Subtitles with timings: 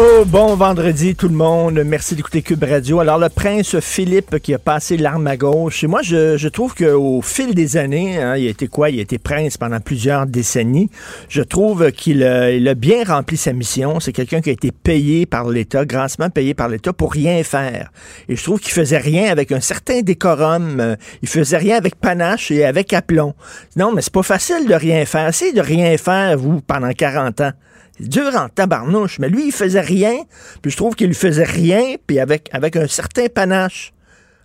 [0.00, 1.82] Oh, bon vendredi tout le monde.
[1.84, 3.00] Merci d'écouter Cube Radio.
[3.00, 5.82] Alors, le prince Philippe qui a passé l'arme à gauche.
[5.82, 8.90] Et moi, je, je trouve qu'au fil des années, hein, il a été quoi?
[8.90, 10.88] Il a été prince pendant plusieurs décennies.
[11.28, 13.98] Je trouve qu'il a, il a bien rempli sa mission.
[13.98, 17.90] C'est quelqu'un qui a été payé par l'État, grassement payé par l'État pour rien faire.
[18.28, 20.78] Et je trouve qu'il faisait rien avec un certain décorum.
[20.78, 23.34] Euh, Il faisait rien avec panache et avec aplomb.
[23.74, 25.26] Non, mais c'est pas facile de rien faire.
[25.26, 27.52] Essayez de rien faire, vous, pendant 40 ans.
[28.00, 30.14] Dur en tabarnouche, mais lui, il faisait rien,
[30.62, 33.92] puis je trouve qu'il faisait rien, puis avec, avec un certain panache,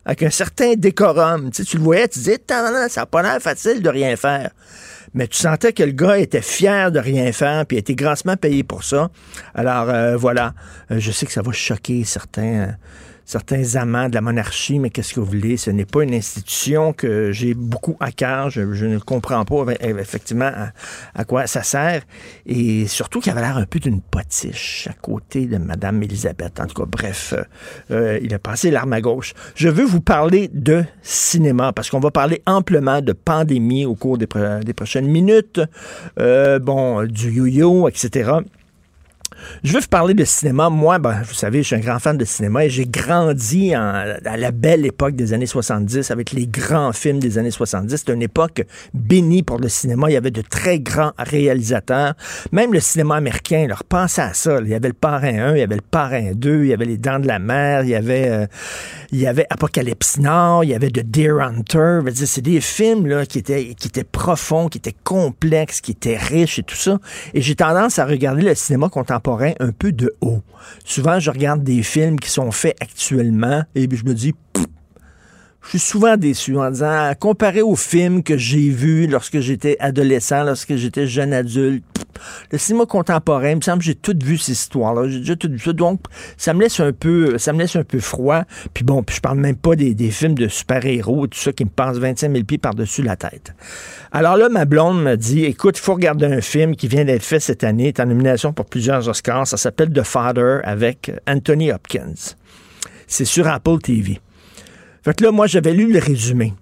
[0.05, 1.51] avec un certain décorum.
[1.51, 4.51] Tu, tu le voyais, tu disais, ça n'a pas l'air facile de rien faire.
[5.13, 8.63] Mais tu sentais que le gars était fier de rien faire, puis était grassement payé
[8.63, 9.11] pour ça.
[9.53, 10.53] Alors euh, voilà,
[10.91, 12.67] Euh, je sais que ça va choquer certains, euh,
[13.25, 15.57] certains amants de la monarchie, mais qu'est-ce que vous voulez?
[15.57, 18.49] Ce n'est pas une institution que j'ai beaucoup à cœur.
[18.49, 20.51] Je, ne comprends pas euh, effectivement
[21.15, 22.03] à, quoi ça sert.
[22.45, 26.59] Et surtout qu'il avait l'air un peu d'une potiche à côté de Madame Elisabeth.
[26.59, 27.43] En tout cas, bref, euh,
[27.91, 29.33] euh, il a passé l'arme à gauche.
[29.55, 34.17] Je veux vous parler de cinéma parce qu'on va parler amplement de pandémie au cours
[34.17, 35.61] des prochaines minutes.
[36.19, 38.31] Euh, bon, du yo-yo, etc.
[39.63, 40.69] Je veux vous parler de cinéma.
[40.69, 44.37] Moi, ben, vous savez, je suis un grand fan de cinéma et j'ai grandi à
[44.37, 47.95] la belle époque des années 70 avec les grands films des années 70.
[47.97, 48.63] C'était une époque
[48.93, 50.09] bénie pour le cinéma.
[50.09, 52.13] Il y avait de très grands réalisateurs.
[52.51, 54.59] Même le cinéma américain, leur pensait à ça.
[54.61, 56.85] Il y avait le Parrain 1, il y avait le Parrain 2, il y avait
[56.85, 58.45] Les Dents de la Mer, il y avait, euh,
[59.11, 61.99] il y avait Apocalypse Now, il y avait The Deer Hunter.
[62.13, 66.75] C'est des films là, qui étaient profonds, qui étaient complexes, qui étaient riches et tout
[66.75, 66.99] ça.
[67.33, 70.41] Et j'ai tendance à regarder le cinéma contemporain un peu de haut.
[70.85, 74.65] Souvent, je regarde des films qui sont faits actuellement et je me dis, Pff,
[75.63, 80.43] je suis souvent déçu en disant, comparé aux films que j'ai vus lorsque j'étais adolescent,
[80.43, 81.83] lorsque j'étais jeune adulte,
[82.51, 85.07] le cinéma contemporain, il me semble que j'ai tout vu ces histoires-là.
[85.07, 85.73] J'ai déjà tout vu ça.
[85.73, 86.01] Donc,
[86.37, 88.43] ça me laisse un peu, ça me laisse un peu froid.
[88.73, 91.69] Puis bon, puis je parle même pas des, films de super-héros, tout ça qui me
[91.69, 93.53] passe 25 000 pieds par-dessus la tête.
[94.11, 97.23] Alors là, ma blonde m'a dit, écoute, il faut regarder un film qui vient d'être
[97.23, 99.47] fait cette année, est en nomination pour plusieurs Oscars.
[99.47, 102.35] Ça s'appelle The Father avec Anthony Hopkins.
[103.07, 104.19] C'est sur Apple TV.
[105.03, 106.53] Fait que là, moi, j'avais lu le résumé.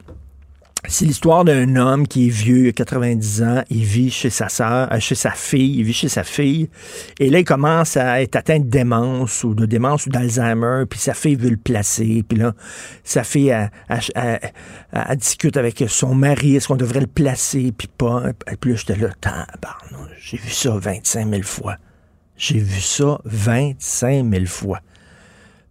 [0.87, 4.49] C'est l'histoire d'un homme qui est vieux, il a 90 ans, il vit chez sa
[4.49, 6.69] sœur, euh, chez sa fille, il vit chez sa fille,
[7.19, 10.99] et là, il commence à être atteint de démence ou de démence ou d'Alzheimer, puis
[10.99, 12.53] sa fille veut le placer, puis là,
[13.03, 13.55] sa fille,
[15.15, 18.95] discute avec son mari, est-ce qu'on devrait le placer, puis pas, et puis là, j'étais
[18.95, 19.09] là,
[20.19, 21.75] j'ai vu ça 25 000 fois.
[22.37, 24.79] J'ai vu ça 25 000 fois.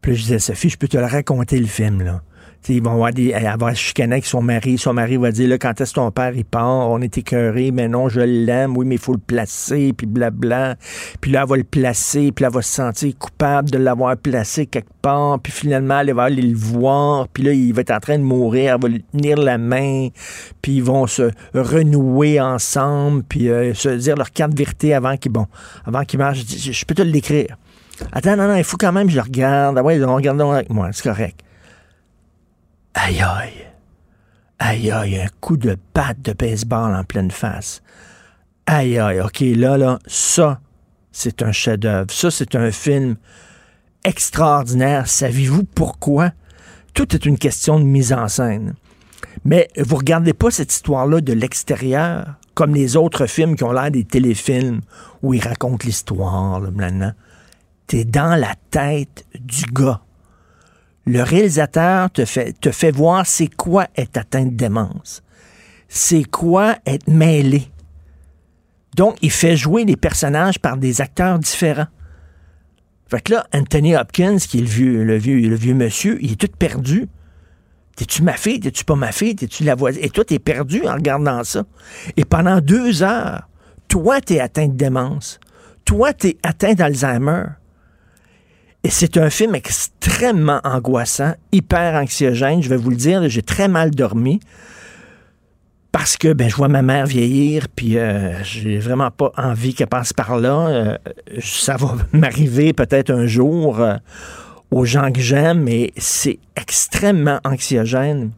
[0.01, 2.23] Puis là, je disais, Sophie, je peux te le raconter, le film, là.
[2.63, 4.77] T'sais, ils vont avoir des, se chicaner avec son mari.
[4.77, 6.91] Son mari va dire, là, quand est-ce ton père, il part?
[6.91, 8.77] On est écœuré, mais non, je l'aime.
[8.77, 10.77] Oui, mais il faut le placer, puis blabla.
[11.23, 14.15] Puis là, elle va le placer, puis là, elle va se sentir coupable de l'avoir
[14.19, 15.39] placé quelque part.
[15.41, 17.29] Puis finalement, elle va aller le voir.
[17.29, 18.75] Puis là, il va être en train de mourir.
[18.75, 20.09] Elle va lui tenir la main.
[20.61, 25.33] Puis ils vont se renouer ensemble, puis euh, se dire leur carte vérité avant qu'ils,
[25.33, 25.47] bon,
[25.87, 26.45] avant qu'ils marchent.
[26.47, 27.57] Je, je peux te l'écrire.
[28.13, 29.79] Attends, non, non, il faut quand même que je le regarde.
[29.79, 31.41] Ah ouais, regardons avec moi, c'est correct.
[32.95, 33.67] Aïe aïe.
[34.59, 37.83] Aïe aïe, un coup de patte de baseball en pleine face.
[38.67, 40.61] Aïe aïe, ok, là, là, ça,
[41.13, 42.11] c'est un chef-d'œuvre.
[42.11, 43.17] Ça, c'est un film
[44.05, 45.07] extraordinaire.
[45.07, 46.33] Savez-vous pourquoi?
[46.95, 48.75] Tout est une question de mise en scène.
[49.45, 53.91] Mais vous regardez pas cette histoire-là de l'extérieur, comme les autres films qui ont l'air
[53.91, 54.81] des téléfilms
[55.23, 57.13] où ils racontent l'histoire, là, maintenant.
[57.87, 60.01] T'es dans la tête du gars
[61.11, 65.23] le réalisateur te fait, voir c'est quoi être atteint de démence.
[65.89, 67.69] C'est quoi être mêlé.
[68.97, 71.87] Donc, il fait jouer les personnages par des acteurs différents.
[73.09, 76.33] Fait que là, Anthony Hopkins, qui est le vieux, le vieux, le vieux monsieur, il
[76.33, 77.09] est tout perdu.
[77.97, 78.61] T'es-tu ma fille?
[78.61, 79.35] T'es-tu pas ma fille?
[79.35, 80.03] T'es-tu la voisine?
[80.05, 81.65] Et toi, t'es perdu en regardant ça.
[82.17, 83.49] Et pendant deux heures,
[83.89, 85.41] toi, t'es atteint de démence.
[85.85, 87.47] Toi, t'es atteint d'Alzheimer.
[88.83, 92.63] Et c'est un film extrêmement angoissant, hyper anxiogène.
[92.63, 94.41] Je vais vous le dire, j'ai très mal dormi.
[95.93, 99.89] parce que ben, je vois ma mère vieillir, puis euh, j'ai vraiment pas envie qu'elle
[99.89, 100.69] passe par là.
[100.69, 100.99] Euh,
[101.43, 103.97] ça va m'arriver peut-être un jour euh,
[104.71, 108.31] aux gens que j'aime, mais c'est extrêmement anxiogène.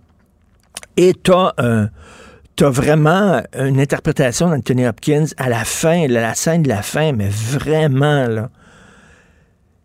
[0.96, 6.82] Et t'as as vraiment une interprétation d'Anthony Hopkins à la fin, la scène de la
[6.82, 8.50] fin, mais vraiment, là,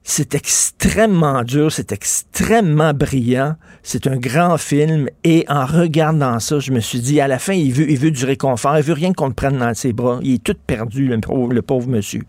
[0.09, 3.57] c'est extrêmement dur, c'est extrêmement brillant.
[3.83, 5.09] C'est un grand film.
[5.25, 8.12] Et en regardant ça, je me suis dit, à la fin, il veut, il veut
[8.12, 8.77] du réconfort.
[8.77, 10.19] Il veut rien qu'on le prenne dans ses bras.
[10.24, 12.21] Il est tout perdu, le pauvre, le pauvre monsieur.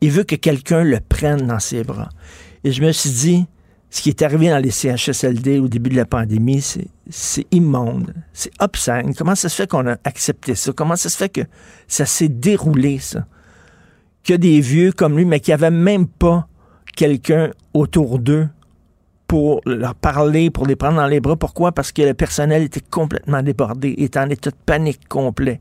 [0.00, 2.08] Il veut que quelqu'un le prenne dans ses bras.
[2.64, 3.46] Et je me suis dit,
[3.88, 6.60] ce qui est arrivé dans les CHSLD au début de la pandémie,
[7.08, 9.14] c'est immonde, c'est obscène.
[9.14, 10.72] Comment ça se fait qu'on a accepté ça?
[10.72, 11.42] Comment ça se fait que
[11.86, 13.26] ça s'est déroulé, ça?
[14.28, 16.48] A des vieux comme lui, mais qui n'avaient même pas
[16.96, 18.48] quelqu'un autour d'eux
[19.26, 21.36] pour leur parler, pour les prendre dans les bras.
[21.36, 21.72] Pourquoi?
[21.72, 25.60] Parce que le personnel était complètement débordé, était en état de panique complet.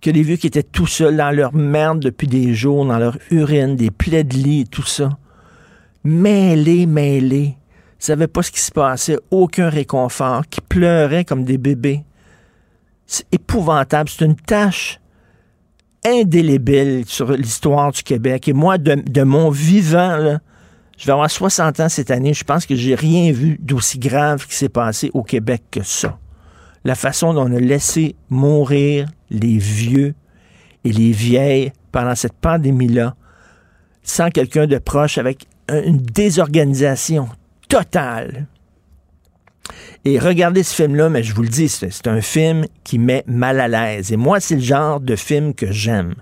[0.00, 3.18] Que les vieux qui étaient tout seuls dans leur merde depuis des jours, dans leur
[3.30, 5.18] urine, des plaies de lit, tout ça.
[6.04, 7.56] Mêlés, mêlés.
[8.00, 12.02] Ils savaient pas ce qui se passait, aucun réconfort, qui pleuraient comme des bébés.
[13.06, 14.08] C'est épouvantable.
[14.08, 14.99] C'est une tâche
[16.04, 18.48] indélébile sur l'histoire du Québec.
[18.48, 20.38] Et moi, de, mon vivant,
[20.98, 24.46] je vais avoir 60 ans cette année, je pense que j'ai rien vu d'aussi grave
[24.46, 26.18] qui s'est passé au Québec que ça.
[26.84, 30.14] La façon dont on a laissé mourir les vieux
[30.84, 33.14] et les vieilles pendant cette pandémie-là,
[34.02, 37.28] sans quelqu'un de proche, avec une désorganisation
[37.68, 38.46] totale.
[40.04, 43.60] Et regardez ce film-là, mais je vous le dis, c'est un film qui met mal
[43.60, 44.12] à l'aise.
[44.12, 46.14] Et moi, c'est le genre de film que j'aime.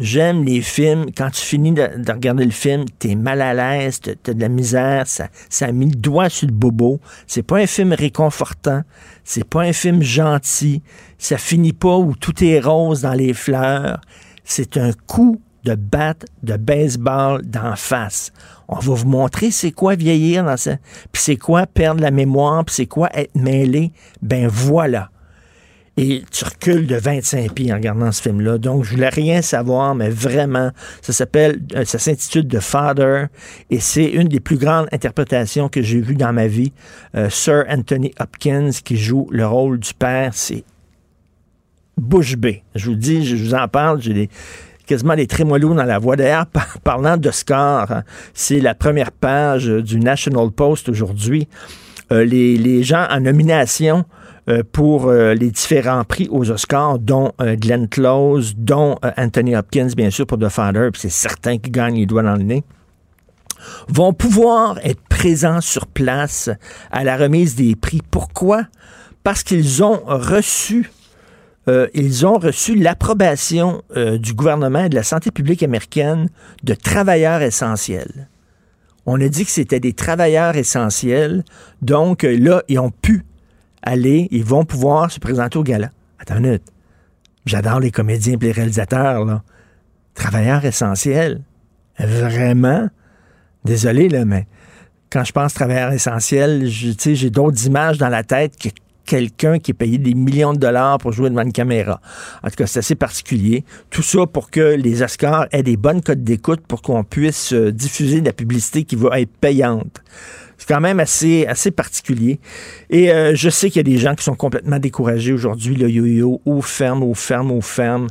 [0.00, 4.34] J'aime les films, quand tu finis de, regarder le film, t'es mal à l'aise, t'as
[4.34, 6.98] de la misère, ça, ça a mis le doigt sur le bobo.
[7.28, 8.82] C'est pas un film réconfortant,
[9.22, 10.82] c'est pas un film gentil,
[11.16, 14.00] ça finit pas où tout est rose dans les fleurs.
[14.42, 18.32] C'est un coup de batte de baseball d'en face.
[18.68, 20.76] On va vous montrer c'est quoi vieillir dans ça,
[21.12, 23.92] puis c'est quoi perdre la mémoire, puis c'est quoi être mêlé.
[24.22, 25.10] Ben voilà.
[25.96, 28.58] Et tu recules de 25 pieds en regardant ce film-là.
[28.58, 30.72] Donc, je voulais rien savoir, mais vraiment,
[31.02, 33.26] ça s'appelle, euh, ça s'intitule The Father,
[33.70, 36.72] et c'est une des plus grandes interprétations que j'ai vues dans ma vie.
[37.14, 40.64] Euh, Sir Anthony Hopkins qui joue le rôle du père, c'est
[41.96, 42.64] bouche bée.
[42.74, 44.30] Je vous dis, je vous en parle, j'ai des
[44.86, 46.16] quasiment des trémolos dans la voix.
[46.16, 46.46] D'ailleurs,
[46.84, 48.02] parlant d'Oscar, hein,
[48.32, 51.48] c'est la première page du National Post aujourd'hui.
[52.12, 54.04] Euh, les, gens en nomination
[54.48, 60.10] euh, pour euh, les différents prix aux Oscars, dont Glenn Close, dont Anthony Hopkins, bien
[60.10, 62.64] sûr, pour The Father, puis c'est certain qu'il gagne les doigts dans le nez,
[63.88, 66.50] vont pouvoir être présents sur place
[66.90, 68.02] à la remise des prix.
[68.10, 68.64] Pourquoi?
[69.22, 70.90] Parce qu'ils ont reçu
[71.68, 76.28] euh, ils ont reçu l'approbation euh, du gouvernement et de la santé publique américaine
[76.62, 78.28] de travailleurs essentiels.
[79.06, 81.44] On a dit que c'était des travailleurs essentiels,
[81.82, 83.24] donc euh, là, ils ont pu
[83.82, 85.90] aller, ils vont pouvoir se présenter au gala.
[86.18, 86.72] Attends une minute.
[87.46, 89.42] J'adore les comédiens et les réalisateurs, là.
[90.14, 91.42] Travailleurs essentiels.
[91.98, 92.88] Vraiment?
[93.64, 94.46] Désolé, là, mais
[95.10, 98.68] quand je pense travailleurs essentiels, j'ai d'autres images dans la tête que
[99.04, 102.00] quelqu'un qui est payé des millions de dollars pour jouer devant une caméra.
[102.42, 103.64] En tout cas, c'est assez particulier.
[103.90, 107.72] Tout ça pour que les Oscars aient des bonnes codes d'écoute pour qu'on puisse euh,
[107.72, 110.02] diffuser de la publicité qui va être payante.
[110.58, 112.40] C'est quand même assez, assez particulier.
[112.88, 115.74] Et euh, je sais qu'il y a des gens qui sont complètement découragés aujourd'hui.
[115.74, 118.06] Le yo-yo, ou ferme, ou ferme, ou ferme.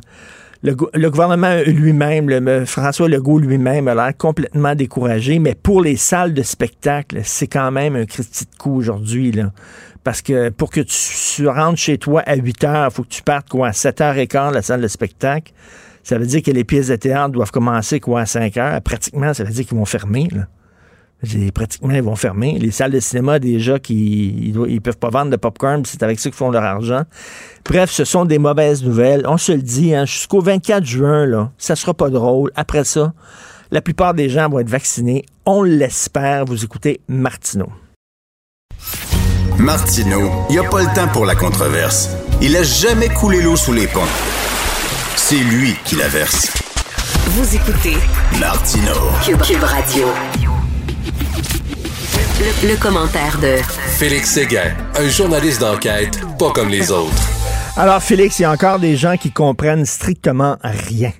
[0.64, 5.98] Le, le, gouvernement lui-même, le, François Legault lui-même a l'air complètement découragé, mais pour les
[5.98, 9.30] salles de spectacle, c'est quand même un critique de coup aujourd'hui.
[9.30, 9.52] Là.
[10.04, 13.22] Parce que pour que tu rentres chez toi à 8 heures, il faut que tu
[13.22, 15.52] partes quoi, à 7 h 15 la salle de spectacle.
[16.02, 18.80] Ça veut dire que les pièces de théâtre doivent commencer quoi à 5 heures.
[18.80, 20.28] Pratiquement, ça veut dire qu'ils vont fermer.
[20.32, 20.46] Là.
[21.54, 22.58] Pratiquement, ils vont fermer.
[22.58, 26.28] Les salles de cinéma, déjà, qui ils, peuvent pas vendre de popcorn, c'est avec ça
[26.28, 27.04] qu'ils font leur argent.
[27.64, 29.24] Bref, ce sont des mauvaises nouvelles.
[29.26, 32.50] On se le dit, hein, jusqu'au 24 juin, là, ça sera pas drôle.
[32.56, 33.14] Après ça,
[33.70, 35.24] la plupart des gens vont être vaccinés.
[35.46, 36.44] On l'espère.
[36.44, 37.68] Vous écoutez Martineau.
[39.58, 42.10] Martineau, il n'y a pas le temps pour la controverse.
[42.42, 44.00] Il a jamais coulé l'eau sous les ponts.
[45.16, 46.52] C'est lui qui la verse.
[47.28, 47.96] Vous écoutez
[48.38, 49.10] Martineau.
[49.22, 50.08] Cube, Radio.
[52.62, 53.56] Le, commentaire de
[53.98, 57.28] Félix Séguin, un journaliste d'enquête pas comme les autres.
[57.76, 61.12] Alors Félix, il y a encore des gens qui comprennent strictement rien.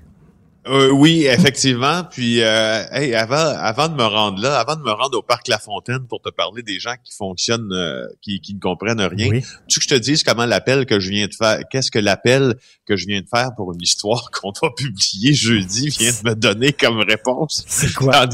[0.67, 2.05] Euh, oui, effectivement.
[2.05, 5.49] Puis, euh, hey, avant, avant de me rendre là, avant de me rendre au parc
[5.49, 9.29] La Fontaine pour te parler des gens qui fonctionnent, euh, qui, qui ne comprennent rien,
[9.29, 9.43] Oui.
[9.69, 12.55] tu que je te dise comment l'appel que je viens de faire, qu'est-ce que l'appel
[12.87, 16.35] que je viens de faire pour une histoire qu'on va publier jeudi vient de me
[16.35, 17.65] donner comme réponse?
[17.67, 18.27] C'est quoi?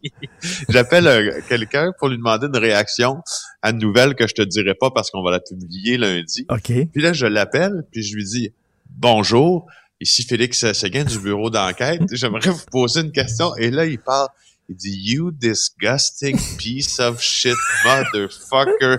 [0.68, 3.18] J'appelle euh, quelqu'un pour lui demander une réaction
[3.62, 6.46] à une nouvelle que je te dirai pas parce qu'on va la publier lundi.
[6.50, 6.72] OK.
[6.92, 8.52] Puis là, je l'appelle, puis je lui dis
[8.98, 9.66] Bonjour,
[10.00, 12.02] ici Félix Séguin du bureau d'enquête.
[12.12, 13.54] J'aimerais vous poser une question.
[13.56, 14.28] Et là, il parle.
[14.68, 18.98] Il dit You disgusting piece of shit motherfucker.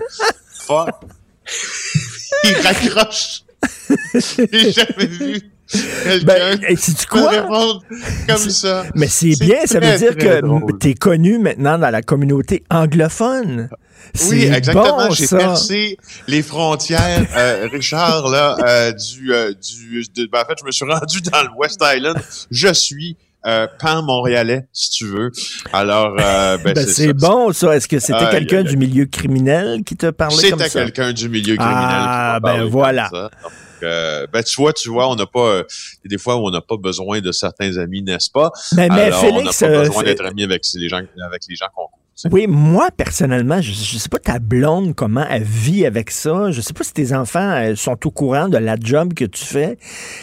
[0.66, 0.90] Fuck.
[2.44, 3.42] il raccroche.
[4.14, 5.51] J'ai jamais vu
[6.24, 7.80] Ben, me quoi?
[8.28, 8.84] comme ça.
[8.94, 12.62] Mais c'est C'est bien, ça veut dire que tu es connu maintenant dans la communauté
[12.70, 13.68] anglophone.
[14.14, 15.06] Oui, C'est exactement.
[15.08, 20.44] bon, J'ai percé les frontières, euh, Richard, là, euh, du, euh, du, de- ben, en
[20.44, 22.16] fait, je me suis rendu dans le West Island.
[22.50, 25.30] Je suis euh, pan-montréalais, si tu veux.
[25.72, 27.74] Alors, euh, ben, Ben, c'est c'est bon, ça.
[27.76, 30.80] Est-ce que c'était quelqu'un du milieu criminel qui te parlait comme C'était ça?
[30.80, 31.78] quelqu'un du milieu criminel.
[31.78, 33.10] Ah, qui ben, voilà.
[33.82, 35.64] Euh, ben, tu vois, tu vois, on n'a pas, euh,
[36.04, 38.50] il y a des fois où on n'a pas besoin de certains amis, n'est-ce pas?
[38.74, 41.42] Mais, mais Alors, Félix, on n'a pas euh, besoin d'être amis avec les gens, avec
[41.48, 41.88] les gens qu'on
[42.30, 46.50] oui, moi, personnellement, je, je sais pas ta blonde, comment elle vit avec ça.
[46.50, 49.44] Je sais pas si tes enfants euh, sont au courant de la job que tu
[49.44, 49.78] fais,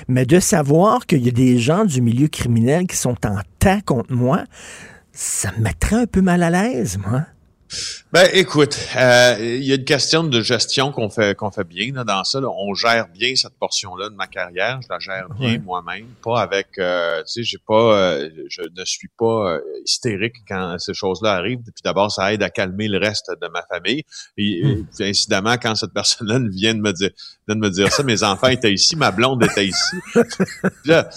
[0.08, 3.82] mais de savoir qu'il y a des gens du milieu criminel qui sont en tas
[3.82, 4.44] contre moi,
[5.12, 7.26] ça me mettrait un peu mal à l'aise, moi.
[8.12, 11.94] Ben, écoute, euh, il y a une question de gestion qu'on fait qu'on fait bien
[11.94, 12.40] là, dans ça.
[12.42, 12.48] là.
[12.50, 14.80] On gère bien cette portion-là de ma carrière.
[14.82, 16.68] Je la gère bien moi-même, pas avec.
[16.80, 21.34] euh, tu sais, j'ai pas, euh, je ne suis pas euh, hystérique quand ces choses-là
[21.34, 21.60] arrivent.
[21.62, 24.04] Puis d'abord, ça aide à calmer le reste de ma famille.
[24.38, 24.86] Et, Hmm.
[25.00, 27.12] et incidemment, quand cette personne-là vient de me dire,
[27.48, 29.96] vient de me dire ça, mes enfants étaient ici, ma blonde était ici.
[30.14, 30.24] Puis
[30.86, 31.08] là,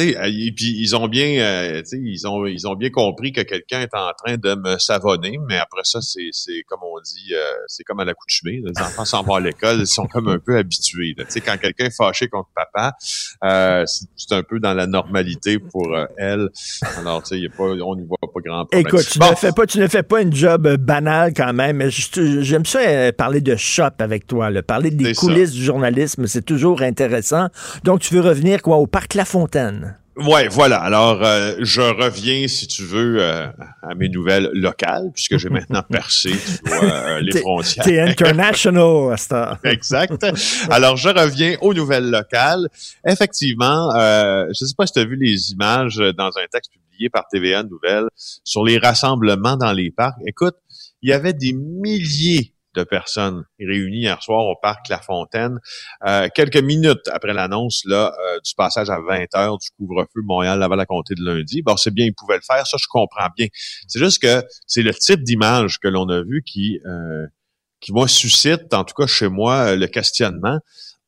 [0.00, 3.42] tu sais, euh, puis ils ont bien, euh, ils ont, ils ont bien compris que
[3.42, 7.34] quelqu'un est en train de me savonner, mais après ça, c'est, c'est comme on dit,
[7.34, 8.62] euh, c'est comme à l'accoutumée.
[8.64, 11.14] Les enfants s'en vont à l'école, ils sont comme un peu habitués.
[11.16, 12.96] Tu sais, quand quelqu'un est fâché contre papa,
[13.44, 16.48] euh, c'est, un peu dans la normalité pour euh, elle.
[16.98, 18.86] Alors, tu sais, y pas, on n'y voit pas grand problème.
[18.86, 19.30] Écoute, tu Bon.
[19.30, 21.88] ne fais pas, tu ne fais pas une job euh, banale quand même.
[21.90, 24.62] J'aime ça euh, parler de shop avec toi, là.
[24.62, 25.20] parler des ça.
[25.20, 27.48] coulisses du journalisme, c'est toujours intéressant.
[27.84, 29.96] Donc, tu veux revenir quoi au parc La Fontaine?
[30.16, 30.78] Ouais, voilà.
[30.80, 33.46] Alors, euh, je reviens, si tu veux, euh,
[33.82, 37.84] à mes nouvelles locales, puisque j'ai maintenant percé tu vois, euh, les frontières.
[37.84, 39.58] T'es international à heure.
[39.64, 40.22] Exact.
[40.68, 42.68] Alors, je reviens aux nouvelles locales.
[43.06, 46.89] Effectivement, je ne sais pas si tu as vu les images dans un texte publié
[47.08, 48.08] par TVA Nouvelles
[48.44, 50.18] sur les rassemblements dans les parcs.
[50.26, 50.56] Écoute,
[51.02, 55.58] il y avait des milliers de personnes réunies hier soir au parc La Fontaine,
[56.06, 61.14] euh, quelques minutes après l'annonce là euh, du passage à 20 heures du couvre-feu Montréal-Laval-à-Comté
[61.14, 61.62] de lundi.
[61.62, 63.48] Bon, c'est bien, ils pouvaient le faire, ça je comprends bien.
[63.88, 67.26] C'est juste que c'est le type d'image que l'on a vu qui euh,
[67.80, 70.58] qui moi suscite, en tout cas chez moi, euh, le questionnement,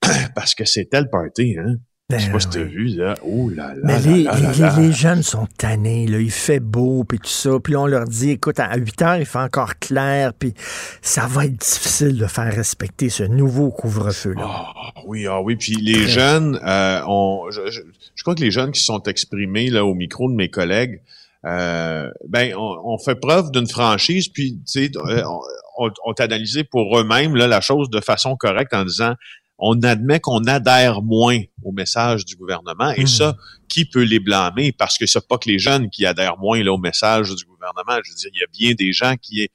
[0.34, 1.76] parce que c'était le party, hein.
[2.18, 3.14] Je sais pas si t'as Ben vu, là.
[3.24, 3.80] Oh là là.
[3.82, 6.18] Mais les, là les- là les- jeunes sont tannés, là.
[6.18, 7.50] il fait beau, puis tout ça.
[7.62, 10.54] Puis on leur dit, écoute, à 8 heures, il fait encore clair, puis
[11.00, 14.42] ça va être difficile de faire respecter ce nouveau couvre-feu-là.
[14.44, 15.56] Ah oui, ah oui.
[15.56, 17.80] Puis les jeunes, euh, on, je, je-
[18.14, 21.00] je crois que les jeunes qui sont exprimés là au micro de mes collègues,
[21.44, 24.28] euh, ben on, on fait preuve d'une franchise.
[24.28, 26.14] Puis tu sais, euh, on, on, on
[26.70, 29.14] pour eux-mêmes là, la chose de façon correcte en disant
[29.64, 33.06] on admet qu'on adhère moins au message du gouvernement et Mhm.
[33.06, 33.36] ça,
[33.68, 36.72] qui peut les blâmer parce que c'est pas que les jeunes qui adhèrent moins là,
[36.72, 37.98] au message du gouvernement?
[38.04, 39.48] Je veux dire, il y a bien des gens qui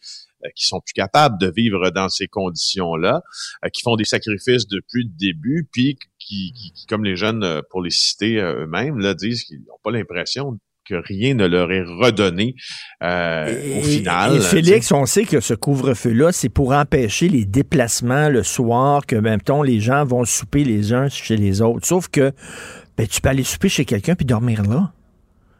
[0.45, 3.23] euh, qui sont plus capables de vivre dans ces conditions-là,
[3.65, 6.53] euh, qui font des sacrifices depuis le début, puis qui,
[6.87, 10.95] comme les jeunes, euh, pour les citer eux-mêmes, là, disent qu'ils n'ont pas l'impression que
[10.95, 12.55] rien ne leur est redonné
[13.03, 14.37] euh, au final.
[14.37, 19.15] Et Félix, on sait que ce couvre-feu-là, c'est pour empêcher les déplacements le soir, que
[19.15, 21.85] même temps les gens vont souper les uns chez les autres.
[21.85, 22.31] Sauf que
[22.97, 24.91] ben, tu peux aller souper chez quelqu'un puis dormir là.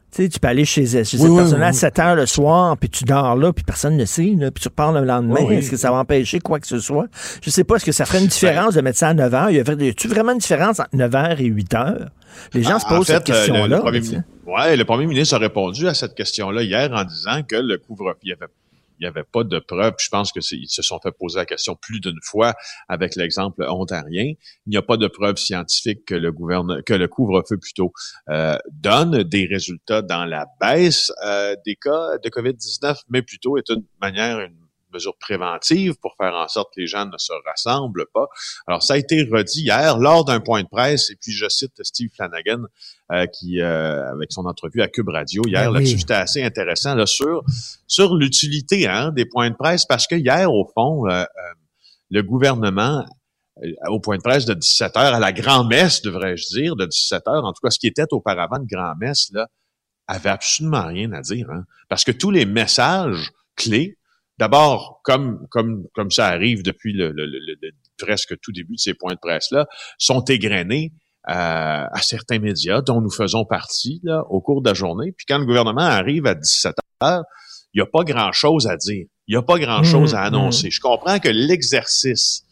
[0.10, 1.76] Tu sais, tu peux aller chez, chez cette Oui, oui, personne-là à oui.
[1.76, 4.70] 7 heures le soir, puis tu dors là, puis personne ne sait, là, puis tu
[4.70, 5.50] repars le lendemain.
[5.50, 7.08] Est-ce que ça va empêcher quoi que ce soit?
[7.44, 9.50] Je sais pas, est-ce que ça ferait une différence de mettre ça à 9 heures?
[9.52, 12.10] Y a-tu vraiment une différence entre 9 heures et 8 heures?
[12.54, 13.76] Les gens se En posent cette fait, euh, le- question-là.
[13.78, 14.00] Le, premier,
[14.46, 18.18] ouais, le premier ministre a répondu à cette question-là hier en disant que le couvre-feu,
[18.24, 18.46] il y avait
[19.00, 19.96] il n'y avait pas de preuves.
[20.00, 22.54] Je pense que ils se sont fait poser la question plus d'une fois
[22.88, 24.34] avec l'exemple ontarien.
[24.66, 27.92] Il n'y a pas de preuves scientifiques que le gouverne, que le couvre-feu plutôt
[28.30, 33.70] euh, donne des résultats dans la baisse euh, des cas de COVID-19, mais plutôt est
[33.70, 34.67] une manière, une
[34.98, 38.28] mesures préventives pour faire en sorte que les gens ne se rassemblent pas.
[38.68, 41.84] Alors, ça a été redit hier lors d'un point de presse, et puis je cite
[41.84, 42.64] Steve Flanagan,
[43.12, 46.96] euh, qui, euh, avec son entrevue à Cube Radio hier, Ben là-dessus, c'était assez intéressant
[46.96, 47.44] là, sur,
[47.88, 51.24] sur l'utilité hein, des points de presse, parce que hier, au fond, euh,
[52.10, 53.06] le gouvernement
[53.88, 57.44] au point de presse de 17 heures, à la grand-messe, devrais-je dire, de 17 heures,
[57.44, 59.48] en tout cas, ce qui était auparavant une grand-messe, là,
[60.08, 61.50] avait absolument rien à dire.
[61.50, 61.66] Hein?
[61.90, 63.97] Parce que tous les messages clés,
[64.38, 68.80] d'abord, comme, comme, comme ça arrive depuis le, le- le- le- presque tout début de
[68.80, 69.66] ces points de presse-là,
[69.98, 70.94] sont égrenés
[71.30, 75.12] euh, à certains médias dont nous faisons partie là, au cours de la journée.
[75.12, 77.24] Puis quand le gouvernement arrive à 17 heures,
[77.74, 79.06] il n'y a pas grand-chose à dire.
[79.28, 80.72] Il n'y a pas grand-chose Mmh, à annoncer.
[80.72, 82.44] Je comprends que l'exercice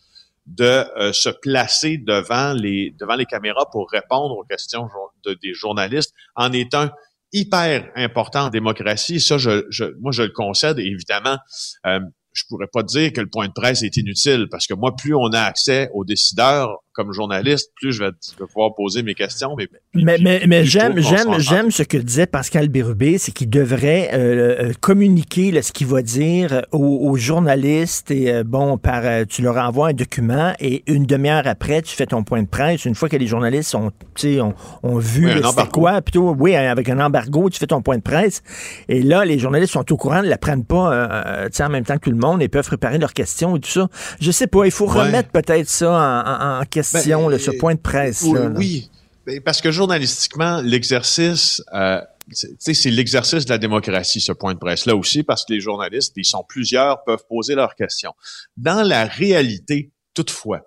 [0.46, 4.88] de euh, se placer devant les devant les caméras pour répondre aux questions
[5.26, 6.92] de- des journalistes en est un
[7.36, 9.20] hyper important en démocratie.
[9.20, 10.80] Ça, je, je- moi, je le concède.
[10.80, 11.38] Et évidemment,
[11.86, 12.00] euh,
[12.34, 15.14] je pourrais pas dire que le point de presse est inutile parce que moi, plus
[15.16, 18.12] on a accès aux décideurs comme journaliste, plus je vais,
[18.52, 19.56] pouvoir poser mes questions.
[19.58, 24.70] Mais, Mais, mais, j'aime, j'aime, j'aime ce que disait Pascal Bérubé, c'est qu'il devrait euh,
[24.70, 29.26] euh, communiquer là, ce qu'il va dire aux, aux journalistes et euh, bon, par euh,
[29.28, 32.86] tu leur envoies un document et une demi-heure après, tu fais ton point de presse.
[32.86, 33.92] Une fois que les journalistes ont,
[34.24, 37.98] ont, ont vu Oui, c'était quoi, plutôt, oui, avec un embargo, tu fais ton point
[37.98, 38.42] de presse.
[38.88, 41.64] Et là, les journalistes sont au courant, ne la prennent pas euh, euh, tu sais,
[41.64, 43.88] en même temps que tout le monde et peuvent préparer leurs questions et tout ça.
[44.22, 45.02] Je sais pas, il faut Ouais.
[45.02, 48.22] remettre peut-être ça en, en- en question, Ben, là, ce point de presse.
[48.22, 48.90] Oui, là, oui.
[49.26, 52.02] Ben, parce que journalistiquement, l'exercice, euh,
[52.32, 56.26] c'est- l'exercice de la démocratie, ce point de presse-là aussi, parce que les journalistes, ils
[56.26, 58.14] sont plusieurs, peuvent poser leurs questions.
[58.58, 60.62] Dans la réalité, toutefois,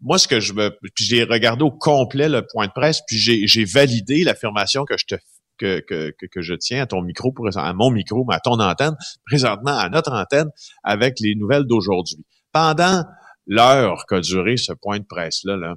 [0.00, 3.18] moi, ce que je me, puis j'ai regardé au complet le point de presse, puis
[3.18, 5.14] j'ai, j'ai validé l'affirmation que je te
[5.58, 8.96] que, que, que, je tiens à ton micro, à mon micro, mais à ton antenne,
[9.26, 10.48] présentement à notre antenne,
[10.84, 12.24] avec les nouvelles d'aujourd'hui.
[12.50, 13.04] Pendant
[13.50, 15.74] l'heure qu'a duré ce point de presse-là, là,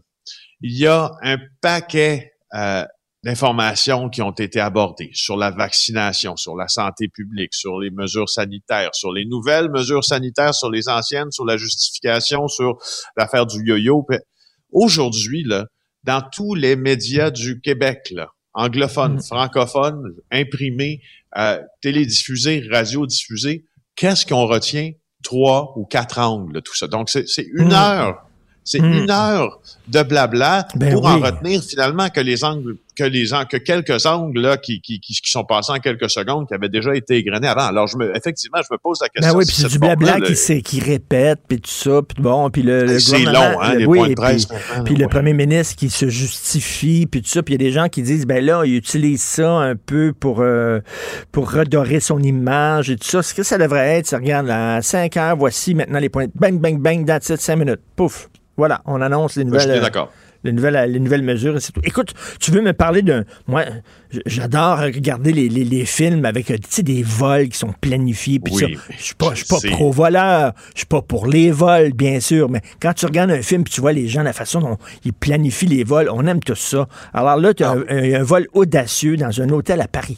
[0.61, 2.85] il y a un paquet euh,
[3.23, 8.29] d'informations qui ont été abordées sur la vaccination, sur la santé publique, sur les mesures
[8.29, 12.77] sanitaires, sur les nouvelles mesures sanitaires, sur les anciennes, sur la justification, sur
[13.17, 14.05] l'affaire du yo-yo.
[14.71, 15.65] Aujourd'hui, là,
[16.03, 19.23] dans tous les médias du Québec, là, anglophones, Mm.
[19.23, 21.01] francophones, imprimés,
[21.37, 24.91] euh, télédiffusés, radiodiffusés, qu'est-ce qu'on retient?
[25.23, 26.87] Trois ou quatre angles tout ça.
[26.87, 27.73] Donc, c'est une Mm.
[27.73, 28.25] heure.
[28.65, 28.93] C'est Mm.
[28.93, 33.47] une heure de blabla Ben pour en retenir finalement que les angles, que les angles,
[33.47, 36.95] que quelques angles là qui, qui, qui, sont passés en quelques secondes, qui avaient déjà
[36.95, 37.65] été égrenés avant.
[37.65, 39.33] Alors, je me, effectivement, je me pose la question.
[39.33, 42.49] Ben oui, puis c'est du blabla qui, le- qui répète, puis tout ça, puis bon,
[42.49, 44.47] puis le, le C'est long, hein, le- les oui, points de presse.
[44.85, 47.73] Puis, le premier ministre qui se justifie, puis tout ça, puis il y a des
[47.73, 50.79] gens qui disent, ben là, il utilise ça un peu pour, euh,
[51.33, 53.21] pour redorer son image et tout ça.
[53.21, 56.27] Ce que ça devrait être, c'est, regarde, à 5 heures, voici maintenant les points.
[56.35, 57.81] Bang, bang, bang, that's it, 5 minutes.
[57.97, 58.29] Pouf.
[58.57, 59.71] Voilà, on annonce les Je nouvelles.
[59.71, 60.11] euh, d'accord.
[60.43, 61.81] les nouvelles, les nouvelles mesures et c'est tout.
[61.83, 63.23] Écoute, tu veux me parler d'un...
[63.47, 63.63] Moi,
[64.25, 68.39] j'adore regarder les, les, les films avec euh, des vols qui sont planifiés.
[68.39, 68.83] Puis Oui, ça.
[68.97, 70.53] Je suis pas, je pro-voleur.
[70.73, 72.49] Je suis pas pour les vols, bien sûr.
[72.49, 75.13] Mais quand tu regardes un film puis tu vois les gens, la façon dont ils
[75.13, 76.87] planifient les vols, on aime tout ça.
[77.13, 77.75] Alors là, tu as Ah.
[77.89, 80.17] un, un vol audacieux dans un hôtel à Paris.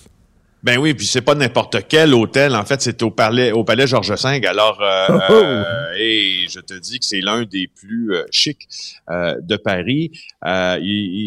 [0.65, 2.55] Ben oui, puis c'est pas n'importe quel hôtel.
[2.55, 4.47] En fait, c'est au palais, au palais Georges V.
[4.47, 5.33] Alors, euh, Oh, oh.
[5.33, 8.67] euh, et je te dis que c'est l'un des plus euh, chics
[9.11, 10.09] euh, de Paris.
[10.43, 10.79] Euh,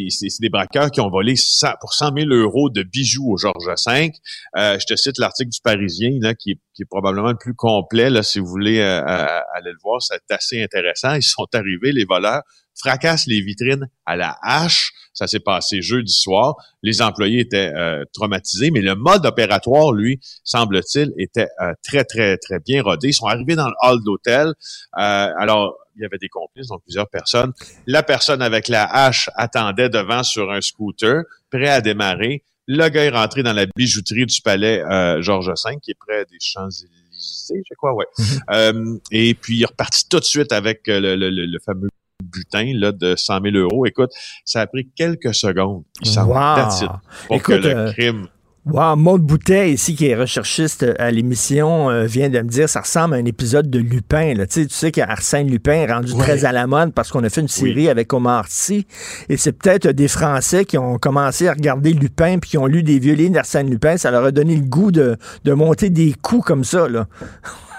[0.08, 3.68] c'est des braqueurs qui ont volé 100 pour 100 000 euros de bijoux au Georges
[3.86, 4.10] V.
[4.56, 7.54] Euh, je te cite l'article du Parisien, là, qui, est, qui est probablement le plus
[7.54, 8.10] complet.
[8.10, 11.14] Là, si vous voulez aller le voir, c'est assez intéressant.
[11.14, 12.42] Ils sont arrivés, les voleurs,
[12.78, 14.92] fracassent les vitrines à la hache.
[15.12, 16.54] Ça s'est passé jeudi soir.
[16.82, 22.36] Les employés étaient euh, traumatisés, mais le mode opératoire, lui, semble-t-il, était euh, très, très,
[22.38, 23.08] très bien rodé.
[23.08, 24.46] Ils sont arrivés dans le hall d'hôtel.
[24.48, 24.52] Euh,
[24.96, 27.52] alors, il y avait des complices, donc plusieurs personnes.
[27.88, 32.44] La personne avec la hache attendait devant sur un scooter, prêt à démarrer.
[32.68, 36.24] Le gars est rentré dans la bijouterie du palais euh, Georges V, qui est près
[36.26, 38.04] des Champs-Élysées, je crois, ouais.
[38.52, 41.88] Euh, et puis, il est reparti tout de suite avec le, le- le- le fameux
[42.22, 43.86] butin là, de 100 000 euros.
[43.86, 44.10] Écoute,
[44.44, 45.84] ça a pris quelques secondes.
[46.02, 46.88] Il s'en Wow.
[47.28, 48.26] pour Écoute, que le euh, crime...
[48.66, 52.80] Wow, Maud Boutet, ici, qui est recherchiste à l'émission, euh, vient de me dire ça
[52.82, 54.34] ressemble à un épisode de Lupin.
[54.34, 54.46] Là.
[54.46, 56.18] Tu sais, tu sais qu'Arsène Lupin est rendu Ouais.
[56.22, 58.86] très à la mode parce qu'on a fait une série avec Omar Sy.
[59.30, 62.82] Et c'est peut-être des Français qui ont commencé à regarder Lupin puis qui ont lu
[62.82, 63.96] des vieux livres d'Arsène Lupin.
[63.96, 66.88] Ça leur a donné le goût de, de monter des coups comme ça.
[66.90, 67.06] Là.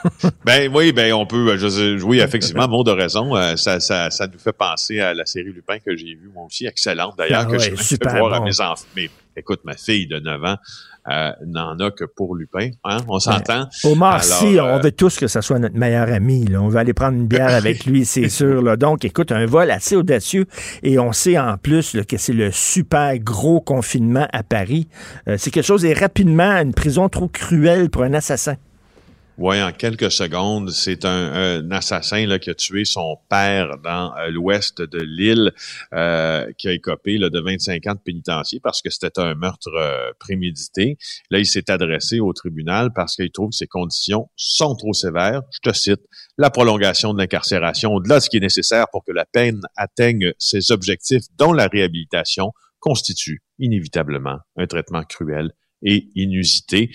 [0.46, 1.50] Ben oui, ben on peut.
[1.52, 3.36] euh, Je, sais- oui, effectivement, Maud a raison.
[3.36, 6.46] Euh, ça, ça, ça nous fait penser à la série Lupin que j'ai vue moi
[6.46, 9.76] aussi, excellente d'ailleurs, Ah que ouais, j'ai super voir à mes enfants, mes, écoute, ma
[9.76, 10.56] fille de 9 ans
[11.10, 12.70] euh, n'en a que pour Lupin.
[12.84, 12.98] Hein?
[13.08, 13.68] On s'entend?
[13.84, 16.46] Omar Sy, on veut tous que ça soit notre meilleur ami.
[16.46, 16.62] là.
[16.62, 18.62] On veut aller prendre une bière avec lui, c'est sûr.
[18.62, 18.76] là.
[18.76, 20.46] Donc, écoute, un vol assez audacieux.
[20.84, 24.88] Et on sait en plus là, que c'est le super gros confinement à Paris.
[25.28, 28.56] Euh, c'est quelque chose, et rapidement, une prison trop cruelle pour un assassin.
[29.42, 34.82] Oui, en quelques secondes, c'est un, assassin qui a tué son père dans euh, l'ouest
[34.82, 35.54] de l'île,
[35.94, 39.70] euh, qui a écopé là, de 25 ans de pénitencier parce que c'était un meurtre
[39.74, 40.98] euh, prémédité.
[41.30, 45.42] Là, il s'est adressé au tribunal parce qu'il trouve que ses conditions sont trop sévères.
[45.54, 46.02] Je te cite,
[46.38, 50.34] la prolongation de l'incarcération au-delà de ce qui est nécessaire pour que la peine atteigne
[50.38, 56.92] ses objectifs, dont la réhabilitation, constitue inévitablement un traitement cruel et inusité,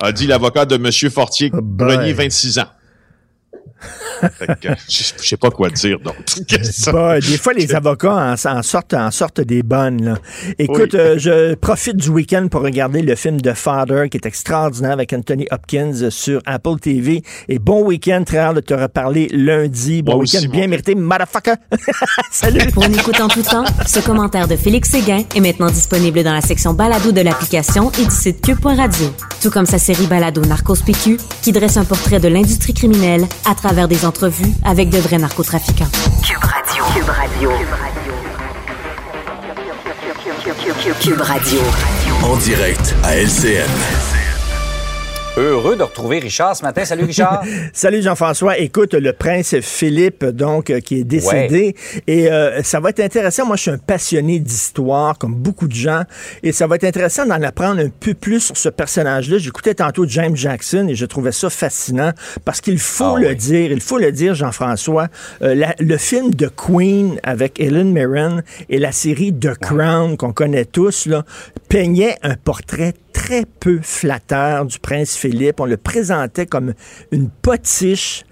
[0.00, 1.10] a dit l'avocat de M.
[1.10, 1.58] Fortier, Oh.
[1.62, 2.68] Grenier, 26 ans.
[4.60, 5.98] Que, je je sais pas quoi dire
[6.92, 10.04] Bah, des fois, les avocats en, en sortent, en sortent des bonnes.
[10.04, 10.14] là.
[10.58, 10.98] Écoute, Oui.
[11.00, 15.12] euh, je profite du week-end pour regarder le film The Father, qui est extraordinaire avec
[15.12, 17.22] Anthony Hopkins sur Apple TV.
[17.48, 20.02] Et bon week-end, très hâte de te reparler lundi.
[20.02, 20.68] Bon week-end bien moi.
[20.68, 21.54] mérité, motherfucker!
[22.30, 22.70] Salut!
[22.72, 26.32] Pour une écoute en tout temps, ce commentaire de Félix Séguin est maintenant disponible dans
[26.32, 29.08] la section balado de l'application et du site cube.radio.
[29.42, 33.54] Tout comme sa série balado Narcos PQ, qui dresse un portrait de l'industrie criminelle à
[33.56, 35.88] travers des entrevues avec de vrais narcotrafiquants.
[36.22, 36.84] Cube Radio.
[36.94, 37.50] Cube Radio.
[41.00, 41.60] Cube Radio.
[42.22, 44.25] En direct à LCN.
[45.38, 46.86] Heureux de retrouver Richard ce matin.
[46.86, 47.44] Salut Richard.
[47.74, 48.56] Salut Jean-François.
[48.58, 51.74] Écoute, le prince Philippe, donc, euh, qui est décédé.
[52.06, 53.44] Et euh, ça va être intéressant.
[53.44, 56.04] Moi, je suis un passionné d'histoire, comme beaucoup de gens.
[56.42, 59.36] Et ça va être intéressant d'en apprendre un peu plus sur ce personnage-là.
[59.36, 62.12] J'écoutais tantôt James Jackson et je trouvais ça fascinant
[62.46, 63.36] parce qu'il faut Ah le oui.
[63.36, 65.08] dire, il faut le dire, Jean-François.
[65.42, 70.32] euh, la- le film de Queen avec Ellen Mirren et la série The Crown qu'on
[70.32, 71.26] connaît tous, là,
[71.68, 75.58] peignait un portrait très peu flatteur du prince Philippe.
[75.58, 76.74] On le présentait comme
[77.10, 78.24] une potiche,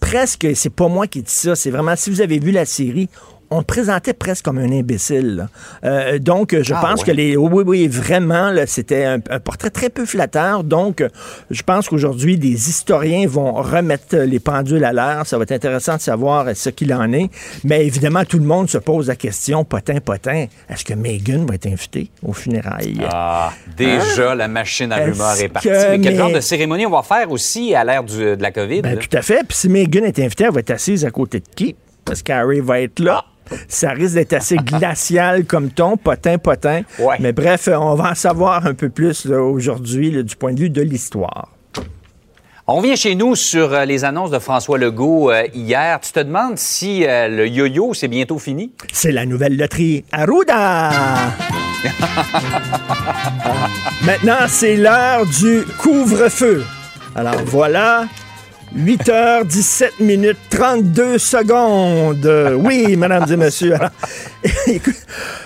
[0.00, 3.08] presque, c'est pas moi qui dis ça, c'est vraiment, si vous avez vu la série,
[3.50, 5.48] on le présentait presque comme un imbécile.
[5.84, 7.06] Euh, donc, je Ah, pense ouais.
[7.06, 7.36] que les.
[7.36, 10.64] Oui, oui, vraiment, là, c'était un, un portrait très peu flatteur.
[10.64, 11.04] Donc,
[11.50, 15.26] je pense qu'aujourd'hui, des historiens vont remettre les pendules à l'heure.
[15.26, 17.30] Ça va être intéressant de savoir euh, ce qu'il en est.
[17.64, 21.54] Mais évidemment, tout le monde se pose la question, potin, potin, est-ce que Meghan va
[21.54, 23.00] être invitée aux funérailles?
[23.10, 25.68] Ah, déjà, la machine à rumeurs Est-ce est partie.
[25.68, 28.50] que- Mais quel mais- genre de cérémonie on va faire aussi à l'ère de la
[28.50, 28.82] COVID?
[28.82, 29.40] Ben, tout à fait.
[29.46, 31.76] Puis si Meghan est invitée, elle va être assise à côté de qui?
[32.04, 33.24] Parce qu'Harry va être là.
[33.68, 36.82] Ça risque d'être assez glacial comme ton, potin, potin.
[36.98, 37.16] Ouais.
[37.20, 40.70] Mais bref, euh, on va en savoir un peu plus aujourd'hui du point de vue
[40.70, 41.48] de l'histoire.
[42.66, 46.00] On vient chez nous sur euh, les annonces de François Legault euh, hier.
[46.00, 48.72] Tu te demandes si euh, le yo-yo, c'est bientôt fini?
[48.90, 50.90] C'est la nouvelle loterie Arruda!
[54.06, 56.64] Maintenant, c'est l'heure du couvre-feu.
[57.14, 58.06] Alors voilà,
[58.76, 62.28] 8h17 minutes 32 secondes.
[62.58, 63.74] Oui, mesdames et messieurs.
[63.74, 63.90] Alors,
[64.66, 64.96] écoute,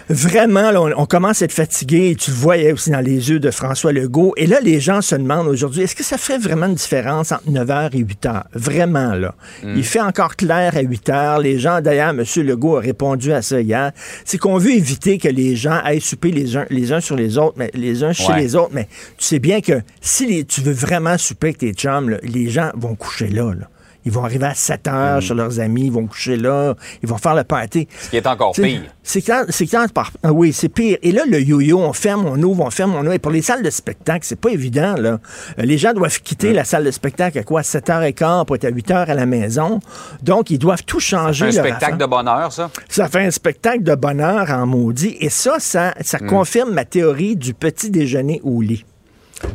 [0.09, 2.17] vraiment, là, on, on commence à être fatigué.
[2.19, 4.33] Tu le voyais aussi dans les yeux de François Legault.
[4.39, 7.45] Et là, les gens se demandent aujourd'hui, est-ce que ça fait vraiment une différence entre
[7.51, 8.45] 9h et 8h?
[8.55, 9.35] Vraiment, là.
[9.63, 11.43] Il fait encore clair à 8h.
[11.43, 12.25] Les gens, d'ailleurs, M.
[12.39, 13.93] Legault a répondu à ça hier.
[14.25, 17.37] C'est qu'on veut éviter que les gens aillent souper les uns, les uns sur les
[17.37, 18.41] autres, mais les uns chez Ouais.
[18.41, 18.71] les autres.
[18.73, 18.89] Mais
[19.19, 22.49] tu sais bien que si les- tu veux vraiment souper avec tes chums, là, les
[22.49, 23.67] gens vont coucher là, là.
[24.05, 27.19] Ils vont arriver à 7 heures chez leurs amis, ils vont coucher là, ils vont
[27.19, 27.89] faire le party.
[28.01, 28.81] Ce qui est encore T'sais, pire.
[29.03, 30.97] C'est quand, c'est quand par- ah oui, c'est pire.
[31.03, 33.13] Et là, le yo-yo, on ferme, on ouvre, on ferme, on ouvre.
[33.13, 35.19] Et pour les salles de spectacle, c'est pas évident, là.
[35.59, 37.63] Euh, Les gens doivent quitter la salle de spectacle à quoi?
[37.63, 39.81] 7h15 pour être à 8h à la maison.
[40.23, 41.47] Donc, ils doivent tout changer.
[41.47, 41.99] Un leur spectacle affaire.
[41.99, 42.71] de bonheur, ça?
[42.89, 45.17] Ça fait un spectacle de bonheur en maudit.
[45.21, 46.27] Et ça, ça, ça Hmm.
[46.29, 48.85] confirme ma théorie du petit déjeuner au lit.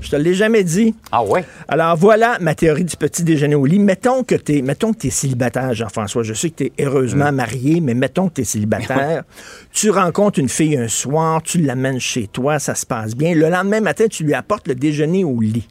[0.02, 0.96] Je te l'ai jamais dit.
[1.12, 1.43] Ah ouais?
[1.67, 3.80] Alors voilà ma théorie du petit déjeuner au lit.
[3.80, 6.24] Mettons que tu es, mettons que t'es célibataire, Jean-François.
[6.24, 9.24] Je sais que tu es heureusement marié, mais mettons que tu es célibataire.
[9.72, 13.36] tu rencontres une fille un soir, tu l'amènes chez toi, ça se passe bien.
[13.36, 15.67] Le lendemain matin, tu lui apportes le déjeuner au lit.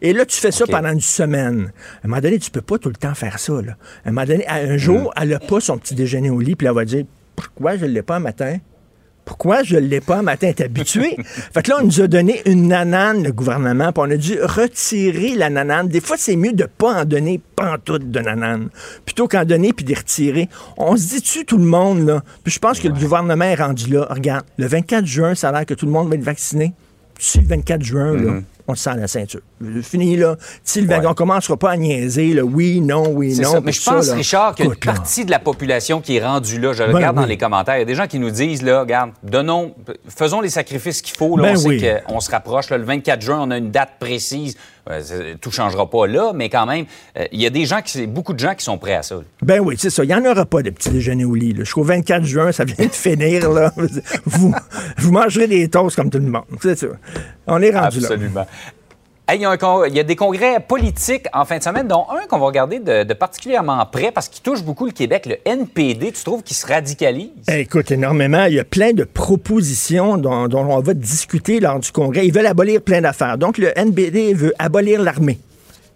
[0.00, 1.72] Et là, tu fais ça pendant une semaine.
[2.02, 3.54] À un moment donné, tu peux pas tout le temps faire ça.
[3.60, 3.76] Là.
[4.04, 6.66] À un moment donné, un jour, elle n'a pas son petit déjeuner au lit, puis
[6.66, 7.04] elle va dire
[7.36, 8.58] Pourquoi je ne l'ai pas un matin?
[9.24, 10.52] Pourquoi je ne l'ai pas un matin?
[10.54, 11.16] T'es habitué?
[11.24, 14.40] fait que là, on nous a donné une nanane, le gouvernement, puis on a dû
[14.40, 15.88] retirer la nanane.
[15.88, 18.68] Des fois, c'est mieux de pas en donner pantoute de nanane,
[19.04, 20.48] plutôt qu'en donner puis de retirer.
[20.76, 22.22] On se dit-tu, tout le monde, là?
[22.44, 24.06] Puis je pense que le gouvernement est rendu là.
[24.10, 26.72] Regarde, le 24 juin, ça a l'air que tout le monde va être vacciné.
[27.18, 28.40] Tu sais, le 24 juin, là,
[28.72, 29.40] on se sent à la ceinture.
[29.82, 30.36] Fini, là.
[30.64, 31.06] Sylvain, Ouais.
[31.06, 32.42] on commencera pas à niaiser, là.
[32.42, 33.52] Oui, non, oui, non.
[33.52, 33.60] ça.
[33.60, 34.14] Mais je pense, ça.
[34.14, 36.72] Richard, qu'il y a une partie de la population qui est rendue là.
[36.72, 37.76] Je regarde dans les commentaires.
[37.76, 39.74] Il y a des gens qui nous disent, là, regarde, donnons,
[40.08, 41.36] faisons les sacrifices qu'il faut.
[41.36, 41.80] Là, Ben on oui.
[41.80, 42.70] sait qu'on se rapproche.
[42.70, 44.56] là, le 24 juin, on a une date précise.
[44.90, 48.06] Euh, tout changera pas là, mais quand même, euh, il y a des gens qui,
[48.08, 49.14] beaucoup de gens qui sont prêts à ça.
[49.14, 49.22] là.
[49.40, 50.02] Ben oui, c'est ça.
[50.02, 51.54] Il n'y en aura pas de petit déjeuner au lit.
[51.56, 53.48] Jusqu'au 24 juin, ça vient de finir.
[53.50, 53.72] Là.
[54.24, 54.52] Vous,
[54.98, 56.44] vous mangerez des toasts comme tout le monde.
[56.60, 56.88] C'est ça.
[57.46, 58.08] On est rendu là.
[58.08, 58.46] Absolument.
[59.30, 62.80] Il, y a des congrès politiques en fin de semaine, dont un qu'on va regarder
[62.80, 66.12] de, particulièrement près parce qu'il touche beaucoup le Québec, le NPD.
[66.12, 67.30] Tu trouves qu'il se radicalise?
[67.48, 68.44] Eh, Écoute, énormément.
[68.44, 72.26] Il y a plein de propositions dont, on va discuter lors du Congrès.
[72.26, 73.38] Ils veulent abolir plein d'affaires.
[73.38, 75.38] Donc, le NBD veut abolir l'armée.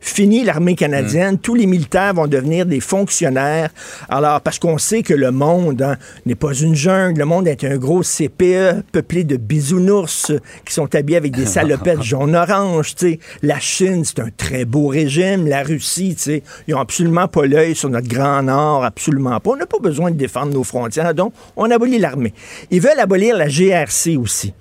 [0.01, 3.71] Fini l'armée canadienne, tous les militaires vont devenir des fonctionnaires.
[4.09, 7.65] Alors, parce qu'on sait que le monde hein, n'est pas une jungle, le monde est
[7.65, 10.33] un gros CPE peuplé de bisounours
[10.65, 12.95] qui sont habillés avec des salopettes jaune-orange.
[12.95, 13.21] tu sais.
[13.43, 15.47] La Chine, c'est un très beau régime.
[15.47, 19.51] La Russie, tu sais, ils n'ont absolument pas l'œil sur notre grand nord, absolument pas.
[19.51, 22.35] On n'a pas besoin de défendre nos frontières, donc on abolit l'armée.
[22.71, 24.53] Ils veulent abolir la GRC aussi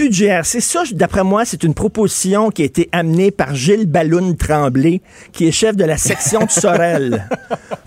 [0.00, 0.62] plus de GRC.
[0.62, 5.46] Ça, d'après moi, c'est une proposition qui a été amenée par Gilles Balloun Tremblay, qui
[5.46, 7.28] est chef de la section de Sorel.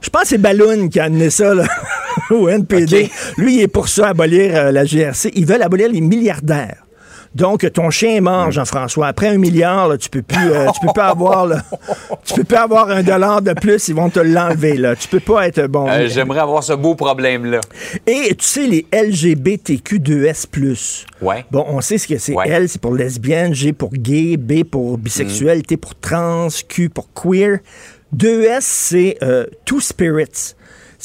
[0.00, 1.64] Je pense que c'est Balloun qui a amené ça là,
[2.30, 3.10] au NPD.
[3.36, 5.32] Lui, il est pour ça, abolir euh, la GRC.
[5.34, 6.83] Ils veulent abolir les milliardaires.
[7.34, 9.08] Donc, ton chien est mort, Jean-François.
[9.08, 11.62] Après un milliard, là, tu peux plus, euh, tu peux pas avoir, là,
[12.24, 13.88] tu peux pas avoir un dollar de plus.
[13.88, 14.76] Ils vont te l'enlever.
[14.76, 15.88] Là, tu peux pas être bon.
[15.88, 17.60] Euh, J'aimerais avoir ce beau problème-là.
[18.06, 21.06] Et tu sais, les LGBTQ2S+.
[21.20, 21.44] Ouais.
[21.50, 22.34] Bon, on sait ce que c'est.
[22.34, 22.48] Ouais.
[22.48, 27.08] L, c'est pour lesbienne, G pour gay, B pour bisexuel, T pour trans, Q pour
[27.12, 27.58] queer.
[28.16, 30.54] 2S, c'est euh, Two Spirits.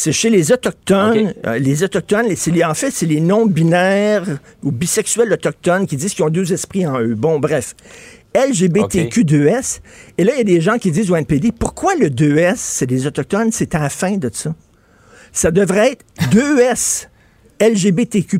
[0.01, 1.33] C'est chez les Autochtones.
[1.45, 4.23] Euh, les Autochtones, les- en fait, c'est les non-binaires
[4.63, 7.15] ou bisexuels autochtones qui disent qu'ils ont deux esprits en eux.
[7.15, 7.75] Bon, bref.
[8.33, 9.81] LGBTQ2S.
[10.17, 12.85] Et là, il y a des gens qui disent au NPD, pourquoi le 2S, c'est
[12.85, 14.55] des Autochtones, c'est à la fin de ça?
[15.33, 17.09] Ça devrait être 2S,
[17.59, 18.39] LGBTQ+.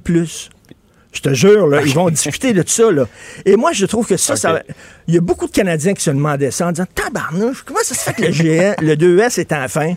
[1.12, 2.89] Je te jure, là, ils vont discuter de ça.
[2.89, 3.06] Là.
[3.45, 4.63] Et moi, je trouve que ça,
[5.10, 7.95] il y a beaucoup de Canadiens qui se demandaient ça en disant Tabarnouche, comment ça
[7.95, 9.95] se fait que le, GN, le 2S est à la fin?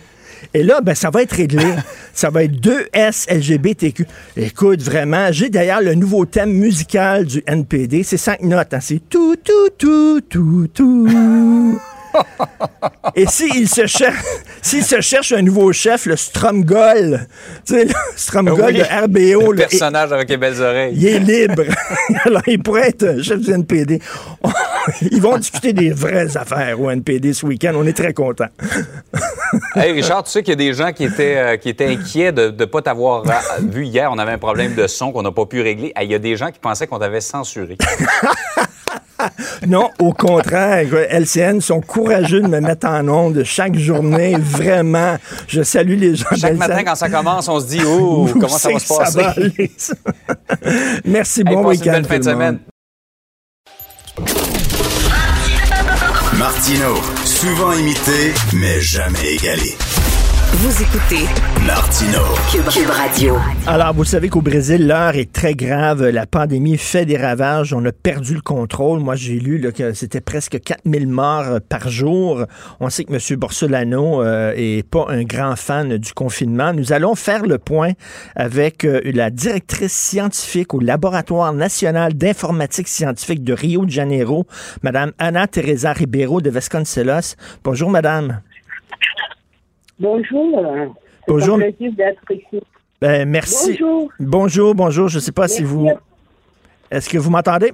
[0.55, 1.65] Et là, ben, ça va être réglé.
[2.15, 4.07] Ça va être 2S LGBTQ.
[4.37, 8.03] Écoute, vraiment, j'ai d'ailleurs le nouveau thème musical du NPD.
[8.03, 8.75] C'est cinq notes.
[8.75, 8.81] hein.
[8.83, 11.81] C'est tout, tout, tout, tout, tout.
[13.15, 14.15] Et s'il se, cher-
[14.63, 17.27] s'il se cherche un nouveau chef, le Stromgol,
[17.67, 18.83] tu sais, le Stromgol Oui, de
[19.39, 20.95] RBO, Le là, personnage avec les belles oreilles.
[20.97, 21.63] il est libre.
[22.25, 24.01] Alors, il pourrait être chef du NPD.
[25.13, 27.71] Ils vont discuter des vraies affaires au NPD ce week-end.
[27.77, 28.49] On est très contents.
[29.77, 32.33] Hey Richard, tu sais qu'il y a des gens qui étaient, euh, qui étaient inquiets
[32.33, 34.11] de ne pas t'avoir euh, vu hier.
[34.11, 35.93] On avait un problème de son qu'on n'a pas pu régler.
[35.95, 37.77] Hey, Il y a des gens qui pensaient qu'on t'avait censuré.
[39.69, 40.87] Non, au contraire.
[41.11, 44.37] LCN sont courageux de me mettre en onde chaque journée.
[44.39, 45.17] Vraiment.
[45.47, 48.71] Je salue les gens Chaque matin, quand ça commence, on se dit Oh, comment ça
[48.73, 49.19] va se passer?
[49.23, 49.95] va aller, ça?
[51.05, 51.93] Merci, Hey, bon une week-end.
[51.93, 52.59] belle fin de semaine.
[56.39, 59.77] Martino, souvent imité, mais jamais égalé.
[60.55, 61.25] Vous écoutez
[61.67, 62.19] Martino,
[62.51, 63.39] Cube, Cube Radio.
[63.67, 66.07] Alors, vous savez qu'au Brésil, l'heure est très grave.
[66.07, 67.73] La pandémie fait des ravages.
[67.73, 69.01] On a perdu le contrôle.
[69.01, 72.45] Moi, j'ai lu là, que c'était presque 4000 morts euh, par jour.
[72.81, 73.39] On sait que M.
[73.39, 76.75] Borsolano euh, est pas un grand fan du confinement.
[76.75, 77.93] Nous allons faire le point
[78.37, 84.47] avec euh, la directrice scientifique au Laboratoire national d'informatique scientifique de Rio de Janeiro,
[84.83, 87.37] Mme Ana Teresa Ribeiro de Vasconcelos.
[87.65, 88.43] Bonjour, Madame.
[89.99, 90.95] Bonjour.
[91.29, 91.57] Bonjour.
[91.57, 92.63] un plaisir d'être ici.
[93.01, 93.73] Ben, merci.
[93.73, 94.13] Bonjour.
[94.21, 95.09] Bonjour, bonjour.
[95.09, 95.89] Je ne sais pas si vous...
[96.91, 97.73] Est-ce que vous m'entendez?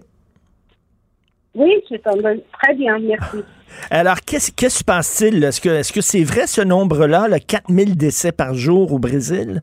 [1.55, 3.39] Oui, je t'entends très bien, merci.
[3.91, 5.43] Alors, qu'est-ce qui se passe-t-il?
[5.43, 9.63] Est-ce que que c'est vrai ce nombre-là, le 4000 décès par jour au Brésil?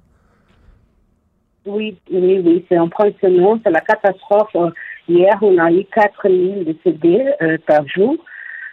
[1.66, 3.60] Oui, oui, oui, c'est impressionnant.
[3.64, 4.56] C'est la catastrophe.
[4.56, 4.70] Euh,
[5.08, 8.16] Hier, on a eu 4000 décédés euh, par jour.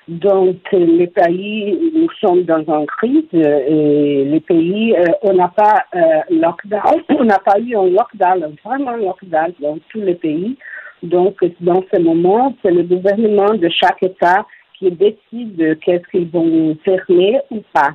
[0.09, 5.35] Donc, euh, les pays, nous sommes dans une crise euh, et les pays, euh, on
[5.35, 5.85] n'a pas
[6.29, 10.57] lockdown, on n'a pas eu un lockdown, vraiment lockdown dans tous les pays.
[11.05, 14.45] Donc, dans ce moment, c'est le gouvernement de chaque État
[14.79, 17.91] qui décide de qu'est-ce qu'ils vont fermer ou pas.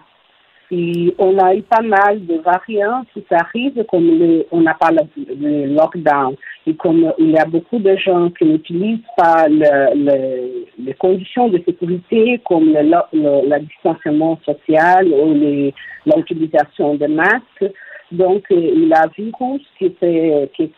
[0.70, 5.66] Et on a eu pas mal de variants qui arrivent, comme on n'a pas le,
[5.74, 6.36] lockdown.
[6.66, 11.48] Et comme il y a beaucoup de gens qui n'utilisent pas le, le- les conditions
[11.48, 12.82] de sécurité, comme le,
[13.14, 15.34] le- la distanciement social ou
[16.06, 17.72] l'utilisation de masques,
[18.12, 20.70] donc euh, il y a un virus qui peut, qui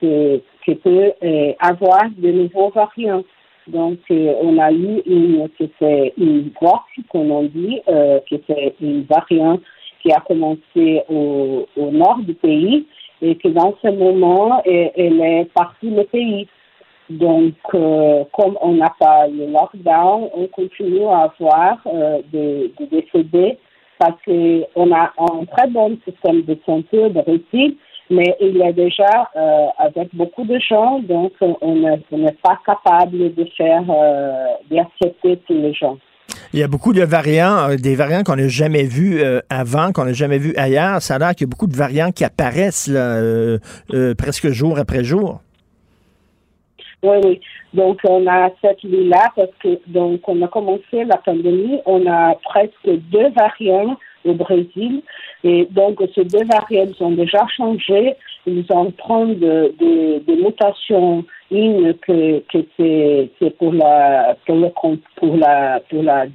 [0.65, 3.23] qui euh, avoir de nouveaux variants.
[3.67, 8.73] Donc, euh, on a eu une, que c'est une voix, comme on dit, que c'est
[8.82, 9.62] une variante
[10.02, 12.86] qui a commencé au, nord du pays
[13.22, 16.48] et que dans ce moment, elle, est partie du pays.
[17.10, 23.58] Donc, euh, comme on n'a pas le lockdown, on continue à avoir euh, des, décédés
[23.98, 27.78] parce qu'on a un très bon système de santé de récit,
[28.12, 33.34] mais il y a déjà euh, avec beaucoup de gens, donc on n'est pas capable
[33.34, 33.84] de faire,
[34.70, 35.98] d'accepter tous les gens.
[36.52, 39.92] Il y a beaucoup de variants, euh, des variants qu'on n'a jamais vus euh, avant,
[39.92, 41.00] qu'on n'a jamais vus ailleurs.
[41.02, 43.60] Ça a l'air qu'il y a beaucoup de variants qui apparaissent euh,
[44.18, 45.42] presque jour après jour.
[47.04, 47.40] Oui, oui.
[47.76, 52.34] Donc, on a cette vie-là parce que, donc, on a commencé la pandémie, on a
[52.44, 55.04] presque deux variants au Brésil.
[55.44, 58.16] Et donc, ces deux variants ont déjà changé.
[58.48, 59.74] Ils ont de,
[60.26, 61.24] de mutations.
[61.52, 64.70] Une que, que c'est pour la, pour, le,
[65.16, 66.26] pour la, pour la,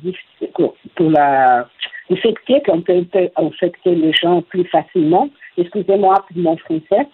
[0.96, 1.68] pour la,
[2.11, 5.29] infecter, qu'on peut infecter les gens plus facilement.
[5.57, 7.07] Excusez-moi pour mon français.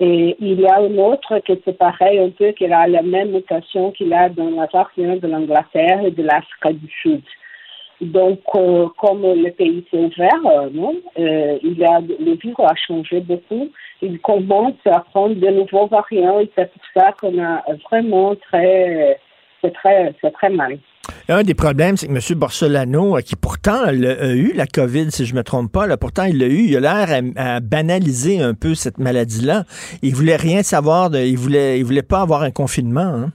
[0.00, 3.30] Et il y a une autre qui c'est pareil un peu, qui a la même
[3.30, 7.22] mutation qu'il a dans la variante de l'Angleterre et de l'Afrique du Sud.
[8.04, 12.74] Donc, euh, comme le pays s'est ouvert, euh, non, euh, il a, le virus a
[12.74, 13.70] changé beaucoup.
[14.02, 19.18] Il commence à prendre de nouveaux variants et c'est pour ça qu'on a vraiment très,
[19.62, 20.78] c'est très, c'est très mal.
[21.28, 22.38] Un des problèmes, c'est que M.
[22.38, 26.24] Borsolano, qui pourtant a eu la COVID, si je ne me trompe pas, là, pourtant
[26.24, 29.64] il l'a eu, il a l'air à, banaliser un peu cette maladie-là.
[30.02, 33.00] Il voulait rien savoir, de, il voulait, il voulait pas avoir un confinement.
[33.00, 33.32] Hein?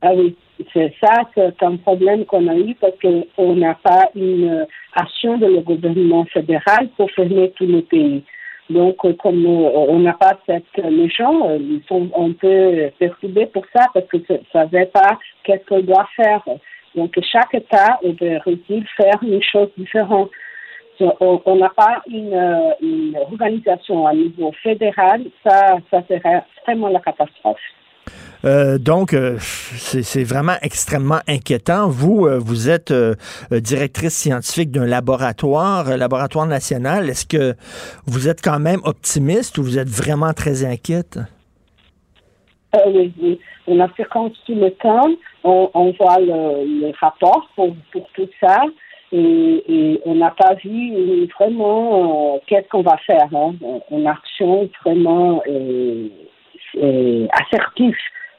[0.00, 0.36] Ah oui,
[0.72, 5.46] c'est ça, c'est un problème qu'on a eu parce qu'on n'a pas une action de
[5.46, 8.22] le gouvernement fédéral pour fermer tous les pays.
[8.70, 13.86] Donc, comme on n'a pas cette, les gens, ils sont un peu perturbés pour ça
[13.92, 16.42] parce que ne savait pas qu'est-ce qu'on doit faire.
[16.94, 18.58] Donc, chaque État devrait
[18.96, 20.30] faire une chose différente.
[21.00, 27.58] On n'a pas une, une, organisation à niveau fédéral, ça, ça serait vraiment la catastrophe.
[28.44, 31.88] Euh, donc, euh, c'est vraiment extrêmement inquiétant.
[31.88, 32.92] Vous, euh, vous êtes
[33.50, 37.08] directrice scientifique d'un laboratoire, laboratoire national.
[37.08, 37.54] Est-ce que
[38.06, 41.18] vous êtes quand même optimiste ou vous êtes vraiment très inquiète?
[42.86, 43.38] oui.
[43.66, 44.02] On a tout
[44.48, 45.08] le temps.
[45.44, 47.74] On, voit le, le rapport pour,
[48.14, 48.62] tout ça.
[49.12, 53.28] Et, on n'a pas vu vraiment qu'est-ce qu'on va faire.
[53.32, 53.54] Hein.
[54.06, 55.42] Action vraiment
[57.32, 57.96] assertive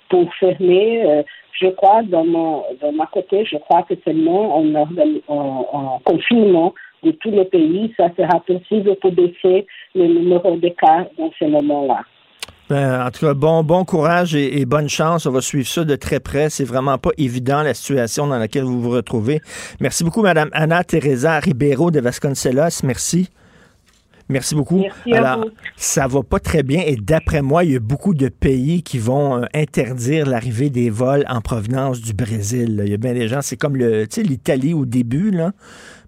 [0.09, 1.03] pour fermer.
[1.05, 1.23] Euh,
[1.59, 6.73] je crois, dans, mon, dans ma côté, je crois que seulement en, en, en confinement
[7.03, 11.45] de tous les pays, ça sera possible pour baisser le numéro de cas dans ce
[11.45, 12.01] moment-là.
[12.69, 15.25] Ben, en tout cas, bon, bon courage et, bonne chance.
[15.25, 16.49] On va suivre ça de très près.
[16.49, 19.41] C'est vraiment pas évident la situation dans laquelle vous vous retrouvez.
[19.81, 22.83] Merci beaucoup, Madame Anna Teresa Ribeiro de Vasconcelos.
[22.83, 23.29] Merci.
[24.33, 24.83] Merci beaucoup.
[25.05, 25.45] Merci Alors,
[25.77, 28.97] ça va pas très bien et d'après moi, il y a beaucoup de pays qui
[28.97, 32.81] vont euh, interdire l'arrivée des vols en provenance du Brésil.
[32.83, 35.51] Il y a bien des gens, c'est comme le, l'Italie au début, là.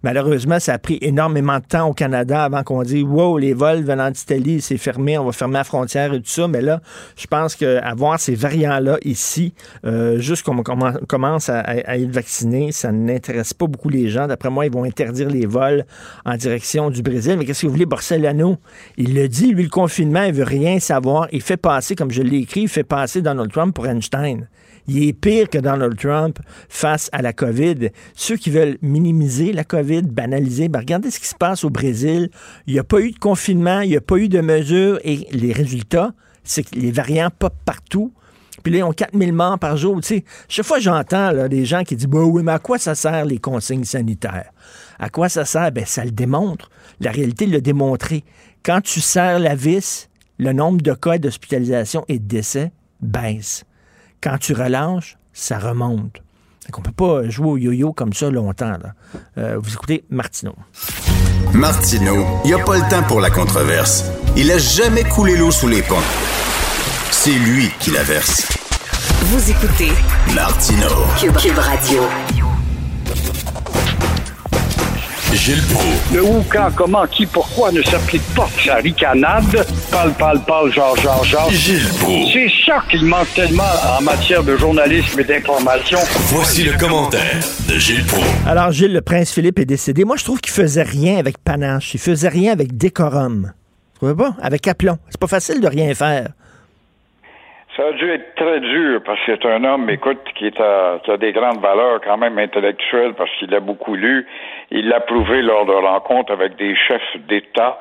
[0.06, 3.82] Malheureusement, ça a pris énormément de temps au Canada avant qu'on dise Wow, les vols
[3.82, 6.48] venant d'Italie, c'est fermé, on va fermer la frontière et tout ça.
[6.48, 6.80] Mais là,
[7.18, 13.56] je pense qu'avoir ces variants-là ici, euh, juste qu'on commence à, être vacciné, ça n'intéresse
[13.56, 14.28] pas beaucoup les gens.
[14.28, 15.86] D'après moi, ils vont interdire les vols
[16.24, 17.38] en direction du Brésil.
[17.40, 18.58] Mais qu'est-ce que vous voulez, Barcelano?
[18.98, 21.30] Il le dit, lui, le confinement, il veut rien savoir.
[21.32, 24.48] Il fait passer, comme je l'ai écrit, il fait passer Donald Trump pour Einstein
[24.88, 27.90] il est pire que Donald Trump face à la COVID.
[28.16, 32.30] Ceux qui veulent minimiser la COVID, banaliser, ben regardez ce qui se passe au Brésil.
[32.68, 35.28] Il n'y a pas eu de confinement, il n'y a pas eu de mesures et
[35.32, 38.14] les résultats, c'est que les variants pop partout.
[38.64, 40.02] Puis là, ils ont 4000 morts par jour.
[40.02, 42.96] Tu sais, chaque fois, j'entends des gens qui disent bah Oui, mais à quoi ça
[42.96, 44.52] sert les consignes sanitaires?
[44.98, 45.72] À quoi ça sert?
[45.72, 46.70] Ben, ça le démontre.
[47.00, 48.24] La réalité l'a démontré.
[48.64, 52.72] Quand tu serres la vis, le nombre de cas d'hospitalisation et de décès
[53.02, 53.66] baisse.
[54.22, 56.22] Quand tu relâches, ça remonte.
[56.74, 58.78] On ne peut pas jouer au yo-yo comme ça longtemps.
[59.38, 60.56] Euh, vous écoutez Martineau.
[61.54, 64.06] Martineau, il n'y a pas le temps pour la controverse.
[64.36, 65.96] Il a jamais coulé l'eau sous les ponts.
[67.12, 68.48] C'est lui qui la verse.
[69.22, 69.92] Vous écoutez
[70.34, 71.06] Martineau.
[71.18, 72.02] Cube Radio.
[75.36, 75.64] Gilles
[76.14, 79.66] Le où, quand, comment, qui, pourquoi ne s'applique pas sa ricanade?
[79.92, 81.52] Parle, parle, parle, genre, genre, genre.
[81.52, 81.82] Gilles
[82.34, 83.64] C'est ça qu'il manque tellement
[83.98, 86.00] en matière de journalisme et d'information.
[86.28, 88.26] Voici le commentaire de Gilles Proulx.
[88.48, 90.06] Alors, Gilles, le prince Philippe est décédé.
[90.06, 91.94] Moi, je trouve qu'il faisait rien avec panache.
[91.94, 93.52] Il faisait rien avec décorum.
[93.94, 94.36] Vous trouvez pas?
[94.42, 94.98] Avec aplomb.
[95.10, 96.30] C'est pas facile de rien faire.
[97.76, 101.00] Ça a dû être très dur parce que c'est un homme, écoute, qui, est a
[101.20, 104.26] des grandes valeurs quand même intellectuelles parce qu'il a beaucoup lu.
[104.72, 107.80] Il l'a prouvé lors de rencontres avec des chefs d'État.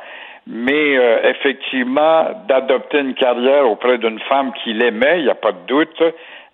[0.49, 5.53] Mais euh, effectivement, d'adopter une carrière auprès d'une femme qu'il aimait, il n'y a pas
[5.53, 6.03] de doute,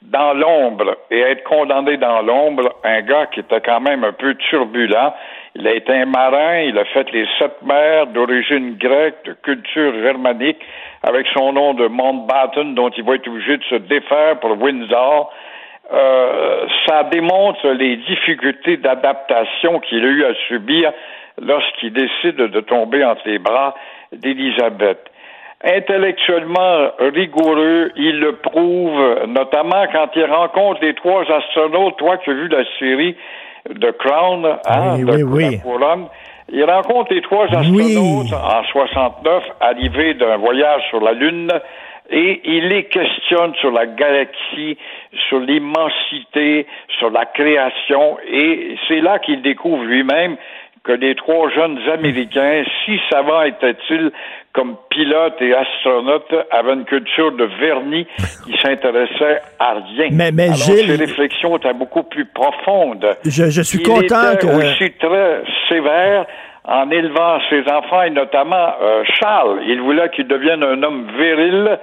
[0.03, 4.35] dans l'ombre et être condamné dans l'ombre, un gars qui était quand même un peu
[4.35, 5.15] turbulent.
[5.55, 9.93] Il a été un marin, il a fait les sept mers d'origine grecque, de culture
[10.03, 10.61] germanique,
[11.03, 15.33] avec son nom de Mountbatten, dont il va être obligé de se défaire pour Windsor.
[15.93, 20.93] Euh, ça démontre les difficultés d'adaptation qu'il a eu à subir
[21.41, 23.75] lorsqu'il décide de tomber entre les bras
[24.13, 25.11] d'Élisabeth
[25.63, 27.93] intellectuellement rigoureux.
[27.97, 31.97] Il le prouve, notamment quand il rencontre les trois astronautes.
[31.99, 33.17] Toi qui as vu la série
[33.69, 35.61] The Crown, hein, oui, de oui, oui.
[35.61, 36.07] Couronne,
[36.53, 41.51] il rencontre les trois astronautes en 69, arrivés d'un voyage sur la Lune,
[42.11, 44.77] et il les questionne sur la galaxie,
[45.29, 46.67] sur l'immensité,
[46.99, 50.37] sur la création, et c'est là qu'il découvre lui-même
[50.83, 54.11] que les trois jeunes Américains, si savants étaient-ils
[54.53, 58.07] comme pilotes et astronautes, avaient une culture de vernis
[58.45, 60.09] qui s'intéressait à rien.
[60.11, 60.87] Mais, mais Alors, Gilles...
[60.87, 63.17] Ses réflexions étaient beaucoup plus profondes.
[63.25, 64.53] Je, je suis Il content était que...
[64.53, 66.27] aussi très sévère
[66.65, 69.61] en élevant ses enfants et notamment euh, Charles.
[69.67, 71.79] Il voulait qu'il devienne un homme viril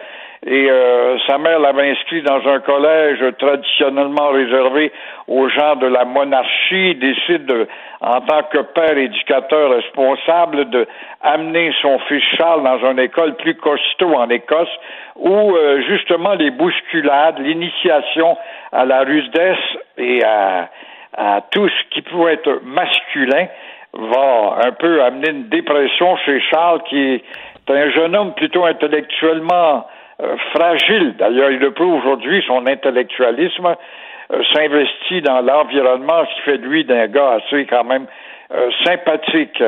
[0.50, 4.94] et euh, sa mère l'avait inscrit dans un collège traditionnellement réservé
[5.28, 6.92] aux gens de la monarchie.
[6.92, 7.68] Il décide, de,
[8.00, 10.88] en tant que père éducateur responsable, de
[11.22, 14.70] amener son fils Charles dans une école plus costaud en Écosse,
[15.18, 18.38] où euh, justement les bousculades, l'initiation
[18.72, 19.58] à la rudesse
[19.98, 20.70] et à,
[21.18, 23.48] à tout ce qui pouvait être masculin
[23.94, 27.24] va un peu amener une dépression chez Charles, qui est
[27.70, 29.86] un jeune homme plutôt intellectuellement
[30.54, 31.16] fragile.
[31.18, 33.76] D'ailleurs, il le prouve aujourd'hui, son intellectualisme
[34.34, 38.08] euh, s'investit dans l'environnement, ce qui fait de lui d'un gars assez quand même
[38.54, 39.64] euh, sympathique.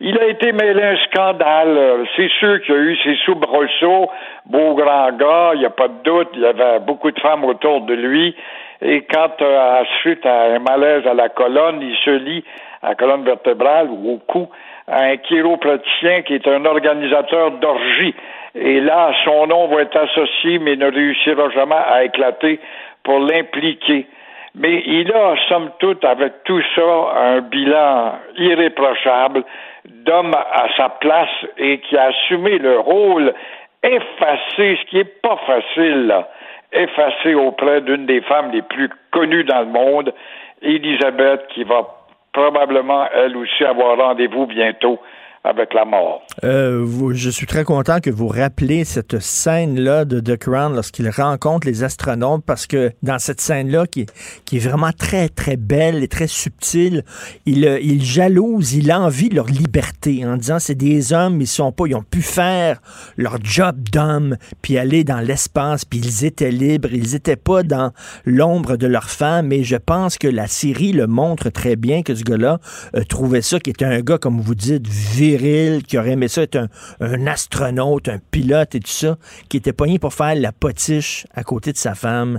[0.00, 2.06] Il a été mêlé à un scandale.
[2.16, 4.10] C'est sûr qu'il y a eu ses soubresauts,
[4.46, 7.44] beau grand gars, il n'y a pas de doute, il y avait beaucoup de femmes
[7.44, 8.36] autour de lui.
[8.82, 12.44] Et quand, à suite à un malaise à la colonne, il se lie
[12.82, 14.48] à la colonne vertébrale ou au cou
[14.88, 18.14] un chiropraticien qui est un organisateur d'orgie.
[18.54, 22.60] Et là, son nom va être associé, mais ne réussira jamais à éclater
[23.02, 24.06] pour l'impliquer.
[24.54, 29.44] Mais il a, somme toute, avec tout ça, un bilan irréprochable
[29.86, 33.32] d'homme à sa place et qui a assumé le rôle
[33.82, 36.14] effacé, ce qui n'est pas facile,
[36.72, 40.12] effacé auprès d'une des femmes les plus connues dans le monde,
[40.60, 41.86] Elisabeth, qui va
[42.32, 45.00] probablement, elle aussi, avoir rendez-vous bientôt
[45.44, 46.22] avec la mort.
[46.44, 51.66] Euh, je suis très content que vous rappelez cette scène-là de The Crown lorsqu'il rencontre
[51.66, 54.06] les astronautes parce que dans cette scène-là, qui,
[54.52, 57.04] est vraiment très, très belle et très subtile,
[57.44, 61.72] il, euh, il jalouse, il envie leur liberté en disant c'est des hommes, ils sont
[61.72, 62.80] pas, ils ont pu faire
[63.16, 67.92] leur job d'homme puis aller dans l'espace puis ils étaient libres, ils étaient pas dans
[68.24, 72.14] l'ombre de leur femme mais je pense que la série le montre très bien que
[72.14, 72.58] ce gars-là
[72.94, 74.86] euh, trouvait ça qui était un gars, comme vous dites,
[75.36, 76.58] viril, qui aurait aimé ça être
[77.00, 79.16] un, astronaute, un pilote et tout ça,
[79.48, 82.36] qui était pogné pour faire la potiche à côté de sa femme.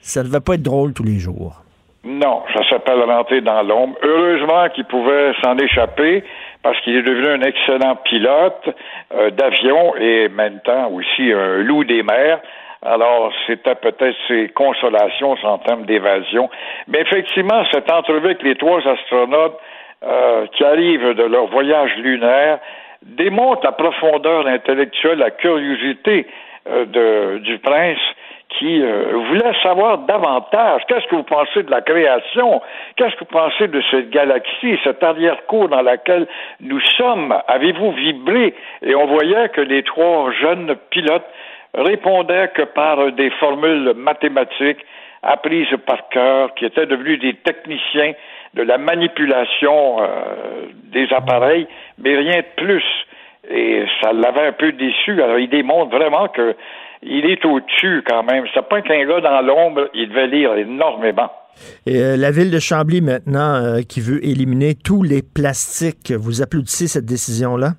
[0.00, 1.62] Ça devait pas être drôle tous les jours.
[2.04, 3.96] Non, ça s'appelle rentrer dans l'ombre.
[4.02, 6.24] Heureusement qu'il pouvait s'en échapper
[6.62, 8.68] parce qu'il est devenu un excellent pilote
[9.14, 12.40] euh, d'avion et maintenant aussi un loup des mers.
[12.82, 16.48] Alors, c'était peut-être ses consolations en termes d'évasion.
[16.86, 19.58] Mais effectivement, cette entrevue avec les trois astronautes
[20.04, 22.58] euh, qui arrivent de leur voyage lunaire
[23.02, 26.26] démontre la profondeur intellectuelle, la curiosité
[26.68, 27.98] euh, de, du prince
[28.48, 30.82] qui euh, voulait savoir davantage.
[30.88, 32.62] Qu'est-ce que vous pensez de la création?
[32.96, 36.26] Qu'est-ce que vous pensez de cette galaxie, cette arrière-cour dans laquelle
[36.60, 37.34] nous sommes?
[37.46, 38.54] Avez-vous vibré?
[38.82, 41.26] Et on voyait que les trois jeunes pilotes
[41.74, 44.84] répondaient que par des formules mathématiques
[45.22, 48.12] apprises par cœur, qui étaient devenus des techniciens
[48.58, 51.66] de la manipulation euh, des appareils,
[51.98, 52.84] mais rien de plus.
[53.48, 55.22] Et ça l'avait un peu déçu.
[55.22, 56.56] Alors, il démontre vraiment que
[57.02, 58.44] il est au-dessus quand même.
[58.52, 61.30] C'est pas qu'un gars dans l'ombre, il devait lire énormément.
[61.86, 66.42] Et euh, la ville de Chambly, maintenant, euh, qui veut éliminer tous les plastiques, vous
[66.42, 67.70] applaudissez cette décision-là?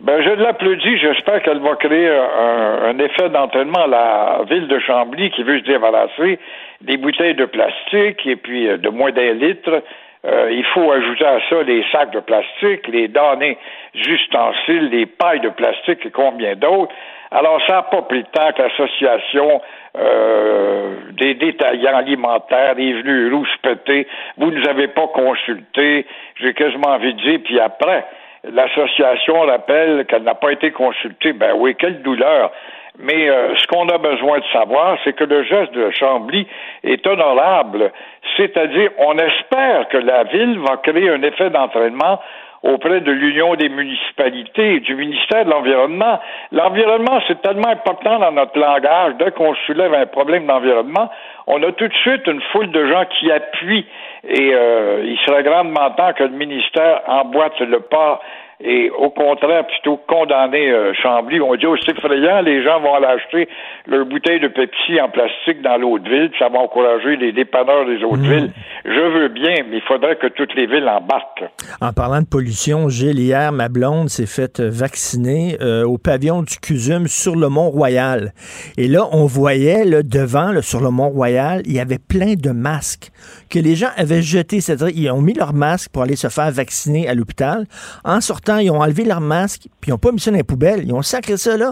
[0.00, 0.98] Ben, je l'applaudis.
[0.98, 5.60] J'espère qu'elle va créer un, un effet d'entraînement à la ville de Chambly qui veut
[5.60, 6.38] se débarrasser
[6.80, 9.82] des bouteilles de plastique et puis euh, de moins d'un litre.
[10.26, 13.56] Euh, il faut ajouter à ça les sacs de plastique, les données
[13.94, 16.92] ustensiles, les pailles de plastique et combien d'autres.
[17.30, 19.62] Alors, ça n'a pas pris le temps que l'association
[19.96, 24.06] euh, des détaillants alimentaires est venue rouspéter.
[24.36, 26.06] Vous ne nous avez pas consulté.
[26.36, 28.04] J'ai quasiment envie de dire, puis après,
[28.44, 31.32] l'association rappelle qu'elle n'a pas été consultée.
[31.32, 32.50] Ben oui, quelle douleur.
[32.98, 36.46] Mais euh, ce qu'on a besoin de savoir, c'est que le geste de Chambly
[36.84, 37.92] est honorable.
[38.36, 42.20] C'est-à-dire, on espère que la ville va créer un effet d'entraînement
[42.62, 46.20] auprès de l'Union des municipalités et du ministère de l'Environnement.
[46.52, 49.14] L'environnement, c'est tellement important dans notre langage.
[49.18, 51.10] Dès qu'on soulève un problème d'environnement,
[51.46, 53.86] on a tout de suite une foule de gens qui appuient
[54.28, 58.20] et euh, il serait grandement temps que le ministère emboîte le pas
[58.62, 61.40] et au contraire, plutôt condamner euh, Chambly.
[61.40, 63.48] On dit, oh, c'est effrayant, les gens vont aller acheter
[63.86, 68.02] leur bouteille de Pepsi en plastique dans l'autre ville, ça va encourager les dépanneurs des
[68.04, 68.32] autres Mhm.
[68.32, 68.50] villes.
[68.84, 71.44] Je veux bien, mais il faudrait que toutes les villes embarquent.
[71.80, 76.56] En parlant de pollution, Gilles, hier, ma blonde s'est faite vacciner euh, au pavillon du
[76.60, 78.32] CUSUM sur le Mont-Royal.
[78.76, 82.50] Et là, on voyait là, devant, là, sur le Mont-Royal, il y avait plein de
[82.50, 83.10] masques
[83.50, 84.60] que les gens avaient jetés.
[84.60, 87.64] C'est-à-dire, ils ont mis leurs masques pour aller se faire vacciner à l'hôpital.
[88.04, 90.44] En sortant, ils ont enlevé leurs masques, puis ils n'ont pas mis ça dans les
[90.44, 90.82] poubelles.
[90.84, 91.70] Ils ont sacré ça là.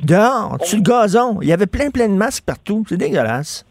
[0.00, 1.38] Dehors, sur le gazon.
[1.42, 2.84] Il y avait plein, plein de masques partout.
[2.88, 3.64] C'est dégueulasse.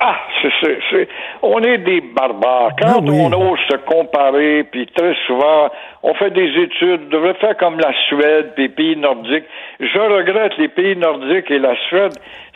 [0.00, 0.16] Ah,
[0.60, 1.08] c'est,
[1.42, 2.72] on est des barbares.
[2.80, 3.10] Quand Ah oui.
[3.20, 5.70] on ose se comparer, puis très souvent,
[6.02, 9.44] on fait des études, on devrait faire comme la Suède, puis les pays nordiques.
[9.80, 12.12] Je regrette les pays nordiques et la Suède,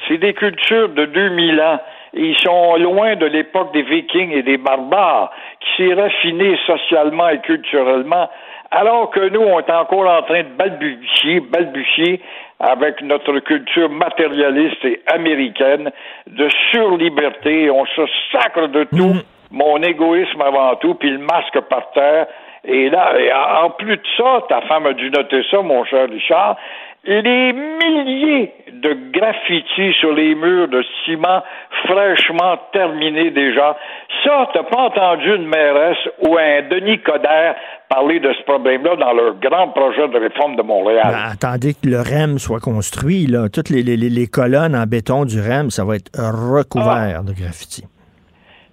[0.06, 1.80] c'est des cultures de 2000 ans.
[2.14, 7.40] Ils sont loin de l'époque des Vikings et des barbares, qui s'est raffinés socialement et
[7.40, 8.28] culturellement,
[8.70, 12.20] alors que nous, on est encore en train de balbutier, balbutier
[12.60, 15.90] avec notre culture matérialiste et américaine
[16.26, 17.70] de surliberté.
[17.70, 18.02] On se
[18.32, 19.14] sacre de tout.
[19.50, 22.26] Mon égoïsme avant tout, puis le masque par terre.
[22.64, 26.08] Et là, et en plus de ça, ta femme a dû noter ça, mon cher
[26.10, 26.56] Richard,
[27.04, 31.42] les milliers de graffitis sur les murs de ciment
[31.84, 33.76] fraîchement terminés déjà.
[34.24, 37.54] Ça, t'as pas entendu une mairesse ou un Denis Coderre
[37.88, 41.06] parler de ce problème-là dans leur grand projet de réforme de Montréal.
[41.10, 43.26] Ben, attendez que le REM soit construit.
[43.26, 43.48] Là.
[43.48, 47.84] Toutes les, les- les- colonnes en béton du REM, ça va être recouvert de graffiti.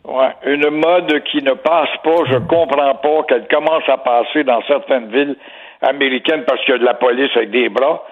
[0.07, 4.61] Ouais, une mode qui ne passe pas, je comprends pas qu'elle commence à passer dans
[4.67, 5.35] certaines villes
[5.81, 8.03] américaines parce qu'il y a de la police avec des bras.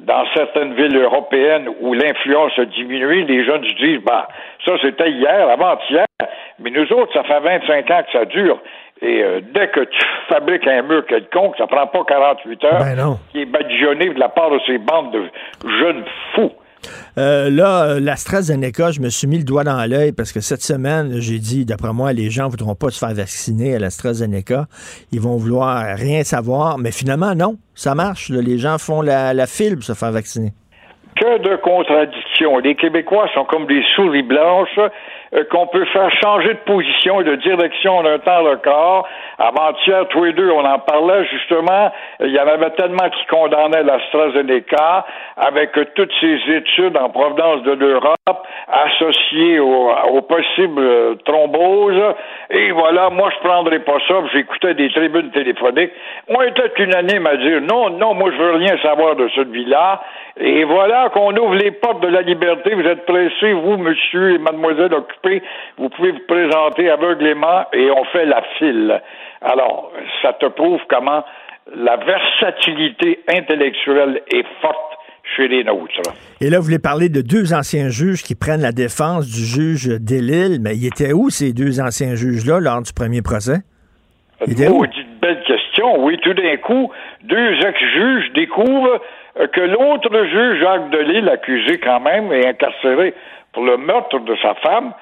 [0.00, 4.26] Dans certaines villes européennes où l'influence a diminué, les jeunes se disent, bah,
[4.64, 6.06] ça c'était hier, avant-hier,
[6.58, 8.58] mais nous autres, ça fait 25 ans que ça dure.
[9.02, 9.98] Et euh, dès que tu
[10.28, 13.18] fabriques un mur quelconque, ça prend pas 48 heures, Ben non.
[13.32, 15.22] qui est badigeonné de la part de ces bandes de
[15.80, 16.52] jeunes fous.
[17.18, 20.62] Euh, là, euh, l'AstraZeneca, je me suis mis le doigt dans l'œil parce que cette
[20.62, 24.66] semaine, j'ai dit, d'après moi, les gens ne voudront pas se faire vacciner à l'AstraZeneca.
[25.12, 26.78] Ils vont vouloir rien savoir.
[26.78, 28.30] Mais finalement, non, ça marche.
[28.30, 28.40] là.
[28.40, 30.50] Les gens font la, la file pour se faire vacciner.
[31.14, 32.58] Que de contradictions.
[32.58, 34.80] Les Québécois sont comme des souris blanches
[35.50, 39.08] qu'on peut faire changer de position et de direction en un temps record.
[39.38, 41.90] Avant-hier, tous les deux, on en parlait justement.
[42.20, 45.06] Il y en avait tellement qui condamnaient l'AstraZeneca
[45.36, 52.14] avec euh, toutes ces études en provenance de l'Europe associées au, aux possibles euh, thromboses.
[52.50, 54.14] Et voilà, moi, je prendrais pas ça.
[54.32, 55.92] J'écoutais des tribunes téléphoniques.
[56.28, 60.02] On était unanime à dire non, non, moi, je veux rien savoir de celui-là.
[60.40, 62.74] Et voilà qu'on ouvre les portes de la liberté.
[62.74, 65.42] Vous êtes pressés, vous, monsieur et mademoiselle occupés.
[65.76, 69.02] Vous pouvez vous présenter aveuglément et on fait la file.
[69.42, 71.22] Alors, ça te prouve comment
[71.76, 74.98] la versatilité intellectuelle est forte
[75.36, 76.00] chez les nôtres.
[76.40, 79.86] Et là, vous voulez parler de deux anciens juges qui prennent la défense du juge
[80.00, 80.58] Delille.
[80.60, 83.58] Mais ils étaient où, ces deux anciens juges-là, lors du premier procès?
[84.46, 84.78] Ils étaient où?
[84.78, 86.04] Maudite belle question.
[86.04, 86.90] Oui, tout d'un coup,
[87.22, 89.00] deux ex-juges découvrent
[89.52, 93.14] que l'autre juge, Jacques Delisle, accusé quand même et incarcéré
[93.52, 94.92] pour le meurtre de sa femme,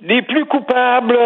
[0.00, 1.18] n'est plus coupable.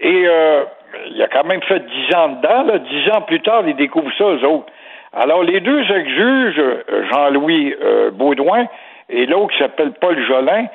[0.00, 0.64] Et euh,
[1.10, 2.62] il a quand même fait dix ans dedans.
[2.64, 2.78] Là.
[2.78, 4.72] Dix ans plus tard, ils découvrent ça, eux autres.
[5.12, 8.66] Alors, les deux ex-juges, euh, Jean-Louis euh, Baudouin
[9.08, 10.66] et l'autre qui s'appelle Paul Jolin,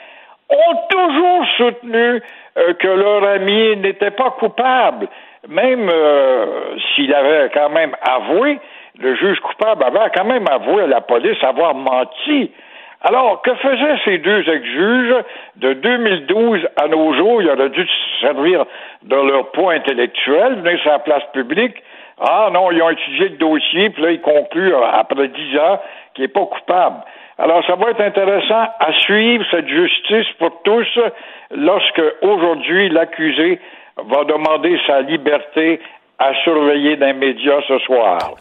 [0.50, 2.22] ont toujours soutenu
[2.58, 5.08] euh, que leur ami n'était pas coupable.
[5.48, 8.60] Même euh, s'il avait quand même avoué,
[9.00, 12.52] le juge coupable avait quand même avoué à la police avoir menti.
[13.04, 15.16] Alors, que faisaient ces deux ex-juges?
[15.56, 17.42] De 2012 à nos jours?
[17.42, 18.66] Ils auraient dû se servir
[19.04, 21.76] de leur poids intellectuel, venir sur la place publique.
[22.20, 25.82] Ah non, ils ont étudié le dossier, puis là, ils concluent, euh, après dix ans,
[26.14, 26.98] qu'il n'est pas coupable.
[27.40, 31.00] Alors, ça va être intéressant à suivre cette justice pour tous
[31.50, 33.60] lorsque, aujourd'hui, l'accusé
[33.98, 35.80] va demander sa liberté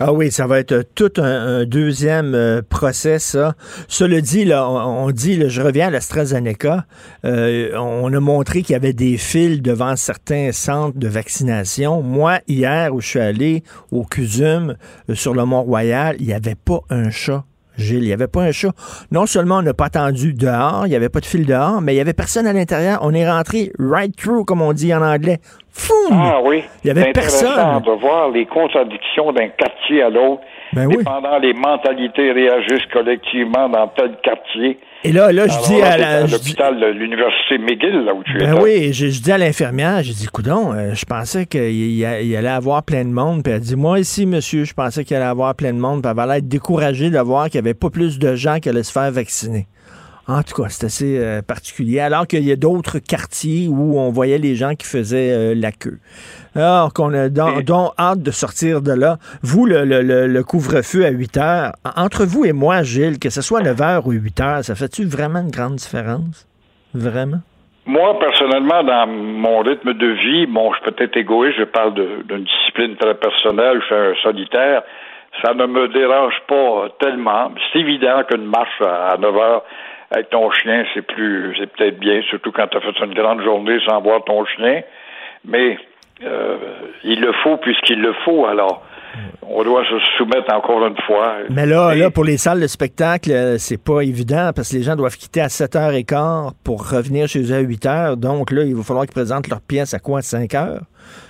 [0.00, 3.54] Ah oui, ça va être tout un, deuxième euh, procès, ça.
[3.88, 6.84] Cela dit, là, on, dit, là, je reviens à l'AstraZeneca,
[7.24, 12.02] euh, on a montré qu'il y avait des fils devant certains centres de vaccination.
[12.02, 14.76] Moi, hier, où je suis allé au CUSUM,
[15.08, 17.44] euh, sur le Mont-Royal, il n'y avait pas un chat
[17.76, 18.02] Gilles.
[18.02, 18.70] Il n'y avait pas un chat.
[19.10, 21.92] Non seulement on n'a pas attendu dehors, il n'y avait pas de fil dehors, mais
[21.92, 23.00] il n'y avait personne à l'intérieur.
[23.02, 25.38] On est rentré right through, comme on dit en anglais.
[25.70, 26.12] Foum!
[26.12, 26.64] Ah oui.
[26.84, 27.82] Il n'y avait personne.
[27.82, 30.42] de voir les contradictions d'un quartier à l'autre.
[30.72, 30.98] Ben oui.
[31.42, 34.78] Les mentalités réagissent collectivement dans tel quartier.
[35.02, 38.92] Et là, là, je dis à l'hôpital de l'université McGill, là où tu ben oui,
[38.92, 43.10] je, dis à l'infirmière, j'ai dit, coudon, euh, je pensais qu'il allait avoir plein de
[43.10, 43.42] monde.
[43.42, 46.02] Puis elle dit, moi ici, monsieur, je pensais qu'il allait avoir plein de monde.
[46.02, 48.68] Puis elle allait être découragée de voir qu'il n'y avait pas plus de gens qui
[48.68, 49.66] allaient se faire vacciner.
[50.28, 51.98] En tout cas, c'est assez euh, particulier.
[51.98, 55.72] Alors qu'il y a d'autres quartiers où on voyait les gens qui faisaient euh, la
[55.72, 55.98] queue.
[56.56, 59.16] Alors qu'on a donc, hâte de sortir de là.
[59.42, 63.80] Vous, le, couvre-feu à 8 heures, entre vous et moi, Gilles, que ce soit 9
[63.80, 66.46] heures ou 8 heures, ça fait-tu vraiment une grande différence?
[66.94, 67.40] Vraiment?
[67.86, 72.44] Moi, personnellement, dans mon rythme de vie, bon, je suis peut-être égoïste, je parle d'une
[72.44, 74.82] discipline très personnelle, je suis un solitaire,
[75.42, 77.52] ça ne me dérange pas tellement.
[77.72, 79.62] C'est évident qu'une marche à 9 heures
[80.10, 83.42] avec ton chien, c'est plus, c'est peut-être bien, surtout quand tu as fait une grande
[83.42, 84.82] journée sans voir ton chien.
[85.44, 85.78] Mais
[86.22, 86.56] euh,
[87.04, 88.82] il le faut puisqu'il le faut, alors.
[89.42, 91.38] On doit se soumettre encore une fois.
[91.50, 94.84] Mais là, là, pour les salles de spectacle, euh, c'est pas évident parce que les
[94.84, 98.14] gens doivent quitter à 7h15 pour revenir chez eux à 8h.
[98.16, 100.78] Donc là, il va falloir qu'ils présentent leur pièce à quoi, à 5h?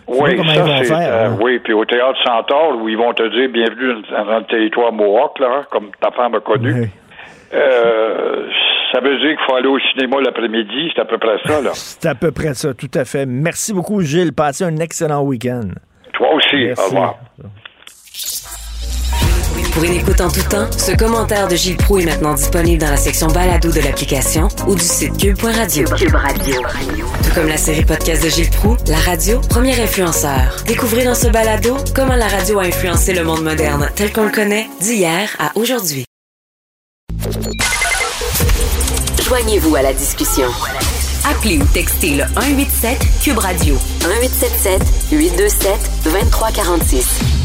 [0.09, 0.37] Oui,
[0.85, 1.39] ça, euh, hein?
[1.41, 5.39] oui, puis au Théâtre Centaure, où ils vont te dire bienvenue dans, le territoire Mohawk,
[5.39, 6.91] là, comme ta femme a connu.
[7.55, 8.49] Euh,
[8.93, 10.91] ça veut dire qu'il faut aller au cinéma l'après-midi.
[10.95, 11.71] C'est à peu près ça, là.
[11.75, 13.27] C'est à peu près ça, tout à fait.
[13.27, 14.33] Merci beaucoup, Gilles.
[14.33, 15.69] Passez un excellent week-end.
[16.13, 16.71] Toi aussi.
[16.77, 17.17] Au revoir.
[19.73, 22.91] Pour une écoute en tout temps, ce commentaire de Gilles Proux est maintenant disponible dans
[22.91, 25.85] la section balado de l'application ou du site cube.radio.
[25.97, 26.61] Cube Radio.
[27.23, 30.57] Tout comme la série podcast de Gilles Proux, la radio, premier influenceur.
[30.67, 34.33] Découvrez dans ce balado comment la radio a influencé le monde moderne tel qu'on le
[34.33, 36.05] connaît d'hier à aujourd'hui.
[39.23, 40.47] Joignez-vous à la discussion.
[41.25, 47.41] Appelez ou textez le 187 Cube Radio 1877 827 2346.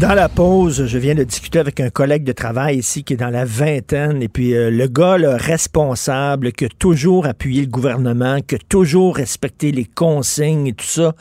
[0.00, 3.16] Dans la pause, je viens de discuter avec un collègue de travail ici qui est
[3.16, 8.40] dans la vingtaine, et puis euh, le gars responsable qui a toujours appuyé le gouvernement,
[8.40, 11.14] qui a toujours respecté les consignes et tout ça,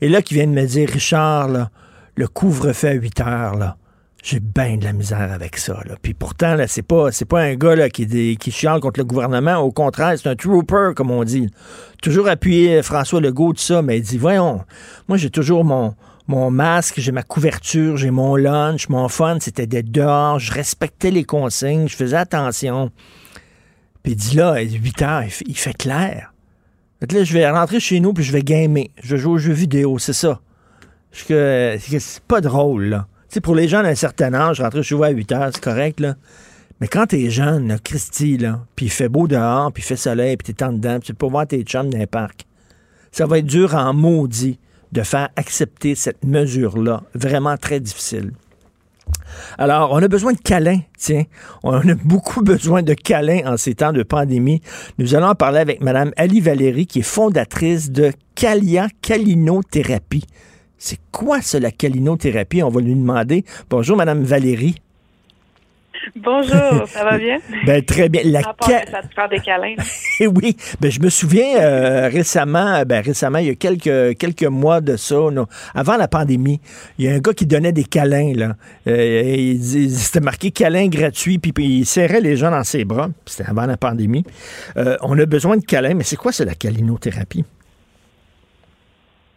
[0.00, 1.70] et là qui vient de me dire, Richard,
[2.14, 3.76] le couvre-feu à 8 heures, là,
[4.26, 5.80] j'ai bien de la misère avec ça.
[5.86, 5.94] Là.
[6.02, 9.04] Puis pourtant, là, c'est pas, c'est pas un gars là, qui, qui chiale contre le
[9.04, 9.58] gouvernement.
[9.58, 11.48] Au contraire, c'est un trooper, comme on dit.
[12.02, 14.64] Toujours appuyé François Legault, tout ça, mais il dit, voyons,
[15.06, 15.94] moi j'ai toujours mon,
[16.26, 21.12] mon masque, j'ai ma couverture, j'ai mon lunch, mon fun, c'était d'être dehors, je respectais
[21.12, 22.90] les consignes, je faisais attention.
[24.02, 26.32] Puis il dit là, 8 heures, il fait, clair.
[26.98, 28.88] Fait là, je vais rentrer chez nous puis je vais gamer.
[29.00, 30.40] Je vais jouer aux jeux vidéo, c'est ça.
[31.12, 33.06] C'est pas drôle, là
[33.42, 36.14] pour les gens d'un certain âge, rentrer chez vous à 8 heures, c'est correct, là.
[36.80, 38.38] Mais quand t'es jeune, Christy,
[38.74, 41.14] puis il fait beau dehors, puis il fait soleil, puis t'es en dedans, puis tu
[41.14, 42.46] peux voir tes chums dans les parcs,
[43.12, 44.58] ça va être dur en maudit
[44.92, 47.02] de faire accepter cette mesure-là.
[47.14, 48.32] Vraiment très difficile.
[49.58, 51.24] Alors, on a besoin de câlins, tiens.
[51.62, 54.60] On a beaucoup besoin de câlins en ces temps de pandémie.
[54.98, 60.26] Nous allons en parler avec Mme Ali Valérie, qui est fondatrice de Calia Calinothérapie.
[60.78, 62.62] C'est quoi ça, la calinothérapie?
[62.62, 63.44] On va lui demander.
[63.70, 64.76] Bonjour, Madame Valérie.
[66.14, 67.38] Bonjour, ça va bien?
[67.66, 68.22] ben, très bien.
[68.24, 69.74] La ça te fait des câlins.
[70.18, 74.44] Eh oui, ben, je me souviens euh, récemment, ben, récemment, il y a quelques, quelques
[74.44, 75.16] mois de ça,
[75.74, 76.58] avant la pandémie,
[76.98, 78.32] il y a un gars qui donnait des câlins.
[78.34, 78.56] Là.
[78.86, 83.10] Euh, c'était marqué câlin gratuit, puis, il serrait les gens dans ses bras.
[83.26, 84.24] C'était avant la pandémie.
[84.78, 87.44] Euh, on a besoin de câlins, mais c'est quoi, c'est la calinothérapie?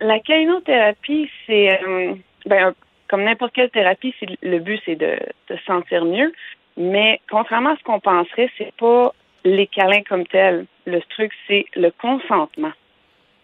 [0.02, 2.14] La calinothérapie, c'est euh,
[2.45, 2.74] ben,
[3.10, 6.32] comme n'importe quelle thérapie, le but c'est de, se sentir mieux.
[6.78, 10.66] Mais contrairement à ce qu'on penserait, c'est pas les câlins comme tels.
[10.86, 12.72] Le truc, c'est le consentement.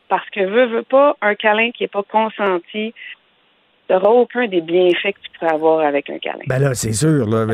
[0.08, 2.94] Parce que veut, veut pas, un câlin qui est pas consenti,
[3.90, 6.44] n'auras aucun des bienfaits que tu pourrais avoir avec un câlin.
[6.48, 7.28] Ben là, c'est sûr.
[7.28, 7.46] Là,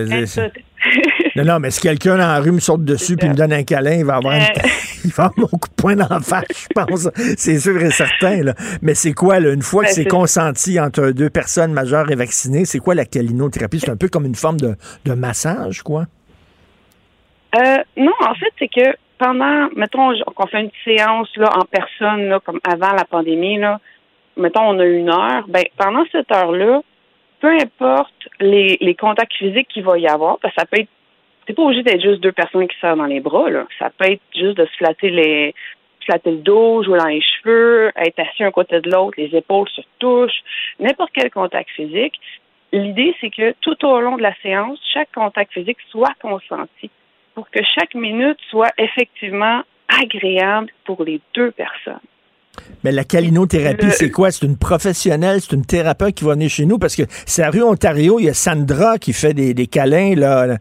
[1.35, 3.63] non, non, mais si quelqu'un dans la rue me saute dessus puis me donne un
[3.63, 4.39] câlin, il va avoir, euh.
[5.05, 7.09] il va avoir mon coup de poing dans la face, je pense.
[7.37, 8.43] c'est sûr et certain.
[8.43, 8.53] Là.
[8.81, 12.15] Mais c'est quoi, là, une fois que ben, c'est consenti entre deux personnes majeures et
[12.15, 13.79] vaccinées, c'est quoi la calinothérapie?
[13.79, 14.75] C'est un peu comme une forme de,
[15.05, 16.05] de massage, quoi?
[17.55, 22.27] Euh, non, en fait, c'est que pendant, mettons qu'on fait une séance là, en personne,
[22.29, 23.79] là, comme avant la pandémie, là,
[24.41, 26.81] mettons, on a une heure, ben pendant cette heure-là,
[27.39, 30.89] peu importe les, contacts physiques qu'il va y avoir, parce que ça peut être
[31.47, 33.65] c'est pas obligé d'être juste deux personnes qui serrent dans les bras, là.
[33.79, 35.55] Ça peut être juste de se flatter les
[36.05, 39.69] flatter le dos, jouer dans les cheveux, être assis un côté de l'autre, les épaules
[39.69, 40.43] se touchent,
[40.79, 42.19] n'importe quel contact physique.
[42.71, 46.89] L'idée, c'est que tout au long de la séance, chaque contact physique soit consenti
[47.35, 49.61] pour que chaque minute soit effectivement
[50.01, 51.99] agréable pour les deux personnes.
[52.83, 54.31] Mais la calinothérapie, c'est quoi?
[54.31, 57.49] C'est une professionnelle, c'est une thérapeute qui va venir chez nous parce que c'est à
[57.49, 60.57] rue Ontario, il y a Sandra qui fait des, des câlins là, dans,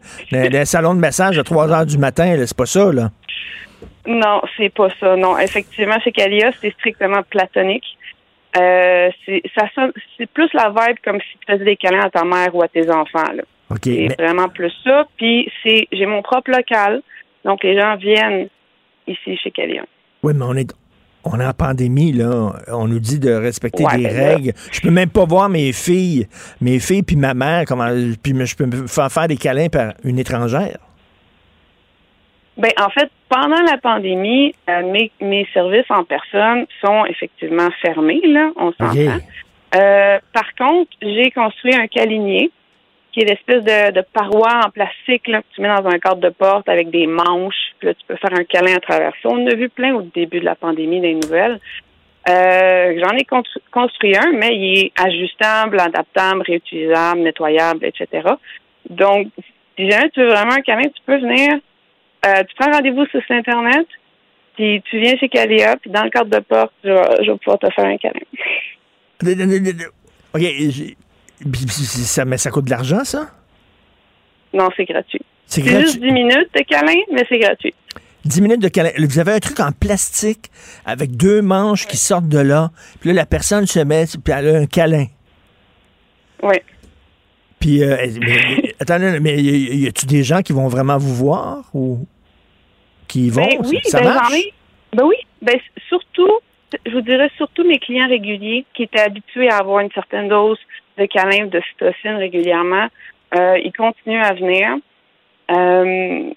[0.49, 2.35] dans un salon de massage à 3 heures du matin.
[2.45, 3.09] C'est pas ça, là?
[4.07, 5.15] Non, c'est pas ça.
[5.15, 7.85] Non, effectivement, chez Calia, c'est strictement platonique.
[8.57, 12.61] Euh, c'est plus la vibe comme si tu faisais des câlins à ta mère ou
[12.61, 13.31] à tes enfants.
[13.33, 13.43] Là.
[13.69, 13.79] OK.
[13.83, 15.05] C'est mais- vraiment plus ça.
[15.17, 17.01] Puis c'est j'ai mon propre local,
[17.45, 18.47] donc les gens viennent
[19.07, 19.83] ici chez Calia.
[20.23, 20.69] Oui, mais on est,
[21.23, 22.53] on est en pandémie, là.
[22.69, 24.53] On nous dit de respecter Ouais, des ben là- règles.
[24.71, 26.27] Je peux même pas voir mes filles,
[26.61, 27.89] mes filles puis ma mère, comment,
[28.23, 30.77] puis je peux me faire faire des câlins par une étrangère.
[32.57, 38.21] Ben en fait, pendant la pandémie, euh, mes, mes services en personne sont effectivement fermés,
[38.25, 38.91] là, on s'entend.
[38.93, 39.21] OK.
[39.73, 42.51] Euh, par contre, j'ai construit un câlinier
[43.11, 46.21] qui est l'espèce de, de paroi en plastique là, que tu mets dans un cadre
[46.21, 47.73] de porte avec des manches.
[47.79, 49.29] Puis là, tu peux faire un câlin à travers ça.
[49.29, 51.59] On en a vu plein au début de la pandémie des nouvelles.
[52.29, 58.29] Euh, J'en ai constru- construit un, mais il est ajustable, adaptable, réutilisable, nettoyable, etc.
[58.89, 59.27] Donc,
[59.77, 61.49] si jamais tu veux vraiment un câlin, tu peux venir.
[62.25, 63.87] Euh, tu prends rendez-vous sur Internet,
[64.55, 67.37] puis tu viens chez Calia, puis dans le cadre de porte, je vais, je vais
[67.39, 68.19] pouvoir te faire un câlin.
[70.35, 70.41] OK.
[71.75, 73.29] Ça, mais ça coûte de l'argent, ça?
[74.53, 75.21] Non, c'est gratuit.
[75.45, 75.99] C'est juste gratuit.
[76.01, 77.73] 10 minutes de câlin, mais c'est gratuit.
[78.25, 78.91] 10 minutes de câlin.
[78.97, 80.49] Vous avez un truc en plastique
[80.85, 82.69] avec deux manches qui sortent de là.
[82.99, 85.05] Puis là, la personne se met, puis elle a un câlin.
[86.43, 86.55] Oui.
[87.59, 92.05] Puis, euh, mais- attendez, mais y, a-tu des gens qui vont vraiment vous voir ou
[93.07, 93.45] qui vont?
[93.45, 94.33] Ben oui, ça ben marche?
[94.33, 94.53] ai.
[94.93, 96.39] Ben oui, ben surtout,
[96.85, 100.57] je vous dirais surtout mes clients réguliers qui étaient habitués à avoir une certaine dose
[100.97, 102.87] de câlin, de cytocine régulièrement,
[103.37, 104.77] euh, ils continuent à venir.
[105.51, 106.31] Euh,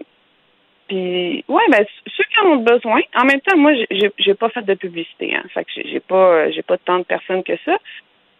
[0.89, 1.85] puis, ouais, ben
[2.17, 3.01] ceux qui en ont besoin.
[3.17, 5.43] En même temps, moi, j'ai- pas fait de publicité, hein.
[5.55, 7.77] Fait que j'ai- pas, j'ai pas tant de personnes que ça.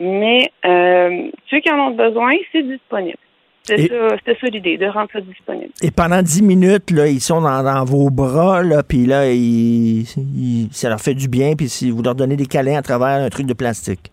[0.01, 3.17] Mais euh, ceux qui en ont besoin, c'est disponible.
[3.63, 5.71] C'est Et- ça, c'était ça l'idée, de rendre ça disponible.
[5.83, 10.03] Et pendant 10 minutes, là, ils sont dans, dans vos bras, là, puis là, ils-
[10.03, 13.23] ils- ça leur fait du bien, puis si vous leur donnez des câlins à travers
[13.25, 14.11] un truc de plastique.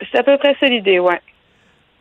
[0.00, 1.20] C'est à peu près ça l'idée, ouais.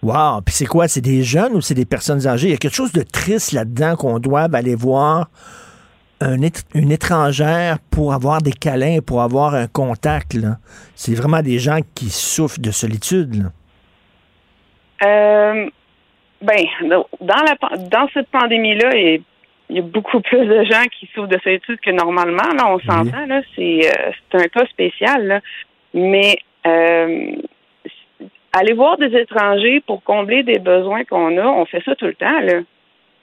[0.03, 0.41] Wow!
[0.45, 0.87] Puis c'est quoi?
[0.87, 2.47] C'est des jeunes ou c'est des personnes âgées?
[2.47, 5.29] Il y a quelque chose de triste là-dedans qu'on doit aller voir
[6.21, 6.37] un
[6.73, 10.33] une étrangère pour avoir des câlins, pour avoir un contact.
[10.33, 10.57] là.
[10.95, 13.35] C'est vraiment des gens qui souffrent de solitude.
[13.35, 13.49] là.
[15.05, 15.69] Euh,
[16.41, 17.05] ben, dans,
[17.43, 19.21] la, dans cette pandémie-là, il
[19.69, 22.53] il y a beaucoup plus de gens qui souffrent de solitude que normalement.
[22.55, 25.25] Là, on s'entend, là, c'est euh, c'est un cas spécial.
[25.25, 25.41] Là.
[25.93, 26.37] Mais
[26.67, 27.31] euh,
[28.59, 32.15] aller voir des étrangers pour combler des besoins qu'on a, on fait ça tout le
[32.15, 32.39] temps.
[32.41, 32.61] Là.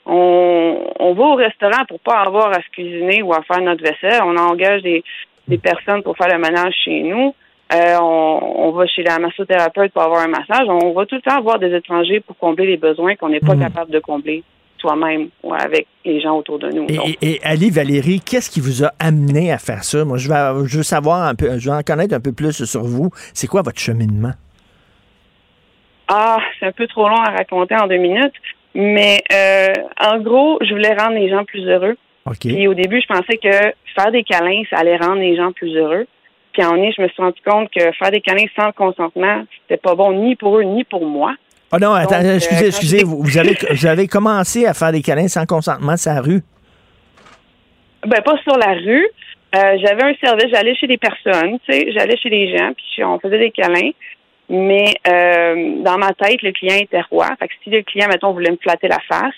[0.05, 3.83] On, on va au restaurant pour pas avoir à se cuisiner ou à faire notre
[3.83, 4.20] vaisselle.
[4.24, 5.03] On engage des,
[5.49, 7.35] des personnes pour faire le ménage chez nous.
[7.72, 10.66] Euh, on, on va chez la massothérapeute pour avoir un massage.
[10.68, 13.57] On va tout le temps voir des étrangers pour combler les besoins qu'on n'est pas
[13.57, 14.43] capable de combler
[14.78, 16.87] soi-même ou avec les gens autour de nous.
[16.89, 20.05] Et, et- et Ali, Valérie, qu'est-ce qui vous a amené à faire ça?
[20.05, 22.64] Moi, je veux, je veux savoir un peu, je veux en connaître un peu plus
[22.64, 23.11] sur vous.
[23.33, 24.33] C'est quoi votre cheminement?
[26.15, 28.35] Ah, c'est un peu trop long à raconter en deux minutes.
[28.75, 31.97] Mais euh, en gros, je voulais rendre les gens plus heureux.
[32.27, 32.39] OK.
[32.41, 35.75] Puis au début, je pensais que faire des câlins, ça allait rendre les gens plus
[35.75, 36.07] heureux.
[36.53, 39.45] Puis en est, je me suis rendu compte que faire des câlins sans le consentement,
[39.63, 41.35] c'était pas bon ni pour eux ni pour moi.
[41.71, 44.93] Ah non, attends, Donc, euh, excusez, excusez, vous, vous avez, vous avez commencé à faire
[44.93, 46.43] des câlins sans consentement sur la rue?
[48.07, 49.09] Ben pas sur la rue.
[49.55, 53.05] Euh, j'avais un service, j'allais chez des personnes, tu sais, j'allais chez les gens, puis
[53.05, 53.91] on faisait des câlins.
[54.55, 57.26] Mais euh, dans ma tête, le client était roi.
[57.38, 59.34] Fait que si le client, mettons, voulait me flatter la face,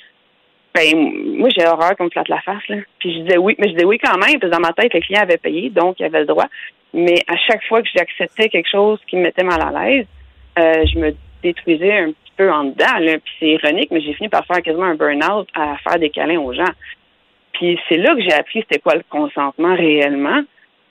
[0.75, 2.67] ben moi j'ai horreur qu'on me flatte la face.
[2.69, 2.79] Là.
[2.99, 4.99] Puis je disais oui, mais je disais oui quand même, parce dans ma tête, le
[4.99, 6.49] client avait payé, donc il avait le droit.
[6.93, 10.07] Mais à chaque fois que j'acceptais quelque chose qui me mettait mal à l'aise,
[10.59, 12.99] euh, je me détruisais un petit peu en dedans.
[12.99, 13.19] Là.
[13.19, 16.41] Puis c'est ironique, mais j'ai fini par faire quasiment un burn-out à faire des câlins
[16.41, 16.73] aux gens.
[17.53, 20.43] Puis c'est là que j'ai appris c'était quoi le consentement réellement,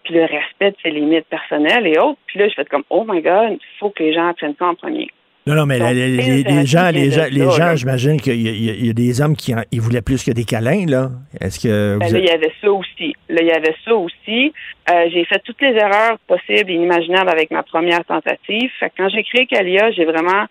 [0.04, 2.20] puis le respect de ses limites personnelles et autres.
[2.28, 4.66] Puis là, je fais comme, oh my God, il faut que les gens apprennent ça
[4.68, 5.08] en premier.
[5.46, 8.88] Non, non, mais Donc, les, gens, les gens, les gens, j'imagine qu'il y, a- y
[8.88, 11.10] a- a des hommes qui en- ils voulaient plus que des câlins, là.
[11.42, 13.14] Est-ce que Ben là, il y avait ça aussi.
[13.28, 14.54] Là, il y avait ça aussi.
[14.90, 18.72] Euh, j'ai fait toutes les erreurs possibles et inimaginables avec ma première tentative.
[18.80, 20.46] Fait que quand j'ai créé Calia, j'ai vraiment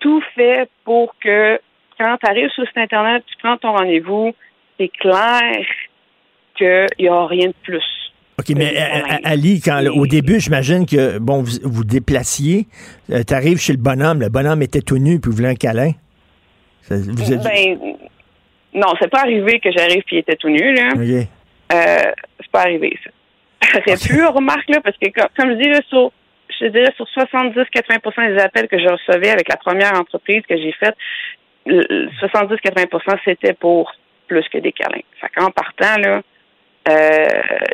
[0.00, 1.60] tout fait pour que
[1.98, 4.32] quand tu arrives sur le site Internet, tu prends ton rendez-vous,
[4.80, 5.42] c'est clair
[6.56, 7.84] qu'il n'y aura rien de plus.
[8.48, 12.66] OK, mais euh, euh, Ali, quand, au début, j'imagine que, bon, vous vous déplaciez,
[13.08, 15.92] tu arrives chez le bonhomme, le bonhomme était tout nu, puis vous voulez un câlin.
[16.82, 17.78] Ça- vous êtes- Ben,
[18.74, 20.90] non, c'est pas arrivé que j'arrive puis il était tout nu, là.
[20.94, 21.00] OK.
[21.74, 23.10] Euh, c'est pas arrivé, ça.
[23.72, 26.10] Ça aurait pu, remarque, là, parce que, comme, comme je dis, là, sur,
[26.60, 30.72] je dirais, sur 70-80% des appels que je recevais avec la première entreprise que j'ai
[30.72, 30.94] faite,
[31.66, 33.92] le- le 70-80% c'était pour
[34.26, 35.00] plus que des câlins.
[35.20, 36.22] Fait qu'en partant, là,
[36.88, 37.28] euh,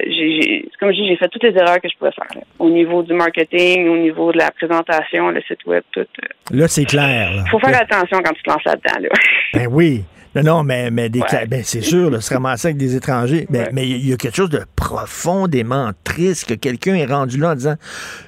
[0.06, 2.42] j'ai, comme je dis, j'ai fait toutes les erreurs que je pouvais faire, là.
[2.58, 6.00] Au niveau du marketing, au niveau de la présentation, le site web, tout.
[6.00, 6.26] euh.
[6.50, 7.34] Là, c'est clair.
[7.34, 7.44] là.
[7.50, 9.08] Faut faire attention quand tu te lances là-dedans, là.
[9.54, 10.04] Ben oui.
[10.34, 11.26] Non, non, mais, mais des Ouais.
[11.28, 13.46] ca- ben c'est sûr, là, se ramasser avec des étrangers.
[13.48, 13.68] Ben, Ouais.
[13.72, 17.54] Mais il y a quelque chose de profondément triste que quelqu'un est rendu là en
[17.54, 17.74] disant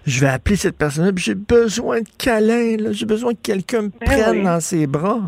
[0.06, 4.06] Je vais appeler cette personne-là, j'ai besoin de câlin, j'ai besoin que quelqu'un me Ben
[4.06, 4.44] prenne oui.
[4.44, 5.20] dans ses bras.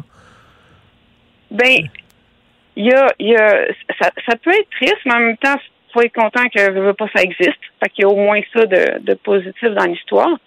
[1.51, 1.89] Ben,
[2.77, 3.67] il y a, il y a
[4.01, 5.57] ça, ça peut être triste, mais en même temps,
[5.93, 7.61] faut être content que veux, veux pas ça existe.
[7.83, 10.39] Fait qu'il y a au moins ça de, de positif dans l'histoire.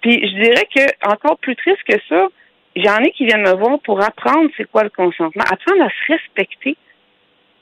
[0.00, 2.28] Puis je dirais que encore plus triste que ça,
[2.76, 6.12] j'en ai qui viennent me voir pour apprendre c'est quoi le consentement, apprendre à se
[6.12, 6.76] respecter.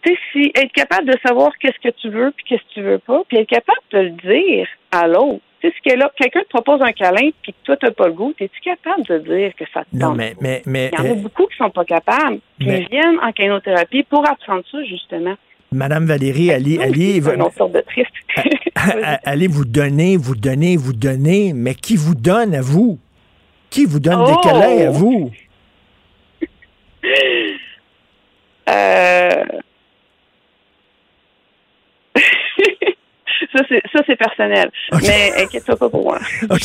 [0.03, 2.83] Tu sais, si être capable de savoir qu'est-ce que tu veux puis qu'est-ce que tu
[2.83, 5.41] veux pas, puis être capable de le dire à l'autre.
[5.65, 8.07] Tu sais, ce que là, quelqu'un te propose un câlin puis que toi t'as pas
[8.09, 10.17] le goût, es-tu capable de dire que ça te Non, tente?
[10.19, 12.39] mais, mais, mais il y en a euh, beaucoup qui sont pas capables.
[12.61, 15.35] Mais- ils viennent en kénothérapie pour apprendre ça, justement.
[15.73, 18.11] Madame Valérie, allez, allez, de triste?
[19.25, 22.99] allez vous donner, vous donner, vous donner, mais qui vous donne à vous?
[23.71, 24.27] Qui vous donne Oh!
[24.27, 25.31] des câlins à vous?
[28.67, 29.45] Euh...
[33.53, 34.71] ça, c'est, ça, c'est personnel.
[35.03, 36.19] Mais inquiète-toi pas pour moi.
[36.51, 36.61] OK.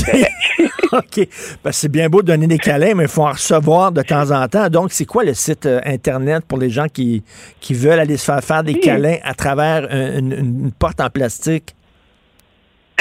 [0.91, 1.27] OK.
[1.63, 4.01] Parce que c'est bien beau de donner des câlins, mais il faut en recevoir de
[4.01, 4.69] temps en temps.
[4.69, 7.23] Donc, c'est quoi le site euh, Internet pour les gens qui,
[7.59, 8.79] qui veulent aller se faire faire des Oui.
[8.79, 11.75] câlins à travers un- une, une porte en plastique?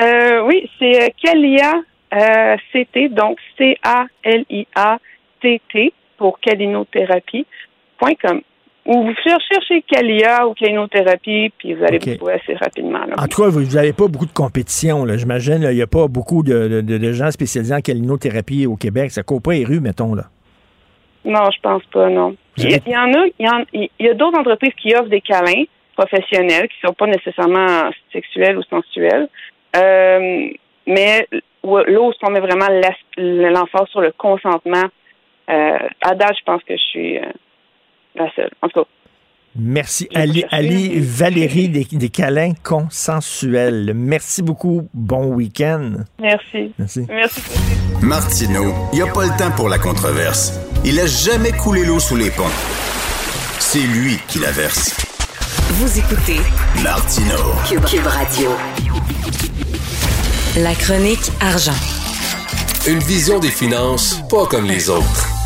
[0.01, 1.75] Euh, oui, c'est euh, Kalia
[2.15, 3.39] euh, CT, donc
[4.59, 8.41] C-A-L-I-A-T-T pour calinothérapie.com.
[8.89, 12.09] Ou vous cherchez Kalia ou calinothérapie, puis vous allez OK.
[12.09, 13.01] vous trouver assez rapidement.
[13.05, 13.17] Là.
[13.19, 15.19] En tout cas, vous n'avez pas beaucoup de compétition, là.
[15.19, 15.61] j'imagine.
[15.63, 19.11] Il n'y a pas beaucoup de, de- de gens spécialisés en calinothérapie au Québec.
[19.11, 20.15] Ça court pas les rues, mettons.
[20.15, 20.25] là.
[21.27, 22.35] Non, je pense pas, non.
[22.57, 23.27] Il y, en a,
[23.75, 25.65] il y, a d'autres entreprises qui offrent des câlins
[25.95, 29.29] professionnels qui sont pas nécessairement sexuels ou sensuels.
[29.77, 30.49] Euh,
[30.87, 31.29] mais
[31.63, 32.69] là où on met vraiment
[33.19, 34.85] l'emphase sur le consentement,
[35.51, 37.23] euh, à date, je pense que je suis euh,
[38.19, 38.51] la seule.
[38.63, 38.89] En tout cas,
[39.61, 43.93] Merci, Ali, Valérie des, des câlins consensuels.
[43.95, 44.89] Merci beaucoup.
[44.95, 46.05] Bon week-end.
[46.21, 46.73] merci.
[46.79, 47.07] Merci.
[47.09, 47.43] Merci.
[48.01, 50.61] Martineau, il n'y a pas le temps pour la controverse.
[50.85, 52.45] Il a jamais coulé l'eau sous les ponts.
[53.59, 54.97] C'est lui qui la verse.
[55.73, 56.39] Vous écoutez
[56.83, 57.53] Martineau.
[57.69, 58.51] Cube, Cube Radio.
[60.57, 61.73] La chronique argent.
[62.87, 65.38] Une vision des finances pas comme les autres.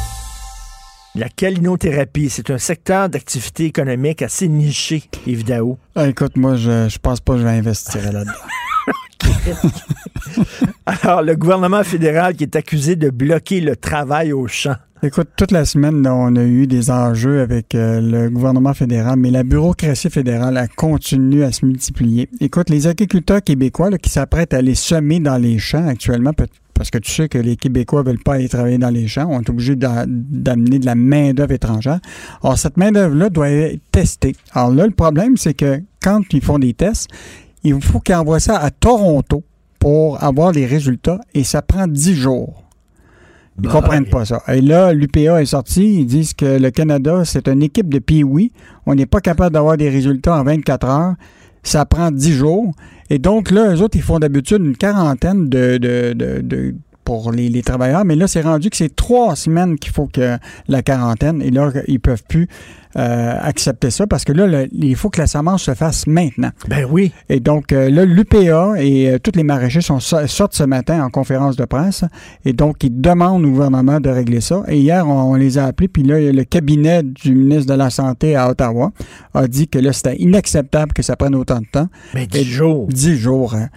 [1.15, 5.79] La calinothérapie, c'est un secteur d'activité économique assez niché, évidemment.
[5.95, 8.33] Ah, écoute, moi, je, je pense pas que je vais investir là-dedans.
[10.87, 14.75] Alors, le gouvernement fédéral qui est accusé de bloquer le travail au champ.
[15.05, 19.33] Écoute, toute la semaine, on a eu des enjeux avec euh, le gouvernement fédéral, mais
[19.33, 22.29] la bureaucratie fédérale a continué à se multiplier.
[22.41, 26.47] Écoute, les agriculteurs québécois là, qui s'apprêtent à aller semer dans les champs actuellement, peut-
[26.75, 29.41] parce que tu sais que les Québécois veulent pas aller travailler dans les champs, on
[29.41, 32.01] est obligé d'a- d'amener de la main-d'œuvre étrangère.
[32.43, 34.35] Alors, cette main-d'œuvre-là doit être testée.
[34.53, 37.09] Alors là, le problème, c'est que quand ils font des tests,
[37.65, 39.43] il faut qu'ils envoient ça à Toronto
[39.79, 42.63] pour avoir les résultats et ça prend 10 jours.
[43.59, 44.43] Ils Bah, comprennent pas ça.
[44.49, 48.25] Et là, l'UPA est sorti, ils disent que le Canada, c'est une équipe de pee
[48.87, 51.15] On n'est pas capable d'avoir des résultats en 24 heures.
[51.63, 52.73] Ça prend 10 jours.
[53.11, 57.33] Et donc, là, eux autres, ils font d'habitude une quarantaine de, de, de- de- pour
[57.33, 58.05] les, les travailleurs.
[58.05, 60.37] Mais là, c'est rendu que c'est trois semaines qu'il faut que
[60.69, 61.43] la quarantaine.
[61.43, 62.49] Et là, ils peuvent plus
[62.97, 66.51] euh, accepter ça parce que là, le- il faut que la semence se fasse maintenant.
[66.69, 67.11] Ben oui.
[67.31, 71.09] Et donc, euh, là, l'UPA et euh, tous les maraîchers sont, sortent ce matin en
[71.09, 72.05] conférence de presse.
[72.45, 74.63] Et donc, ils demandent au gouvernement de régler ça.
[74.69, 75.89] Et hier, on, on les a appelés.
[75.89, 78.93] Puis là, le cabinet du ministre de la Santé à Ottawa
[79.35, 81.89] a dit que là, c'était inacceptable que ça prenne autant de temps.
[82.15, 82.87] Mais 10 jours.
[82.89, 83.55] 10 jours.
[83.55, 83.69] hein.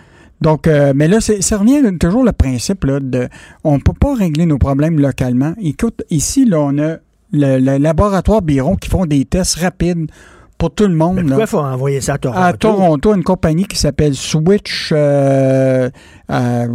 [0.42, 3.28] Donc, euh, mais là, c'est- ça revient toujours le principe là, de
[3.64, 5.54] on ne peut pas régler nos problèmes localement.
[5.62, 6.98] Écoute, ici, là, on a
[7.32, 10.10] le, le laboratoire Biron qui font des tests rapides
[10.58, 11.16] pour tout le monde.
[11.18, 12.40] Mais pourquoi il faut envoyer ça à Toronto?
[12.42, 15.90] À Toronto, une compagnie qui s'appelle Switch, euh,
[16.32, 16.68] euh,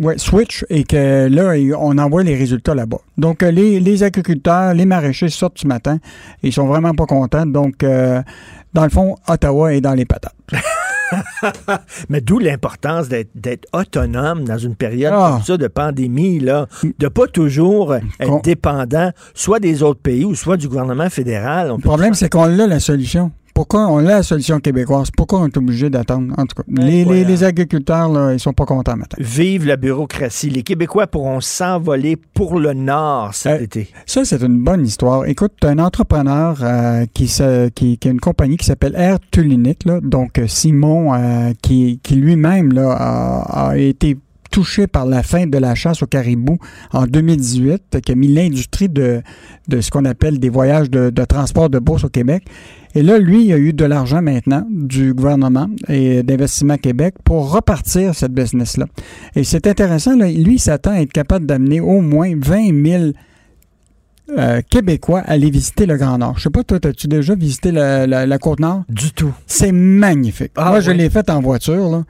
[0.00, 2.98] ouais, Switch, et que là, on envoie les résultats là-bas.
[3.16, 5.98] Donc, euh, les, les agriculteurs, les maraîchers sortent ce matin.
[6.42, 7.46] Ils sont vraiment pas contents.
[7.46, 8.22] Donc, euh,
[8.74, 10.34] dans le fond, Ottawa est dans les patates.
[12.08, 15.30] Mais d'où l'importance d'être autonome dans une période Ah.
[15.34, 16.66] comme ça de pandémie, là,
[16.98, 21.70] de pas toujours être dépendant soit des autres pays ou soit du gouvernement fédéral.
[21.70, 23.32] On Le problème, c'est qu'on a la solution.
[23.58, 25.08] Pourquoi on a la solution québécoise?
[25.16, 26.32] Pourquoi on est obligé d'attendre?
[26.38, 29.18] En tout cas, les, les- les agriculteurs, là, ils sont pas contents maintenant.
[29.18, 30.48] Vive la bureaucratie.
[30.48, 33.88] Les Québécois pourront s'envoler pour le Nord cet été.
[34.06, 35.26] Ça, c'est une bonne histoire.
[35.26, 39.18] Écoute, tu un entrepreneur euh, qui, se- qui, qui a une compagnie qui s'appelle Air
[39.32, 44.16] Tulinic, là, donc euh, Simon, euh, qui, qui lui-même a été
[44.58, 46.58] touché par la fin de la chasse au caribou
[46.92, 49.22] en 2018, qui a mis l'industrie de,
[49.68, 52.42] de ce qu'on appelle des voyages de, de transport de bourse au Québec.
[52.96, 57.52] Et là, lui, il a eu de l'argent maintenant du gouvernement et d'Investissement Québec pour
[57.52, 58.86] repartir cette business-là.
[59.36, 63.04] Et c'est intéressant, là, lui, il s'attend à être capable d'amener au moins 20 000
[64.36, 66.34] euh, Québécois à aller visiter le Grand Nord.
[66.38, 68.82] Je sais pas, toi, as-tu déjà visité la, la- la Côte-Nord?
[68.88, 69.32] Du tout.
[69.46, 70.50] C'est magnifique.
[70.56, 72.02] Ah, Moi, je l'ai fait en voiture, là.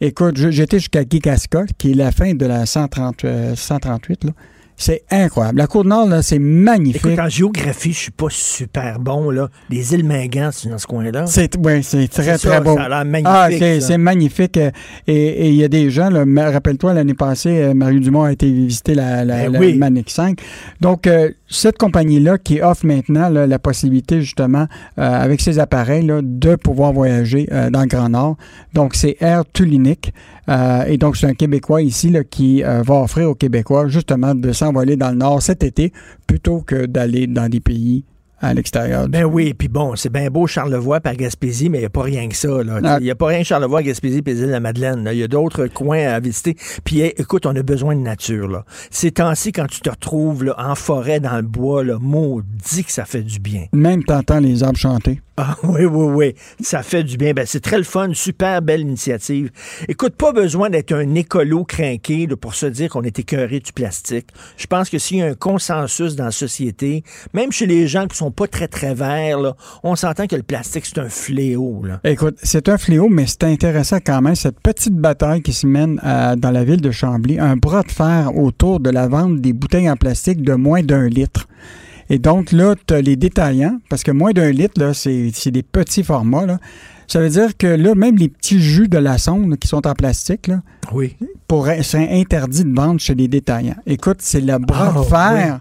[0.00, 4.32] Écoute, j'étais jusqu'à Kikaska, qui est la fin de la 130, euh, 138, là.
[4.78, 5.56] C'est incroyable.
[5.58, 7.06] La Côte-Nord, là, c'est magnifique.
[7.06, 9.30] Écoute, en géographie, je suis pas super bon.
[9.30, 9.48] Là.
[9.70, 11.26] Les îles Mingan, c'est dans ce coin-là.
[11.26, 12.76] C'est ouais, c'est très, ça, très beau.
[12.76, 14.58] ça a l'air magnifique, Ah, c'est magnifique.
[14.58, 14.70] euh,
[15.06, 18.50] Et il y a des gens, là, rappelle-toi, l'année passée, euh, Mario Dumont a été
[18.52, 19.78] visiter la, la, Ben la oui.
[19.78, 20.38] Manic 5.
[20.82, 24.66] Donc, euh, cette compagnie-là qui offre maintenant là, la possibilité, justement,
[24.98, 28.36] euh, avec ses appareils, là, de pouvoir voyager euh, dans le Grand Nord.
[28.74, 30.12] Donc, c'est Air Tulinic.
[30.48, 34.34] Euh, et donc, c'est un Québécois ici là, qui euh, va offrir aux Québécois, justement,
[34.34, 35.92] de s'envoler dans le Nord cet été
[36.26, 38.04] plutôt que d'aller dans des pays
[38.40, 39.08] à l'extérieur.
[39.08, 42.02] Ben oui, puis bon, c'est bien beau Charlevoix par Gaspésie, mais il n'y a pas
[42.02, 42.48] rien que ça.
[42.84, 42.98] Ah.
[43.00, 45.08] Il n'y a pas rien Charlevoix, Gaspésie, puis la Madeleine.
[45.10, 46.56] Il y a d'autres coins à visiter.
[46.84, 48.48] Puis écoute, on a besoin de nature.
[48.48, 48.64] Là.
[48.90, 52.92] Ces temps-ci, quand tu te retrouves là, en forêt, dans le bois, là, maudit que
[52.92, 53.66] ça fait du bien.
[53.72, 55.20] Même t'entends les arbres chanter.
[55.48, 56.34] Ah oui, oui, oui.
[56.60, 57.34] Ça fait du bien.
[57.34, 58.14] Ben, c'est très le fun.
[58.14, 59.50] Super belle initiative.
[59.86, 64.28] Écoute, pas besoin d'être un écolo craqué pour se dire qu'on est écœuré du plastique.
[64.56, 68.06] Je pense que s'il y a un consensus dans la société, même chez les gens
[68.06, 71.82] qui sont pas très, très verts, là, on s'entend que le plastique, c'est un fléau.
[71.84, 72.00] Là.
[72.04, 76.00] Écoute, c'est un fléau, mais c'est intéressant quand même, cette petite bataille qui se mène
[76.02, 79.52] euh, dans la ville de Chambly, un bras de fer autour de la vente des
[79.52, 81.46] bouteilles en plastique de moins d'un litre.
[82.10, 85.50] Et donc là, tu as les détaillants, parce que moins d'un litre, là, c'est c'est
[85.50, 86.46] des petits formats.
[86.46, 86.58] Là.
[87.08, 89.94] Ça veut dire que là, même les petits jus de la sonde qui sont en
[89.94, 91.16] plastique, là, Oui.
[91.46, 93.76] pourraient, seraient interdits de vente chez les détaillants.
[93.86, 95.60] Écoute, c'est le bras Ah, de fer.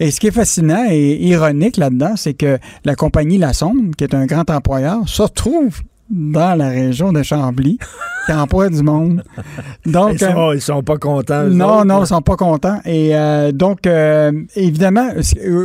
[0.00, 4.04] Et ce qui est fascinant et ironique là-dedans, c'est que la compagnie La Sonde, qui
[4.04, 5.80] est un grand employeur, se retrouve
[6.12, 7.78] dans la région de Chambly,
[8.26, 9.24] qui emploie du monde.
[9.86, 11.44] Donc, ils, sont, euh, ils sont pas contents.
[11.44, 12.78] non, autres, non, ils sont pas contents.
[12.84, 15.08] Et euh, donc, euh, évidemment,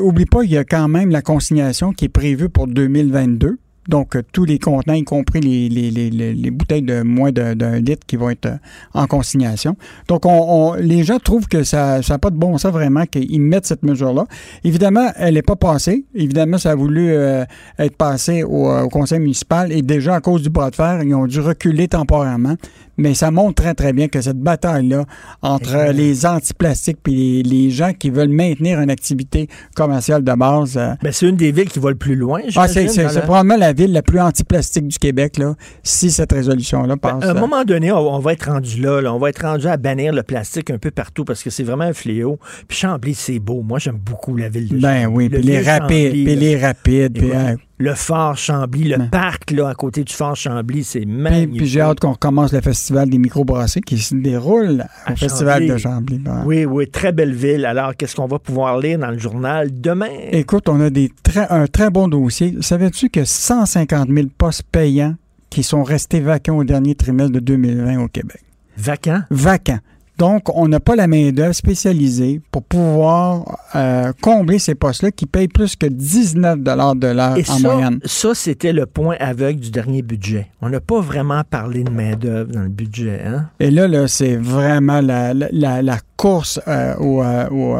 [0.01, 3.57] oublie pas, il y a quand même la consignation qui est prévue pour 2022.
[3.87, 7.31] Donc, euh, tous les contenants, y compris les, les, les, les- les bouteilles de moins
[7.31, 8.57] d'un litre qui vont être euh,
[8.93, 9.75] en consignation.
[10.07, 13.65] Donc, on, les gens trouvent que ça n'a pas de bon sens vraiment qu'ils mettent
[13.65, 14.25] cette mesure-là.
[14.63, 16.05] Évidemment, elle n'est pas passée.
[16.15, 17.45] Évidemment, ça a voulu euh,
[17.79, 21.13] être passé au, au conseil municipal et déjà, à cause du bras de fer, ils
[21.15, 22.55] ont dû reculer temporairement.
[22.97, 25.05] Mais ça montre très, très bien que cette bataille-là
[25.41, 30.33] entre euh, les antiplastiques et les, les gens qui veulent maintenir une activité commerciale de
[30.33, 30.77] base...
[30.77, 32.41] euh, Ben, c'est une des villes qui va le plus loin.
[32.55, 36.97] ah, c'est la- probablement la ville la plus anti-plastique du Québec, là, si cette résolution-là
[36.97, 37.23] passe.
[37.23, 39.13] À un euh, moment donné, on, on va être rendu là, là.
[39.13, 41.83] On va être rendu à bannir le plastique un peu partout parce que c'est vraiment
[41.85, 42.39] un fléau.
[42.67, 43.61] Puis Chambly, c'est beau.
[43.61, 45.15] Moi, j'aime beaucoup la ville de Ben Chambly.
[45.15, 47.31] oui, Le puis les rapides, puis les rapides, puis,
[47.79, 49.09] Le fort Chambly, le Ben.
[49.09, 51.57] parc là, à côté du fort Chambly, c'est puis, magnifique.
[51.57, 55.59] puis j'ai hâte qu'on recommence le festival des microbrassées qui se déroule au À festival
[55.61, 55.69] Chambly.
[55.73, 56.17] de Chambly.
[56.19, 57.65] Ben, Oui, oui, très belle ville.
[57.65, 60.09] Alors, qu'est-ce qu'on va pouvoir lire dans le journal demain?
[60.31, 62.57] Écoute, on a des très, un très bon dossier.
[62.61, 65.15] Savais-tu que 150 000 postes payants
[65.51, 68.41] qui sont restés vacants au dernier trimestre de 2020 au Québec?
[68.75, 69.21] Vacant?
[69.29, 69.79] Vacants.
[70.17, 75.47] Donc, on n'a pas la main-d'œuvre spécialisée pour pouvoir euh, combler ces postes-là qui payent
[75.47, 76.71] plus que 19 de
[77.07, 77.99] l'heure en ça, moyenne.
[78.03, 80.47] ça c'était le point aveugle du dernier budget.
[80.61, 83.45] On n'a pas vraiment parlé de main-d'œuvre dans le budget, hein?
[83.59, 87.77] Et là, là c'est vraiment la, la- la- course euh, au, euh, au-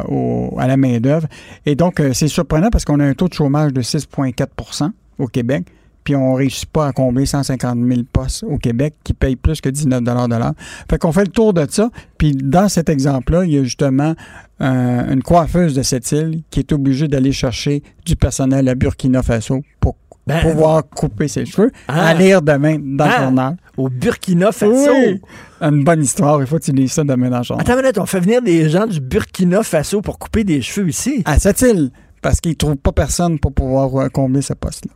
[0.54, 1.28] au- à la main-d'œuvre.
[1.66, 5.26] Et donc, euh, c'est surprenant parce qu'on a un taux de chômage de 6,4% au
[5.28, 5.66] Québec.
[6.08, 9.68] Puis on réussit pas à combler 150 000 postes au Québec qui payent plus que
[9.68, 10.54] 19 de l'heure.
[10.90, 14.14] Fait qu'on fait le tour de ça, puis dans cet exemple-là, il y a justement
[14.62, 19.22] euh, une coiffeuse de cette île qui est obligée d'aller chercher du personnel à Burkina
[19.22, 19.98] Faso pour
[20.28, 22.08] Ben, pouvoir couper ses cheveux, Ah.
[22.08, 23.18] à lire demain dans Ah.
[23.20, 23.58] le journal.
[23.76, 24.90] Au Burkina Faso?
[24.94, 25.20] Oui.
[25.60, 27.66] Une bonne histoire, il faut que tu lises ça demain dans le journal.
[27.66, 30.88] Attends une minute, on fait venir des gens du Burkina Faso pour couper des cheveux
[30.88, 31.22] ici.
[31.26, 31.92] À cette île,
[32.22, 34.94] parce qu'ils ne trouvent pas personne pour pouvoir euh, combler ce poste-là.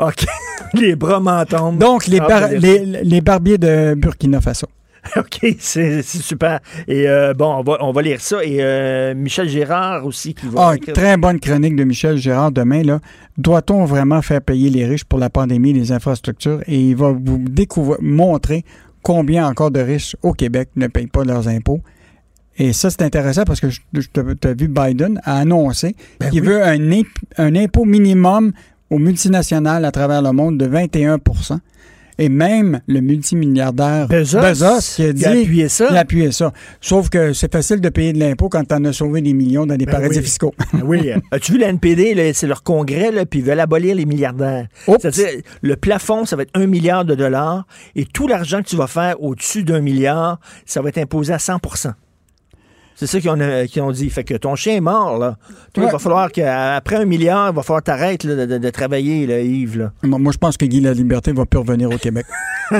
[0.00, 0.24] OK.
[0.74, 1.78] les bras m'en tombent.
[1.78, 4.66] Donc, les, Ah, bar- les, les barbiers de Burkina Faso.
[5.16, 6.60] OK, c'est super.
[6.86, 8.44] Et euh, bon, on va, on va lire ça.
[8.44, 10.70] Et euh, Michel Gérard aussi qui va.
[10.70, 12.84] Ah, très bonne chronique de Michel Gérard demain.
[12.84, 13.00] Là.
[13.36, 16.60] Doit-on vraiment faire payer les riches pour la pandémie et les infrastructures?
[16.68, 18.64] Et il va vous découvrir, montrer
[19.02, 21.80] combien encore de riches au Québec ne payent pas leurs impôts.
[22.56, 26.62] Et ça, c'est intéressant parce que tu as vu Biden a annoncé Ben qu'il veut
[26.62, 26.78] un,
[27.38, 28.52] un impôt minimum
[28.92, 31.18] aux multinationales à travers le monde de 21
[32.18, 35.86] et même le multimilliardaire Bezos, qui a il dit a appuyé ça.
[35.90, 36.52] il a appuyé ça.
[36.82, 39.64] Sauf que c'est facile de payer de l'impôt quand tu en as sauvé des millions
[39.64, 40.22] dans des Ben paradis oui.
[40.22, 40.54] fiscaux.
[40.84, 41.10] oui.
[41.30, 42.32] As-tu vu la NPD?
[42.34, 44.66] C'est leur congrès, là, puis ils veulent abolir les milliardaires.
[44.86, 47.66] C'est-à-dire, le plafond, ça va être un milliard de dollars,
[47.96, 51.38] et tout l'argent que tu vas faire au-dessus d'un milliard, ça va être imposé à
[51.38, 51.60] 100
[52.96, 54.08] c'est ça qu'ils ont, euh, qu'ils ont dit.
[54.10, 55.36] Fait que ton chien est mort, là.
[55.72, 55.90] Toi, Ouais.
[55.90, 59.40] il va falloir qu'après un milliard, il va falloir t'arrêter de, de- de travailler, là,
[59.40, 59.78] Yves.
[59.78, 59.92] Là.
[60.02, 62.26] Moi, moi, je pense que Guy La Liberté va plus revenir au Québec.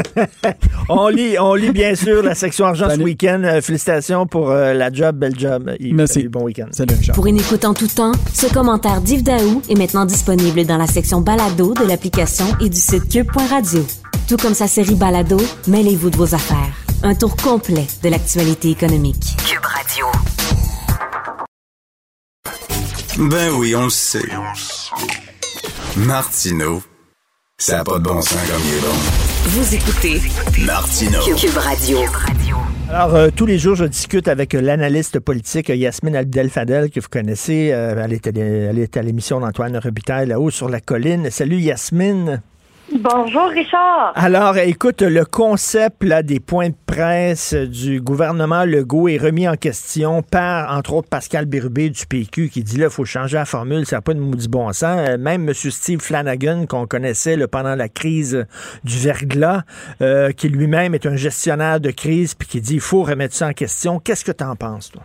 [0.88, 3.42] On lit, on lit bien sûr la section argent ce week-end.
[3.44, 5.70] Euh, félicitations pour euh, la job, belle job.
[5.78, 5.94] Yves.
[5.94, 6.14] Merci.
[6.14, 6.66] Salut, bon week-end.
[6.70, 7.14] Salut, Richard.
[7.14, 10.86] Pour une écoute en tout temps, ce commentaire d'Yves Daou est maintenant disponible dans la
[10.86, 13.84] section balado de l'application et du site cube.radio.
[14.28, 16.74] Tout comme sa série balado, mêlez-vous de vos affaires.
[17.02, 19.36] Un tour complet de l'actualité économique.
[19.46, 20.06] Cube Radio.
[23.18, 24.22] Ben oui, on le sait.
[25.96, 26.82] Martineau,
[27.58, 28.94] ça n'a pas de bon sens comme il est bon.
[29.44, 30.20] Vous écoutez
[30.64, 31.20] Martineau.
[31.36, 31.98] Cube Radio.
[32.88, 37.00] Alors, euh, tous les jours, je discute avec euh, l'analyste politique euh, Yasmine Abdel-Fadel, que
[37.00, 37.70] vous connaissez.
[37.72, 41.30] Euh, elle, était, elle était à l'émission d'Antoine Robitaille, là-haut sur la colline.
[41.30, 42.42] Salut, Yasmine.
[42.98, 44.12] Bonjour Richard.
[44.16, 49.54] Alors, écoute, le concept là, des points de presse du gouvernement Legault est remis en
[49.54, 53.46] question par, entre autres, Pascal Bérubé du PQ qui dit là, il faut changer la
[53.46, 55.08] formule, ça n'a pas de maudit bon sens.
[55.08, 55.54] Euh, Même M.
[55.54, 58.46] Steve Flanagan, qu'on connaissait là, pendant la crise
[58.84, 59.62] du verglas,
[60.02, 63.48] euh, qui lui-même est un gestionnaire de crise, puis qui dit il faut remettre ça
[63.48, 64.00] en question.
[64.00, 65.02] Qu'est-ce que tu en penses, toi?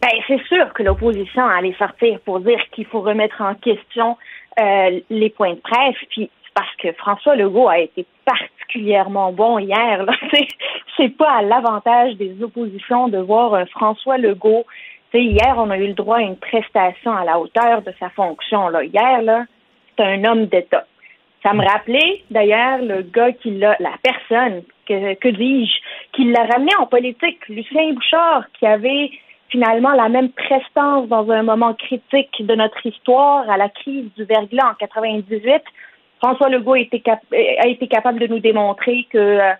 [0.00, 4.16] Ben, c'est sûr que l'opposition allait sortir pour dire qu'il faut remettre en question
[4.60, 10.06] euh, les points de presse, puis parce que François Legault a été particulièrement bon hier.
[10.96, 14.64] C'est, pas à l'avantage des oppositions de voir un François Legault.
[15.12, 18.68] Hier, on a eu le droit à une prestation à la hauteur de sa fonction.
[18.68, 18.82] Là.
[18.82, 19.44] Hier, là,
[19.96, 20.86] c'est un homme d'État.
[21.44, 25.72] Ça me rappelait d'ailleurs le gars qui l'a, la personne, que, que dis-je,
[26.12, 29.10] qui l'a ramené en politique, Lucien Bouchard, qui avait
[29.50, 34.24] finalement la même prestance dans un moment critique de notre histoire à la crise du
[34.24, 35.62] verglas en 98.
[36.24, 39.52] François Legault a été, capable de nous démontrer que euh,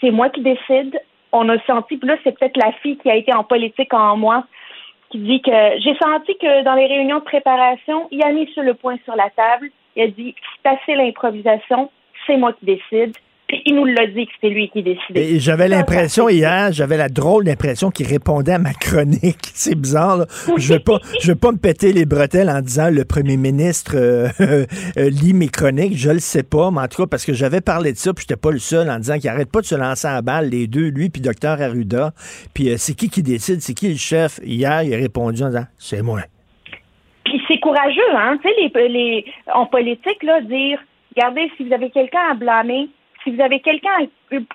[0.00, 1.00] c'est moi qui décide.
[1.30, 4.16] On a senti, puis là, c'est peut-être la fille qui a été en politique en
[4.16, 4.44] moi
[5.10, 8.64] qui dit que j'ai senti que dans les réunions de préparation, il a mis sur
[8.64, 9.70] le point sur la table.
[9.94, 10.34] Il a dit
[10.64, 11.92] c'est assez l'improvisation,
[12.26, 13.16] c'est moi qui décide.
[13.64, 15.32] Il nous l'a dit que c'était lui qui décidait.
[15.32, 19.38] Et j'avais l'impression hier, j'avais la drôle d'impression qu'il répondait à ma chronique.
[19.54, 20.18] C'est bizarre.
[20.18, 20.26] Là.
[20.56, 23.92] Je veux pas, je veux pas me péter les bretelles en disant le premier ministre
[23.96, 25.96] euh, euh, lit mes chroniques.
[25.96, 28.24] Je le sais pas, mais en tout cas parce que j'avais parlé de ça, puis
[28.28, 30.66] j'étais pas le seul en disant qu'il arrête pas de se lancer à balle les
[30.66, 32.12] deux, lui puis docteur Arruda.
[32.54, 34.40] Puis euh, c'est qui qui décide, c'est qui le chef?
[34.44, 36.20] Hier, il a répondu en disant c'est moi.
[37.24, 39.24] Puis c'est courageux, hein, tu sais, les, les,
[39.54, 40.78] en politique, là, dire,
[41.14, 42.88] regardez, si vous avez quelqu'un à blâmer,
[43.22, 44.06] si vous avez quelqu'un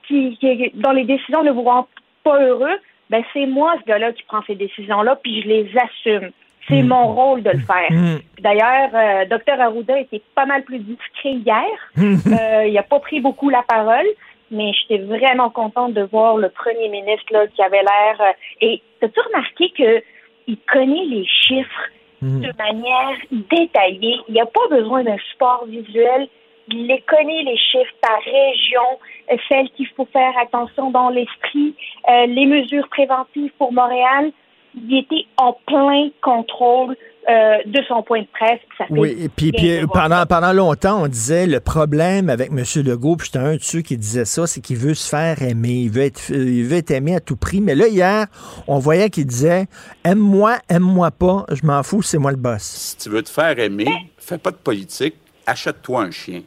[0.08, 1.88] qui, qui, dans les décisions, ne vous rend
[2.24, 2.78] pas heureux,
[3.10, 6.32] ben c'est moi, ce gars-là, qui prend ces décisions-là, puis je les assume.
[6.68, 7.92] C'est mon rôle de le faire.
[7.92, 8.18] Mm.
[8.40, 11.64] D'ailleurs, euh, Dr Arruda était pas mal plus discret hier.
[11.98, 14.08] Euh, il n'a pas pris beaucoup la parole,
[14.50, 18.20] mais j'étais vraiment contente de voir le premier ministre là, qui avait l'air.
[18.20, 20.04] euh, et as-tu remarqué que
[20.48, 21.90] il connaît les chiffres
[22.22, 24.18] de manière détaillée?
[24.28, 26.28] Il n'y a pas besoin d'un support visuel.
[26.70, 29.00] Il les connaît, les chiffres par région,
[29.32, 31.76] euh, celles qu'il faut faire attention dans l'esprit,
[32.10, 34.32] euh, les mesures préventives pour Montréal.
[34.76, 36.98] Il était en plein contrôle
[37.30, 38.60] euh, de son point de presse.
[38.78, 39.52] Ça fait Oui, et puis,
[39.94, 42.64] pendant, pendant longtemps, on disait le problème avec M.
[42.84, 45.84] Legault, puis j'étais un de ceux qui disait ça, c'est qu'il veut se faire aimer.
[45.86, 47.62] Il veut, être, il veut être aimé à tout prix.
[47.62, 48.28] Mais là, hier,
[48.68, 49.66] on voyait qu'il disait
[50.04, 52.62] Aime-moi, aime-moi pas, je m'en fous, c'est moi le boss.
[52.62, 53.88] Si tu veux te faire aimer,
[54.18, 55.16] fais pas de politique,
[55.46, 56.42] achète-toi un chien.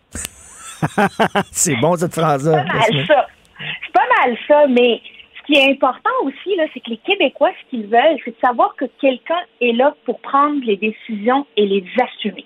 [1.51, 2.65] c'est bon cette phrase-là.
[2.65, 3.27] C'est pas mal ça.
[3.59, 5.01] C'est pas mal ça, mais
[5.39, 8.41] ce qui est important aussi, là, c'est que les Québécois, ce qu'ils veulent, c'est de
[8.45, 12.45] savoir que quelqu'un est là pour prendre les décisions et les assumer.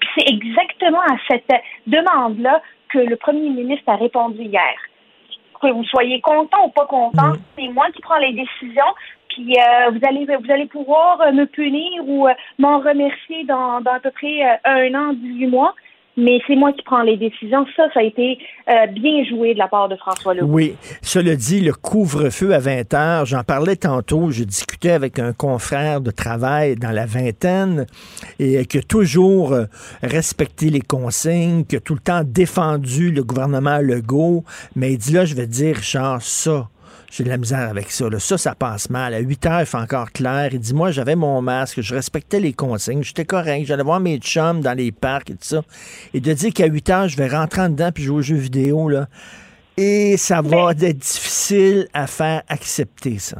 [0.00, 1.50] Puis c'est exactement à cette
[1.86, 4.74] demande-là que le premier ministre a répondu hier.
[5.60, 8.92] Que vous soyez content ou pas content, c'est moi qui prends les décisions,
[9.28, 13.80] puis euh, vous allez vous allez pouvoir euh, me punir ou euh, m'en remercier dans,
[13.80, 15.74] dans à peu près euh, un an, 18 mois.
[16.16, 17.64] Mais c'est moi qui prends les décisions.
[17.74, 20.46] Ça, ça a été euh, bien joué de la part de François Legault.
[20.46, 20.74] Oui.
[21.00, 26.00] Cela dit, le couvre-feu à 20 heures, j'en parlais tantôt, je discutais avec un confrère
[26.00, 27.86] de travail dans la vingtaine
[28.38, 29.64] et qui a toujours euh,
[30.02, 34.44] respecté les consignes, qui a tout le temps défendu le gouvernement Legault.
[34.76, 36.68] Mais il dit là, je vais dire, Richard, ça,
[37.12, 38.08] j'ai de la misère avec ça.
[38.08, 38.18] Là.
[38.18, 39.12] Ça, ça passe mal.
[39.12, 40.48] À 8 heures, il fait encore clair.
[40.52, 44.16] Il dit, moi, j'avais mon masque, je respectais les consignes, j'étais correct, j'allais voir mes
[44.16, 45.60] chums dans les parcs et tout ça.
[46.14, 48.36] Et de dire qu'à 8 heures, je vais rentrer en dedans puis jouer aux jeux
[48.36, 49.06] vidéo, là.
[49.76, 53.38] Et ça va être difficile à faire accepter, ça.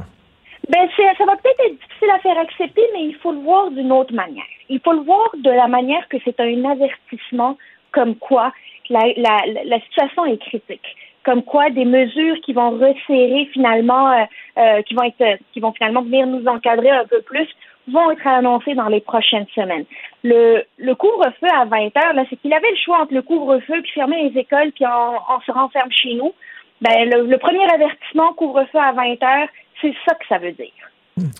[0.69, 3.91] Ben, ça va peut-être être difficile à faire accepter, mais il faut le voir d'une
[3.91, 4.43] autre manière.
[4.69, 7.57] Il faut le voir de la manière que c'est un avertissement
[7.91, 8.51] comme quoi
[8.89, 10.95] la, la, la situation est critique.
[11.23, 14.23] Comme quoi des mesures qui vont resserrer finalement, euh,
[14.57, 17.47] euh, qui vont être, qui vont finalement venir nous encadrer un peu plus,
[17.87, 19.85] vont être annoncées dans les prochaines semaines.
[20.23, 23.81] Le, le couvre-feu à 20 heures, là, c'est qu'il avait le choix entre le couvre-feu
[23.81, 26.33] puis fermer les écoles puis on, on se renferme chez nous.
[26.81, 29.47] Ben, le, le premier avertissement, couvre-feu à 20 heures,
[29.81, 30.71] c'est ça que ça veut dire.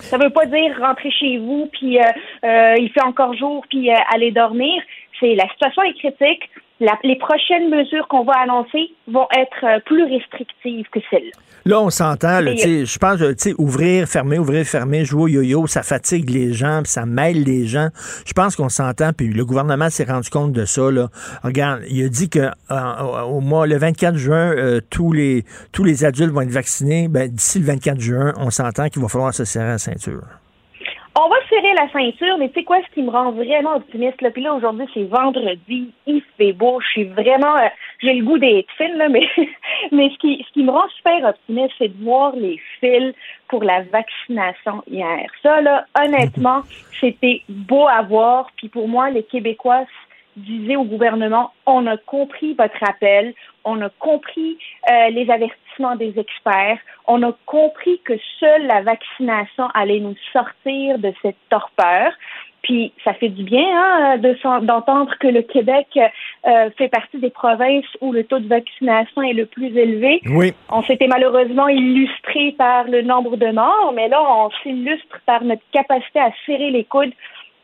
[0.01, 2.03] Ça veut pas dire rentrer chez vous puis euh,
[2.45, 4.81] euh, il fait encore jour puis euh, aller dormir.
[5.19, 6.49] C'est la situation est critique.
[6.79, 11.31] La- les prochaines mesures qu'on va annoncer vont être euh, plus restrictives que celles-là.
[11.65, 15.65] Là, on s'entend, tu je pense, tu sais, ouvrir, fermer, ouvrir, fermer, jouer au yo-yo,
[15.67, 17.87] ça fatigue les gens, puis ça mêle les gens.
[18.25, 21.07] Je pense qu'on s'entend, puis le gouvernement s'est rendu compte de ça, là.
[21.41, 22.39] Regarde, il a dit que
[22.69, 27.07] euh, au mois, le 24 juin, euh, tous les tous les adultes vont être vaccinés.
[27.07, 30.23] Ben, d'ici le 24 juin, on s'entend qu'il va falloir se serrer la ceinture.
[31.15, 34.19] On va serrer la ceinture, mais tu sais quoi, ce qui me rend vraiment optimiste,
[34.21, 37.67] là, puis là, aujourd'hui, c'est vendredi, il fait beau, je suis vraiment, euh,
[38.01, 39.29] j'ai le goût d'être fine, là, mais,
[39.91, 43.13] mais ce qui, ce qui me rend super optimiste, c'est de voir les fils
[43.47, 45.29] pour la vaccination hier.
[45.43, 46.61] Ça, là, honnêtement,
[46.99, 49.85] c'était beau à voir, puis pour moi, les Québécois
[50.35, 53.35] disaient au gouvernement, on a compris votre appel,
[53.65, 54.57] on a compris
[54.89, 55.62] euh, les avertissements
[55.97, 62.11] des experts, on a compris que seule la vaccination allait nous sortir de cette torpeur.
[62.63, 67.29] Puis ça fait du bien hein, de d'entendre que le Québec euh, fait partie des
[67.29, 70.21] provinces où le taux de vaccination est le plus élevé.
[70.29, 70.53] Oui.
[70.71, 75.63] On s'était malheureusement illustré par le nombre de morts, mais là, on s'illustre par notre
[75.73, 77.13] capacité à serrer les coudes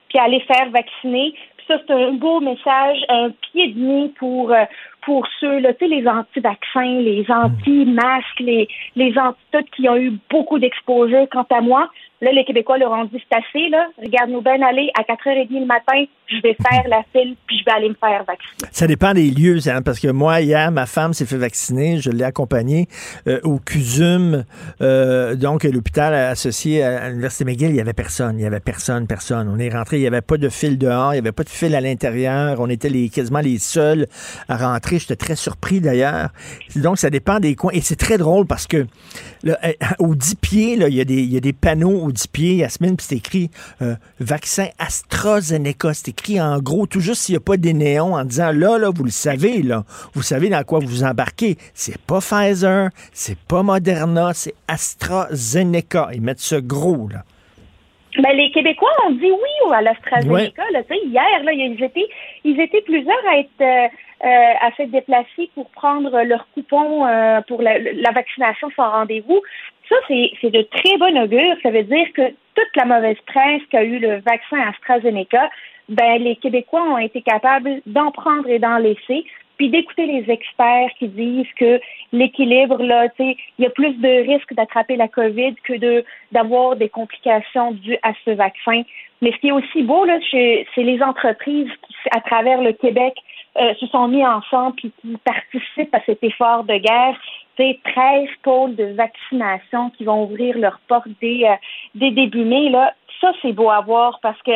[0.10, 1.34] puis à les faire vacciner.
[1.58, 4.66] Puis ça, c'est un beau message, un pied de nez pour, euh,
[5.02, 10.14] pour ceux, là, tu sais, les anti-vaccins, les anti-masques, les, les anti-tout qui ont eu
[10.30, 11.28] beaucoup d'exposure.
[11.32, 11.90] Quant à moi,
[12.22, 13.88] là, les Québécois leur ont dit, c'est assez, là.
[14.04, 17.72] Regarde-nous bien aller à 4h30 le matin, je vais faire la file, puis je vais
[17.72, 18.70] aller me faire vacciner.
[18.72, 21.98] Ça dépend des lieux, hein, parce que moi, hier, ma femme s'est fait vacciner.
[22.00, 22.88] Je l'ai accompagnée
[23.28, 24.44] euh, au CUSUM,
[24.82, 27.70] euh, donc l'hôpital associé à, à l'Université McGill.
[27.70, 28.38] Il n'y avait personne.
[28.38, 29.50] Il n'y avait personne, personne.
[29.54, 31.50] On est rentré, il n'y avait pas de fil dehors, il n'y avait pas de
[31.50, 32.58] fil à l'intérieur.
[32.60, 34.08] On était les, quasiment les seuls
[34.48, 34.89] à rentrer.
[34.98, 36.30] J'étais très surpris d'ailleurs.
[36.76, 37.72] Donc, ça dépend des coins.
[37.74, 38.88] Et c'est très drôle parce que
[39.44, 42.12] là, euh, aux 10 pieds, il y, a des- il y a des panneaux aux
[42.12, 43.52] 10 pieds, Yasmine, puis c'est écrit
[43.82, 45.94] euh, vaccin AstraZeneca.
[45.94, 48.78] C'est écrit en gros, tout juste s'il n'y a pas des néons en disant là,
[48.78, 49.84] là, vous le savez, là,
[50.14, 51.58] vous savez dans quoi vous vous embarquez.
[51.74, 56.10] C'est pas Pfizer, c'est pas Moderna, c'est AstraZeneca.
[56.14, 57.24] Ils mettent ce gros, là.
[58.22, 60.64] Ben, les Québécois ont dit oui à l'AstraZeneca.
[60.74, 62.08] là, hier, là, ils étaient,
[62.44, 63.88] ils étaient plusieurs à être euh, euh,
[64.28, 69.42] à s'être déplacés pour prendre leur coupon euh, pour la, la vaccination sans rendez-vous.
[69.88, 71.56] Ça, c'est c'est de très bon augure.
[71.64, 75.50] Ça veut dire que toute la mauvaise presse qu'a eu le vaccin AstraZeneca,
[75.88, 79.26] ben les Québécois ont été capables d'en prendre et d'en laisser,
[79.58, 81.80] puis d'écouter les experts qui disent que
[82.14, 86.06] l'équilibre, là, tu sais, il y a plus de risques d'attraper la COVID que de
[86.32, 88.84] d'avoir des complications dues à ce vaccin.
[89.22, 93.16] Mais ce qui est aussi beau, là, c'est les entreprises qui, à travers le Québec,
[93.58, 97.20] euh, se sont mis ensemble puis qui participent à cet effort de guerre.
[97.58, 101.56] C'est 13 pôles de vaccination qui vont ouvrir leurs portes dès, euh,
[101.96, 102.70] dès début mai.
[102.70, 102.94] Là.
[103.20, 104.52] Ça, c'est beau à voir parce que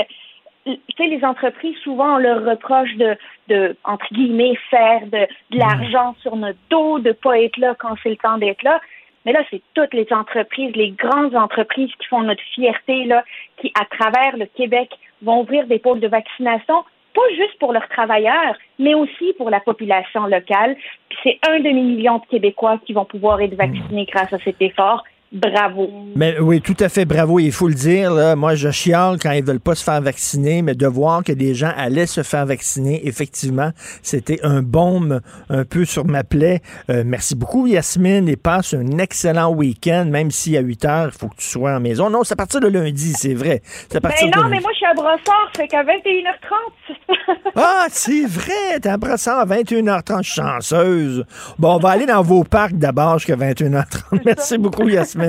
[0.66, 3.18] les entreprises, souvent, on leur reproche de,
[3.50, 7.96] de entre guillemets, faire de, de l'argent sur notre dos, de pas être là quand
[8.02, 8.80] c'est le temps d'être là.
[9.26, 13.24] Mais là, c'est toutes les entreprises, les grandes entreprises qui font notre fierté, là,
[13.58, 14.90] qui, à travers le Québec,
[15.22, 16.84] vont ouvrir des pôles de vaccination.
[17.14, 20.76] pas juste pour leurs travailleurs, mais aussi pour la population locale.
[21.10, 25.04] Puis c'est un demi-million de Québécois qui vont pouvoir être vaccinés grâce à cet effort
[25.34, 25.90] bravo.
[26.16, 27.40] Mais oui, tout à fait bravo.
[27.40, 28.14] Il faut le dire.
[28.14, 31.32] Là, moi, je chiale quand ils veulent pas se faire vacciner, mais de voir que
[31.32, 36.62] des gens allaient se faire vacciner, effectivement, c'était un baume un peu sur ma plaie.
[36.90, 41.18] Euh, merci beaucoup, Yasmine, et passe un excellent week-end, même si à 8 heures, il
[41.18, 42.10] faut que tu sois en maison.
[42.10, 43.62] Non, c'est à partir de lundi, c'est vrai.
[43.90, 47.44] C'est ben non, mais moi, je suis à Brossard, fait qu'à 21h30.
[47.56, 51.26] ah, c'est vrai, t'es à Brossard à 21h30, chanceuse.
[51.58, 54.22] Bon, on va aller dans vos parcs d'abord jusqu'à 21h30.
[54.26, 55.23] Merci beaucoup, Yasmine.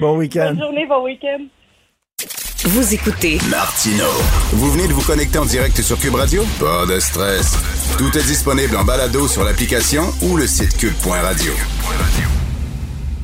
[0.00, 0.52] Bon week-end.
[0.54, 1.44] Bonne journée, bon week-end.
[2.64, 4.04] Vous écoutez Martino.
[4.52, 6.44] Vous venez de vous connecter en direct sur Cube Radio?
[6.58, 7.56] Pas de stress.
[7.96, 11.52] Tout est disponible en balado sur l'application ou le site cube.radio.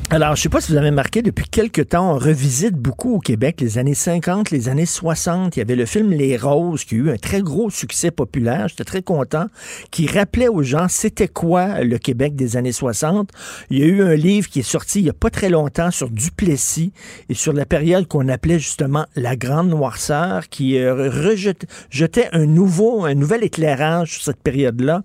[0.09, 3.19] Alors, je sais pas si vous avez remarqué, depuis quelques temps, on revisite beaucoup au
[3.19, 5.57] Québec les années 50, les années 60.
[5.57, 8.69] Il y avait le film Les Roses qui a eu un très gros succès populaire.
[8.69, 9.47] J'étais très content,
[9.91, 13.29] qui rappelait aux gens c'était quoi le Québec des années 60.
[13.69, 15.91] Il y a eu un livre qui est sorti il y a pas très longtemps
[15.91, 16.93] sur Duplessis
[17.27, 23.03] et sur la période qu'on appelait justement la Grande Noirceur, qui euh, rejetait un nouveau,
[23.03, 25.03] un nouvel éclairage sur cette période-là.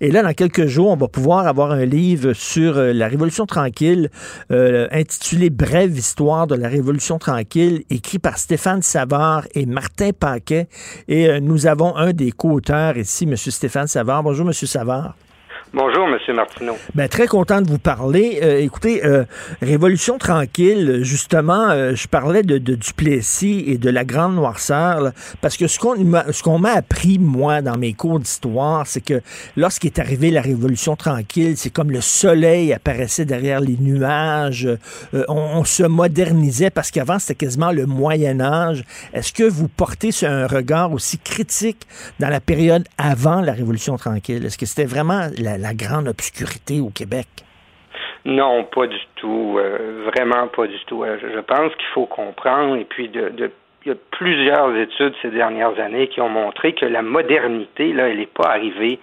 [0.00, 3.46] Et là, dans quelques jours, on va pouvoir avoir un livre sur euh, la Révolution
[3.46, 4.10] tranquille
[4.50, 10.68] euh, intitulé Brève histoire de la Révolution tranquille, écrit par Stéphane Savard et Martin Paquet.
[11.08, 13.36] Et euh, nous avons un des co-auteurs ici, M.
[13.36, 14.22] Stéphane Savard.
[14.22, 14.52] Bonjour, M.
[14.52, 15.16] Savard.
[15.76, 16.36] Bonjour, M.
[16.36, 16.76] Martineau.
[16.94, 18.38] Ben, très content de vous parler.
[18.44, 19.24] Euh, écoutez, euh,
[19.60, 25.10] Révolution tranquille, justement, euh, je parlais de, Duplessis et de la Grande Noirceur,
[25.40, 29.20] parce que ce qu'on m'a appris, moi, dans mes cours d'histoire, c'est que
[29.56, 34.68] lorsqu'est arrivée la Révolution tranquille, c'est comme le soleil apparaissait derrière les nuages,
[35.12, 38.84] on, on, se modernisait, parce qu'avant, c'était quasiment le Moyen Âge.
[39.12, 41.84] Est-ce que vous portez un regard aussi critique
[42.20, 44.46] dans la période avant la Révolution tranquille?
[44.46, 47.26] Est-ce que c'était vraiment la la grande obscurité au Québec?
[48.24, 49.56] Non, pas du tout.
[49.58, 51.02] Euh, vraiment pas du tout.
[51.04, 53.50] Euh, je pense qu'il faut comprendre, et puis de,
[53.84, 58.08] il y a plusieurs études ces dernières années qui ont montré que la modernité, là,
[58.08, 58.98] elle n'est pas arrivée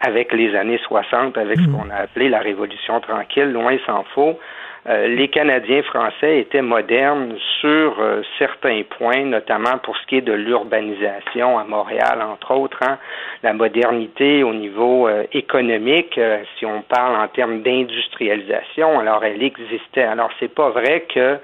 [0.00, 1.72] avec les années 60, avec ce hmm.
[1.72, 4.38] qu'on a appelé la Révolution tranquille, loin s'en faut.
[4.86, 10.20] Euh, les Canadiens français étaient modernes sur euh, certains points, notamment pour ce qui est
[10.20, 12.78] de l'urbanisation à Montréal, entre autres.
[12.82, 12.98] Hein.
[13.42, 16.20] La modernité au niveau euh, économique,
[16.58, 20.02] si on parle en termes d'industrialisation, alors elle existait.
[20.02, 21.38] Alors c'est pas vrai que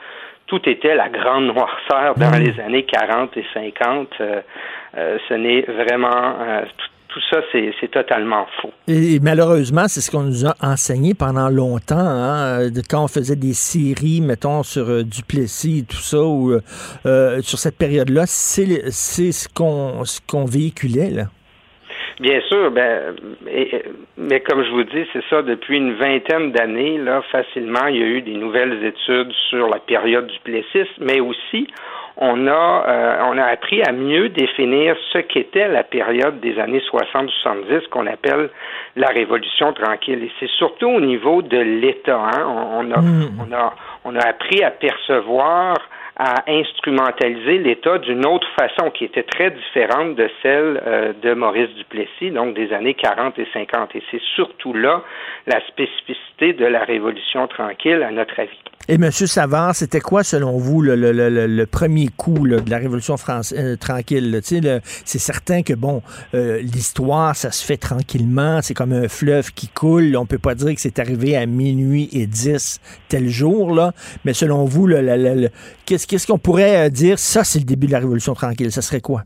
[0.47, 2.43] tout était la grande noirceur dans mmh.
[2.43, 4.09] les années 40 et 50.
[4.97, 6.35] ce n'est vraiment
[7.12, 8.73] tout ça, c'est totalement faux.
[8.87, 13.55] Et, malheureusement, c'est ce qu'on nous a enseigné pendant longtemps, hein, quand on faisait des
[13.55, 16.61] séries, mettons, sur euh, Duplessis et tout ça, ou euh,
[17.07, 18.93] euh, sur cette période-là, c'est
[19.32, 21.27] ce qu'on ce qu'on véhiculait.
[22.21, 23.17] Bien sûr, ben,
[24.19, 28.03] mais comme je vous dis, c'est ça, depuis une vingtaine d'années, là, facilement, il y
[28.03, 31.67] a eu des nouvelles études sur la période du Plessis, mais aussi,
[32.19, 36.83] on a, euh, on a appris à mieux définir ce qu'était la période des années
[36.93, 38.51] 60-70 qu'on appelle
[38.97, 40.23] la Révolution tranquille.
[40.23, 42.21] Et c'est surtout au niveau de l'État.
[42.21, 42.45] Hein.
[42.47, 43.31] On, a, mm.
[43.41, 43.75] on, a,
[44.05, 45.79] on a appris à percevoir
[46.23, 51.75] à instrumentaliser l'État d'une autre façon qui était très différente de celle euh, de Maurice
[51.77, 53.97] Duplessis, donc des années 40 et 50.
[53.97, 55.03] Et c'est surtout là
[55.47, 58.59] la spécificité de la Révolution tranquille, à notre avis.
[58.89, 59.11] Et M.
[59.13, 63.77] Savard, c'était quoi, selon vous, le, le, le, premier coup de la Révolution France, euh,
[63.77, 64.41] tranquille?
[64.43, 66.03] C'est certain que, bon,
[66.35, 68.61] euh, l'histoire, ça se fait tranquillement.
[68.63, 70.17] C'est comme un fleuve qui coule.
[70.17, 73.93] On peut pas dire que c'est arrivé à minuit et 10 tel jour, là.
[74.25, 74.89] Mais selon vous,
[75.87, 77.19] qu'est-ce qu'on pourrait euh, dire?
[77.19, 78.70] Ça, c'est le début de la Révolution tranquille.
[78.73, 79.23] Ça serait quoi?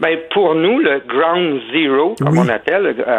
[0.00, 3.16] Ben, pour nous, le ground zero, comme on appelle, euh,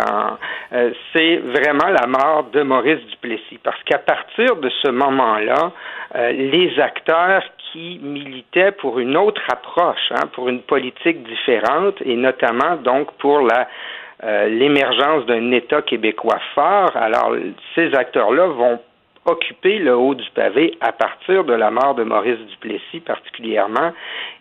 [0.74, 3.60] euh, c'est vraiment la mort de Maurice Duplessis.
[3.64, 5.72] Parce qu'à partir de ce moment-là,
[6.16, 12.16] euh, les acteurs qui militaient pour une autre approche, hein, pour une politique différente, et
[12.16, 13.68] notamment donc pour la
[14.24, 16.92] l'émergence d'un État québécois fort.
[16.94, 17.36] Alors,
[17.74, 18.80] ces acteurs-là vont
[19.26, 23.92] occuper le haut du pavé à partir de la mort de Maurice Duplessis particulièrement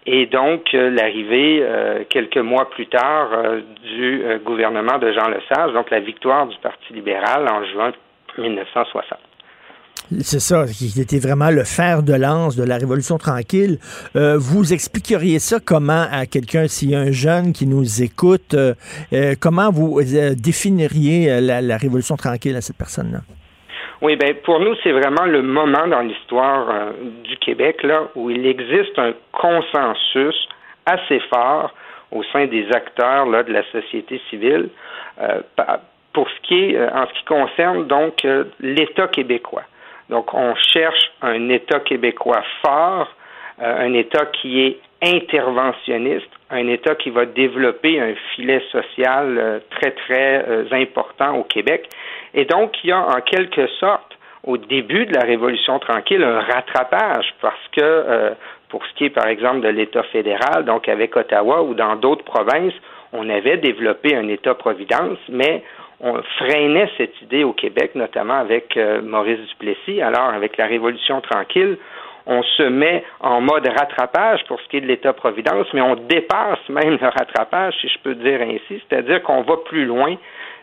[0.06, 5.72] et donc euh, l'arrivée euh, quelques mois plus tard euh, du gouvernement de Jean Lesage,
[5.74, 7.92] donc la victoire du Parti libéral en juin
[8.38, 9.18] 1960.
[10.22, 13.78] C'est ça, qui était vraiment le fer de lance de la Révolution tranquille.
[14.14, 18.56] vous expliqueriez ça comment à quelqu'un, s'il y a un jeune qui nous écoute,
[19.40, 23.20] comment vous définiriez la Révolution tranquille à cette personne-là?
[24.02, 26.90] Oui, ben pour nous, c'est vraiment le moment dans l'histoire euh,
[27.24, 30.48] du Québec là où il existe un consensus
[30.86, 31.72] assez fort
[32.10, 34.68] au sein des acteurs là, de la société civile
[36.12, 38.26] pour ce qui est en ce qui concerne donc
[38.58, 39.62] l'État québécois.
[40.08, 43.14] Donc on cherche un État québécois fort,
[43.58, 49.92] un État qui est interventionniste, un État qui va développer un filet social euh, très,
[49.92, 51.88] très euh, important au Québec.
[52.34, 56.40] Et donc, il y a en quelque sorte, au début de la Révolution tranquille, un
[56.40, 58.30] rattrapage parce que, euh,
[58.68, 62.24] pour ce qui est, par exemple, de l'État fédéral, donc avec Ottawa ou dans d'autres
[62.24, 62.72] provinces,
[63.12, 65.62] on avait développé un État-providence, mais
[66.00, 70.00] on freinait cette idée au Québec, notamment avec Maurice Duplessis.
[70.00, 71.76] Alors, avec la Révolution tranquille,
[72.26, 76.60] on se met en mode rattrapage pour ce qui est de l'État-providence, mais on dépasse
[76.68, 80.16] même le rattrapage, si je peux dire ainsi, c'est-à-dire qu'on va plus loin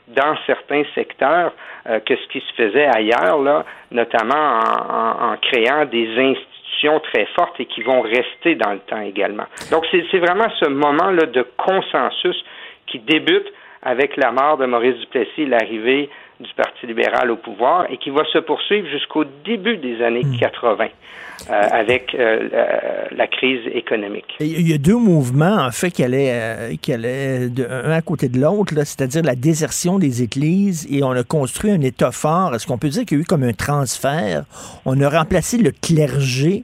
[0.08, 1.54] dans certains secteurs
[1.88, 7.60] euh, que ce qui se faisait ailleurs, là, notamment en, créant des institutions très fortes
[7.60, 9.46] et qui vont rester dans le temps également.
[9.72, 12.44] Donc c'est vraiment ce moment-là de consensus
[12.88, 13.48] qui débute
[13.84, 16.10] avec la mort de Maurice Duplessis, l'arrivée
[16.40, 20.86] du Parti libéral au pouvoir et qui va se poursuivre jusqu'au début des années 80
[20.86, 20.88] hmm.
[21.50, 22.50] Avec euh,
[23.12, 24.26] la, crise économique.
[24.40, 28.02] Il y a deux mouvements, en fait, qui allaient, euh, qui allaient de, un à
[28.02, 32.56] côté de l'autre, c'est-à-dire la désertion des églises et on a construit un État fort.
[32.56, 34.44] Est-ce qu'on peut dire qu'il y a eu comme un transfert?
[34.86, 36.64] On a remplacé le clergé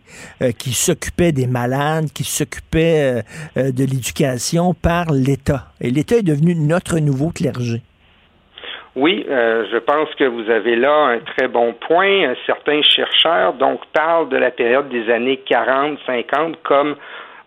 [0.57, 3.23] qui s'occupait des malades, qui s'occupait
[3.55, 5.67] de l'éducation par l'État.
[5.81, 7.81] Et l'État est devenu notre nouveau clergé.
[8.95, 12.35] Oui, euh, je pense que vous avez là un très bon point.
[12.45, 16.95] Certains chercheurs donc parlent de la période des années 40-50 comme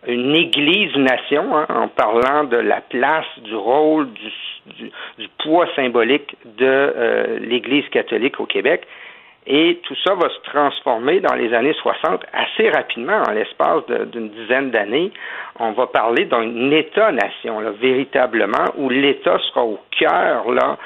[0.08, 6.64] une Église-nation, hein, en parlant de la place, du rôle, du, du, poids symbolique de
[6.64, 8.86] euh, l'Église catholique au Québec.
[9.48, 14.30] Et tout ça va se transformer dans les années 60 assez rapidement, en l'espace d'une
[14.30, 15.12] dizaine d'années.
[15.60, 20.76] On va parler d'un État-nation, véritablement, où l'État sera au cœur là,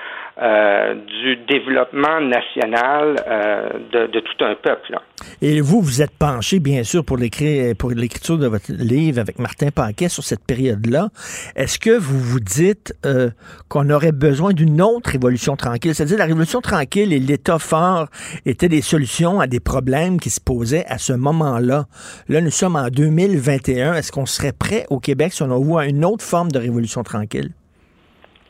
[0.42, 4.98] euh, du développement national euh, de, tout un peuple.
[5.42, 10.08] Et vous, vous êtes penché, bien sûr, pour l'écriture de votre livre avec Martin Paquet
[10.08, 11.08] sur cette période-là.
[11.56, 13.28] Est-ce que vous vous dites euh,
[13.68, 15.94] qu'on aurait besoin d'une autre révolution tranquille?
[15.94, 18.06] C'est-à-dire la révolution tranquille et l'État fort
[18.46, 21.84] étaient des solutions à des problèmes qui se posaient à ce moment-là.
[22.30, 23.92] Là, nous sommes en 2021.
[23.92, 27.50] Est-ce qu'on serait prêt au Québec si on voit une autre forme de révolution tranquille?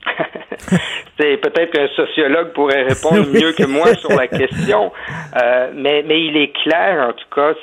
[1.18, 4.92] C'est peut-être qu'un sociologue pourrait répondre mieux que moi sur la question,
[5.42, 7.54] euh, mais, mais il est clair, en tout cas,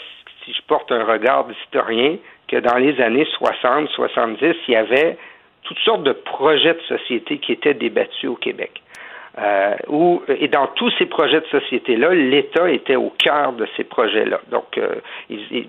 [0.45, 2.17] si je porte un regard d'historien,
[2.47, 5.17] que dans les années 60, 70, il y avait
[5.63, 8.81] toutes sortes de projets de société qui étaient débattus au Québec.
[9.39, 13.84] Euh, où, et dans tous ces projets de société-là, l'État était au cœur de ces
[13.84, 14.39] projets-là.
[14.49, 14.95] Donc, euh,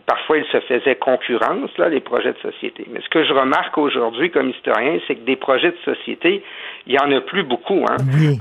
[0.07, 2.87] parfois, il se faisait concurrence, là, les projets de société.
[2.91, 6.43] Mais ce que je remarque aujourd'hui comme historien, c'est que des projets de société,
[6.87, 7.85] il y en a plus beaucoup.
[7.91, 7.97] Hein?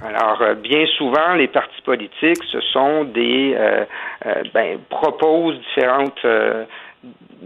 [0.07, 3.83] Alors, euh, bien souvent, les partis politiques, ce sont des euh,
[4.53, 6.25] ben, proposent différentes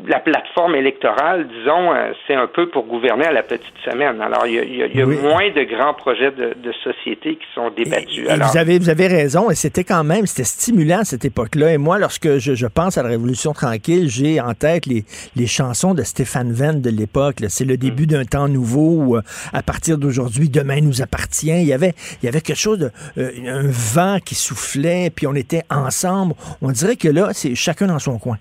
[0.07, 4.22] la plateforme électorale, disons, euh, c'est un peu pour gouverner à la petite semaine.
[4.22, 8.26] Alors, il y a, moins de grands projets de, société qui sont débattus.
[8.26, 11.73] vous, avez, vous avez raison, et c'était quand même, c'était stimulant à cette époque-là.
[11.73, 15.03] Et moi, lorsque je, pense à la Révolution tranquille, j'ai en tête les,
[15.35, 17.38] les chansons de Stéphane Venn de l'époque.
[17.49, 19.22] C'est le début d'un temps nouveau où, euh,
[19.53, 21.51] à partir d'aujourd'hui, demain nous appartient.
[21.51, 25.27] Il y avait, il y avait quelque chose de, euh, un vent qui soufflait, puis
[25.27, 26.34] on était ensemble.
[26.61, 28.38] On dirait que là, c'est chacun dans son coin.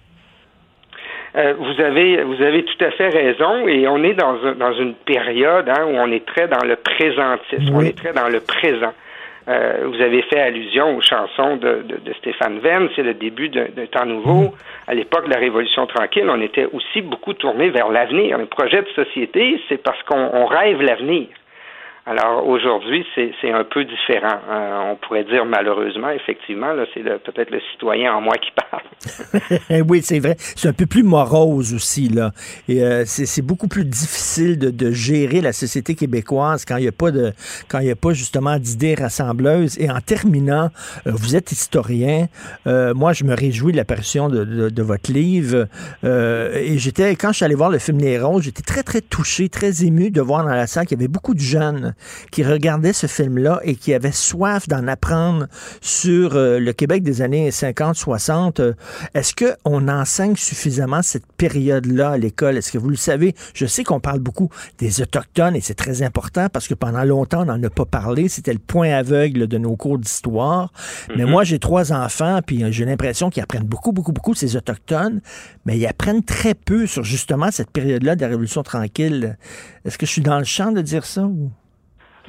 [1.36, 4.94] Euh, vous avez vous avez tout à fait raison et on est dans, dans une
[4.94, 8.93] période hein, où on est très dans le présentisme, on est très dans le présent.
[9.48, 13.65] Euh, vous avez fait allusion aux chansons de, de, Stéphane Venn, c'est le début d'un
[13.90, 14.55] temps nouveau.
[14.86, 18.39] À l'époque de la Révolution tranquille, on était aussi beaucoup tourné vers l'avenir.
[18.39, 21.27] Un projet de société, c'est parce qu'on rêve l'avenir.
[22.11, 24.41] Alors aujourd'hui, c'est un peu différent.
[24.51, 29.82] Euh, on pourrait dire malheureusement, effectivement, là, c'est peut-être le citoyen en moi qui parle.
[29.89, 30.35] oui, c'est vrai.
[30.37, 32.32] C'est un peu plus morose aussi, là.
[32.69, 36.89] Et euh, c'est beaucoup plus difficile de, de, gérer la société québécoise quand il n'y
[36.89, 37.31] a pas de
[37.69, 39.78] quand il a pas justement d'idées rassembleuses.
[39.78, 40.70] Et en terminant,
[41.07, 42.27] euh, vous êtes historien.
[42.66, 45.69] moi, je me réjouis de l'apparition de, de, de, votre livre.
[46.03, 49.85] et j'étais quand je suis allé voir le film Les j'étais très très touché, très
[49.85, 51.95] ému de voir dans la salle qu'il y avait beaucoup de jeunes
[52.31, 55.47] qui regardaient ce film-là et qui avaient soif d'en apprendre
[55.81, 58.60] sur euh, le Québec des années 50-60.
[58.60, 58.72] Euh,
[59.14, 62.56] est-ce qu'on enseigne suffisamment cette période-là à l'école?
[62.56, 63.35] Est-ce que vous le savez?
[63.55, 64.48] Je sais qu'on parle beaucoup
[64.78, 68.28] des Autochtones et c'est très important parce que pendant longtemps, on n'en a pas parlé.
[68.28, 70.72] C'était le point aveugle de nos cours d'histoire.
[71.16, 71.31] Mais Mhm.
[71.31, 75.20] moi, j'ai trois enfants, puis j'ai l'impression qu'ils apprennent beaucoup, beaucoup, beaucoup ces Autochtones,
[75.64, 79.36] mais ils apprennent très peu sur justement cette période-là de la Révolution tranquille.
[79.85, 81.22] Est-ce que je suis dans le champ de dire ça?
[81.24, 81.51] Ou...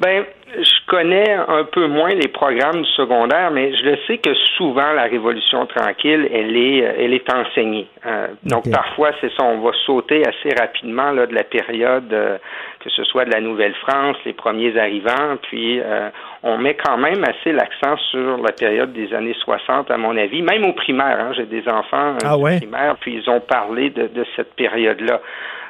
[0.02, 0.26] Ben,
[0.58, 4.94] je connais un peu moins les programmes du secondaire, mais je le sais que souvent
[4.94, 7.88] la Révolution tranquille, elle est, euh, elle est enseignée.
[8.06, 12.38] Euh, donc parfois, c'est ça, on va sauter assez rapidement là, de la période, euh,
[12.80, 16.10] que ce soit de la Nouvelle-France, les premiers arrivants, puis euh,
[16.42, 20.42] on met quand même assez l'accent sur la période des années 60, à mon avis,
[20.42, 21.20] même au primaire.
[21.20, 22.58] Hein, J'ai des enfants Ah du ouais?
[22.58, 25.22] primaire, puis ils ont parlé de, de cette période-là.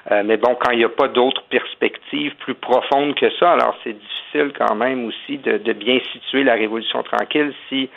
[0.09, 3.75] Euh, mais bon, quand il n'y a pas d'autres perspectives plus profondes que ça, alors
[3.83, 7.89] c'est difficile quand même aussi de, de bien situer la Révolution tranquille si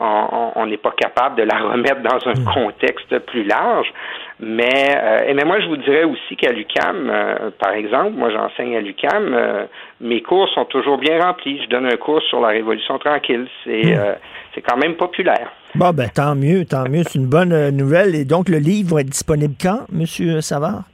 [0.00, 3.86] on n'est pas capable de la remettre dans un contexte plus large.
[4.40, 8.30] Mais, euh, et mais moi, je vous dirais aussi qu'à l'UCAM, euh, par exemple, moi
[8.30, 9.68] j'enseigne à l'UCAM,
[10.00, 11.62] mes cours sont toujours bien remplis.
[11.62, 13.46] Je donne un cours sur la Révolution tranquille.
[13.64, 13.96] C'est
[14.54, 15.52] c'est quand même populaire.
[15.74, 17.02] Bon, ben tant mieux, tant mieux.
[17.04, 18.14] C'est une bonne nouvelle.
[18.14, 20.84] Et donc, le livre va être disponible quand, Monsieur Savard?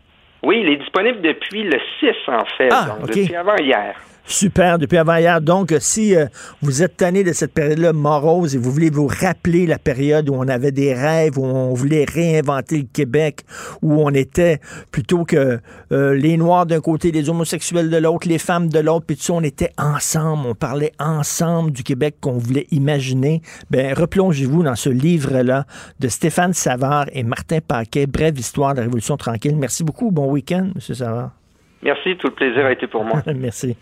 [0.42, 3.94] Oui, il est disponible depuis le 6, en fait, Ah, donc depuis avant hier.
[4.30, 5.40] Super, depuis avant hier.
[5.40, 6.26] Donc, si euh,
[6.60, 10.34] vous êtes tanné de cette période-là morose et vous voulez vous rappeler la période où
[10.34, 13.40] on avait des rêves, où on voulait réinventer le Québec,
[13.80, 14.60] où on était
[14.92, 15.60] plutôt que
[15.92, 19.22] euh, les Noirs d'un côté, les homosexuels de l'autre, les femmes de l'autre, puis tout
[19.22, 23.40] ça, on était ensemble, on parlait ensemble du Québec qu'on voulait imaginer.
[23.70, 25.64] Ben, replongez-vous dans ce livre-là
[26.00, 29.56] de Stéphane Savard et Martin Paquet, Brève histoire de la Révolution tranquille.
[29.56, 30.10] Merci beaucoup.
[30.10, 30.80] Bon week-end, M.
[30.80, 31.30] Savard.
[31.82, 33.22] Merci, tout le plaisir a été pour moi.
[33.34, 33.74] Merci.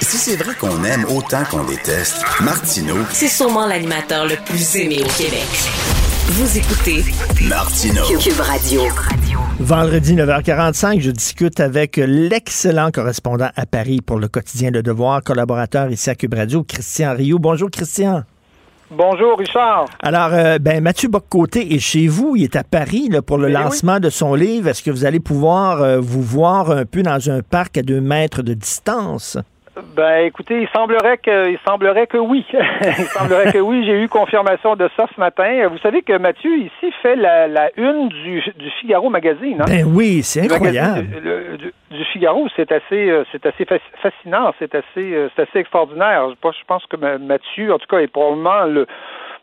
[0.00, 5.02] Si c'est vrai qu'on aime autant qu'on déteste, Martineau, C'est sûrement l'animateur le plus aimé
[5.04, 5.46] au Québec.
[6.28, 7.04] Vous écoutez
[7.48, 8.02] Martineau.
[8.18, 8.82] Cube Radio.
[9.60, 15.90] Vendredi 9h45, je discute avec l'excellent correspondant à Paris pour le quotidien Le Devoir, collaborateur
[15.90, 17.38] ici à Cube Radio, Christian Rio.
[17.38, 18.24] Bonjour Christian.
[18.94, 19.86] Bonjour, Richard.
[20.02, 23.46] Alors, euh, ben, Mathieu Boccoté est chez vous, il est à Paris là, pour le
[23.46, 23.52] oui.
[23.52, 24.68] lancement de son livre.
[24.68, 28.02] Est-ce que vous allez pouvoir euh, vous voir un peu dans un parc à deux
[28.02, 29.38] mètres de distance?
[29.96, 32.44] Ben, écoutez, il semblerait que, il semblerait que oui.
[32.52, 33.84] il semblerait que oui.
[33.86, 35.66] J'ai eu confirmation de ça ce matin.
[35.70, 39.62] Vous savez que Mathieu ici fait la, la une du, du Figaro magazine.
[39.62, 39.64] Hein?
[39.66, 41.06] Ben oui, c'est magazine incroyable.
[41.08, 43.64] Du, le- du- du Figaro, c'est assez, euh, c'est assez
[44.02, 44.84] fascinant, c'est assez,
[45.14, 46.28] euh, c'est assez extraordinaire.
[46.30, 46.34] Je
[46.66, 48.86] pense- que Ma- Mathieu, en tout cas, est probablement le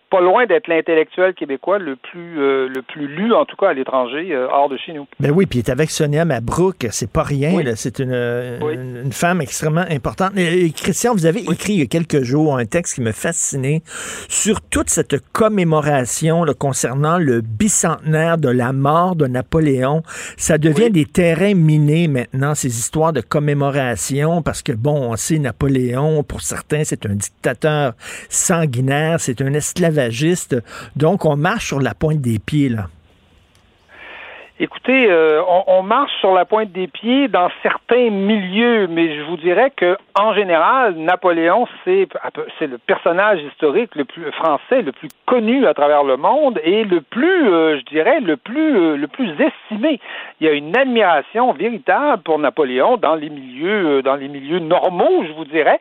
[0.09, 3.73] pas loin d'être l'intellectuel québécois le plus, euh, le plus lu, en tout cas à
[3.73, 5.07] l'étranger, euh, hors de chez nous.
[5.19, 9.01] Ben oui, puis il est avec Sonia Mabrouk, c'est pas rien, là, c'est une, une,
[9.05, 10.37] une femme extrêmement importante.
[10.37, 13.11] Et, et Christian, vous avez écrit il y a quelques jours un texte qui me
[13.11, 13.81] fascinait
[14.27, 20.03] sur toute cette commémoration là, concernant le bicentenaire de la mort de Napoléon.
[20.37, 25.39] Ça devient des terrains minés maintenant, ces histoires de commémoration, parce que bon, on sait
[25.39, 27.93] Napoléon, pour certains, c'est un dictateur
[28.29, 29.53] sanguinaire, c'est un
[30.95, 32.89] Donc, on marche sur la pointe des pieds, là.
[34.61, 39.21] Écoutez, euh, on, on marche sur la pointe des pieds dans certains milieux, mais je
[39.21, 42.09] vous dirais que en général, Napoléon, c'est
[42.57, 46.83] c'est le personnage historique le plus français, le plus connu à travers le monde et
[46.83, 50.01] le plus, euh, je dirais, le plus euh, le plus estimé.
[50.41, 54.59] Il y a une admiration véritable pour Napoléon dans les milieux euh, dans les milieux
[54.59, 55.79] normaux, je vous dirais,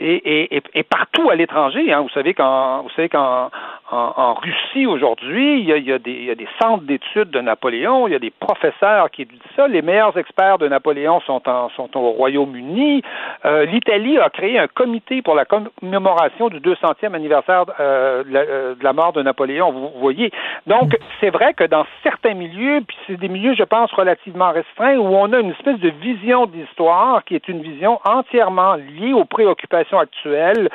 [0.00, 1.92] et, et, et, partout à l'étranger.
[1.92, 2.00] Hein.
[2.00, 3.50] Vous savez qu'en vous savez qu'en
[3.90, 8.18] en, Russie aujourd'hui, il il y a des centres d'études de Napoléon, il y a
[8.18, 9.68] des professeurs qui étudient ça.
[9.68, 13.02] Les meilleurs experts de Napoléon sont, en, sont au Royaume-Uni.
[13.44, 18.40] Euh, L'Italie a créé un comité pour la commémoration du 200e anniversaire euh, de, la,
[18.40, 20.30] euh, de la mort de Napoléon, vous voyez.
[20.66, 24.96] Donc, c'est vrai que dans certains milieux, puis c'est des milieux, je pense, relativement restreints,
[24.96, 29.24] où on a une espèce de vision d'histoire qui est une vision entièrement liée aux
[29.24, 30.68] préoccupations actuelles,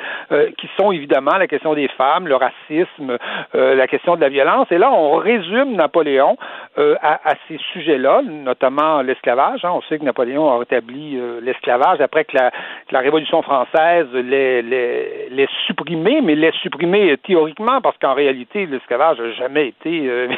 [0.58, 3.18] qui sont évidemment la question des femmes, le racisme,
[3.52, 4.66] la question de la violence.
[4.70, 6.36] Et là, on résume Napoléon
[6.76, 9.64] euh, à, ces sujets-là, notamment l'esclavage.
[9.64, 9.70] Hein.
[9.74, 16.20] On sait que Napoléon a rétabli euh, l'esclavage après que la, Révolution française l'ait, supprimé,
[16.22, 20.28] mais l'ait supprimé théoriquement parce qu'en réalité, l'esclavage n'a jamais été, euh,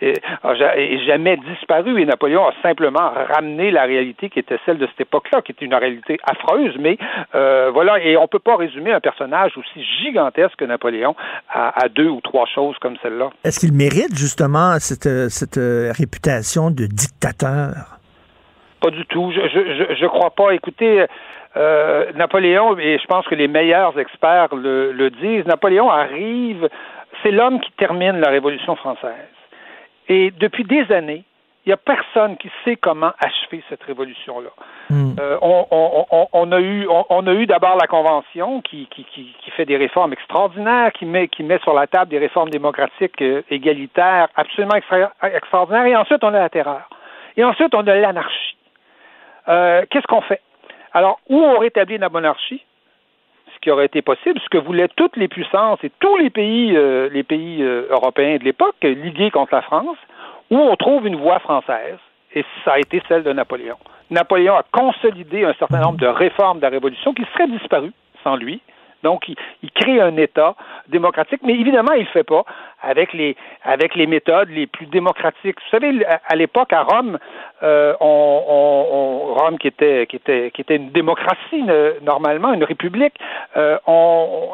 [1.06, 5.40] jamais disparu et Napoléon a simplement ramené la réalité qui était celle de cette époque-là,
[5.42, 6.98] qui était une réalité affreuse, mais
[7.34, 11.16] euh, voilà, et on peut pas résumer un personnage aussi gigantesque que Napoléon
[11.48, 13.30] à, à deux ou trois choses comme celle-là.
[13.44, 15.58] Est-ce qu'il mérite justement cette, cette
[15.90, 17.98] réputation de dictateur?
[18.80, 19.32] Pas du tout.
[19.34, 20.52] Je je, je, crois pas.
[20.52, 21.06] Écoutez,
[21.56, 26.68] euh, Napoléon, et je pense que les meilleurs experts le, le disent, Napoléon arrive,
[27.22, 29.34] c'est l'homme qui termine la Révolution française.
[30.08, 31.24] Et depuis des années,
[31.70, 34.50] n'y a personne qui sait comment achever cette révolution-là.
[34.90, 35.14] Hmm.
[35.18, 39.34] Euh, on, on, on, a eu, on, a eu d'abord la Convention qui, qui, qui,
[39.40, 43.20] qui, fait des réformes extraordinaires, qui met, qui met sur la table des réformes démocratiques
[43.22, 44.76] euh, égalitaires absolument
[45.22, 46.88] extraordinaires, et ensuite on a la terreur.
[47.36, 48.56] Et ensuite on a l'anarchie.
[49.48, 50.40] Euh, Qu'est-ce qu'on fait?
[50.92, 52.64] Alors, où on rétablit la monarchie,
[53.54, 56.76] ce qui aurait été possible, ce que voulaient toutes les puissances et tous les pays,
[56.76, 59.98] euh, les pays euh, européens de l'époque, ligués contre la France,
[60.50, 61.98] où on trouve une voie française,
[62.34, 63.76] et ça a été celle de Napoléon.
[64.10, 68.36] Napoléon a consolidé un certain nombre de réformes de la Révolution qui seraient disparues sans
[68.36, 68.60] lui.
[69.02, 70.54] Donc, il, crée un État
[70.88, 72.44] démocratique, mais évidemment, il ne le fait pas
[72.82, 75.56] avec les, avec les méthodes les plus démocratiques.
[75.58, 77.18] Vous savez, à, l'époque, à Rome,
[77.62, 81.64] euh, on, Rome qui était, qui, était, qui était une démocratie,
[82.02, 83.14] normalement, une république,
[83.56, 83.78] euh,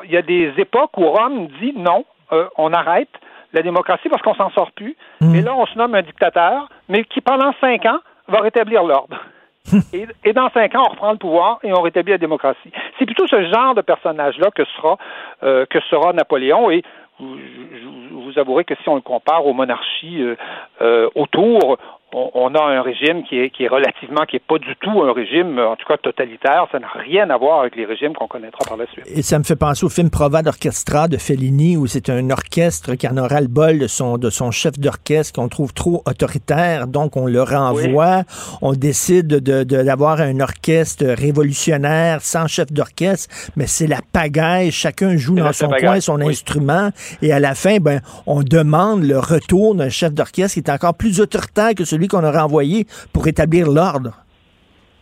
[0.05, 3.09] il y a des époques où Rome dit non, euh, on arrête
[3.57, 4.97] la démocratie parce qu'on s'en sort plus.
[5.21, 5.35] Mmh.
[5.35, 9.19] Et là, on se nomme un dictateur, mais qui, pendant cinq ans, va rétablir l'ordre.
[10.25, 12.71] et, dans cinq ans, on reprend le pouvoir et on rétablit la démocratie.
[12.99, 14.97] C'est plutôt ce genre de personnage-là que sera
[15.43, 16.71] euh, que sera Napoléon.
[16.71, 16.83] Et
[17.19, 17.37] vous,
[18.13, 20.37] vous, avouerez que si on le compare aux monarchies euh,
[20.83, 21.79] euh, autour,
[22.17, 25.13] on, a un régime qui est, qui est relativement, qui est pas du tout un
[25.13, 26.67] régime, en tout cas totalitaire.
[26.73, 29.05] Ça n'a rien à voir avec les régimes qu'on connaîtra par la suite.
[29.07, 32.95] Et ça me fait penser au film Provad Orchestra de Fellini, où c'est un orchestre
[32.95, 36.87] qui en aura le bol de son, de son chef d'orchestre qu'on trouve trop autoritaire,
[36.87, 38.23] donc on le renvoie.
[38.63, 44.71] On décide d'avoir de, un orchestre révolutionnaire sans chef d'orchestre, mais c'est la pagaille.
[44.71, 46.91] Chacun joue dans son coin son instrument,
[47.21, 50.95] et à la fin, ben, on demande le retour d'un chef d'orchestre qui est encore
[50.95, 54.13] plus autoritaire que celui qu'on aurait envoyé pour établir l'ordre.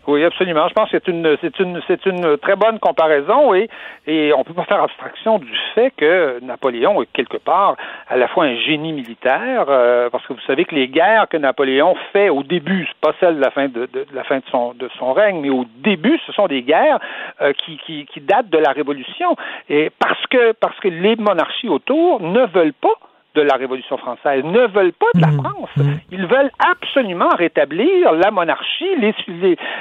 [0.07, 0.69] Oui, absolument.
[0.69, 0.99] Je pense que
[1.41, 3.71] c'est une, très bonne comparaison et,
[4.07, 7.77] et on peut pas faire abstraction du fait que Napoléon est quelque part
[8.09, 11.39] à la fois un génie militaire, euh, parce que vous savez que les guerres que
[11.39, 15.65] Napoléon fait au début, c'est pas celle de la fin de, son, règne, mais au
[15.79, 16.99] début, ce sont des guerres
[17.41, 19.37] euh, qui, datent de la Révolution
[19.69, 22.99] et parce que les monarchies autour ne veulent pas
[23.35, 25.43] de la Révolution française, ne veulent pas de la mmh.
[25.43, 25.71] France.
[26.11, 29.15] Ils veulent absolument rétablir la monarchie, les,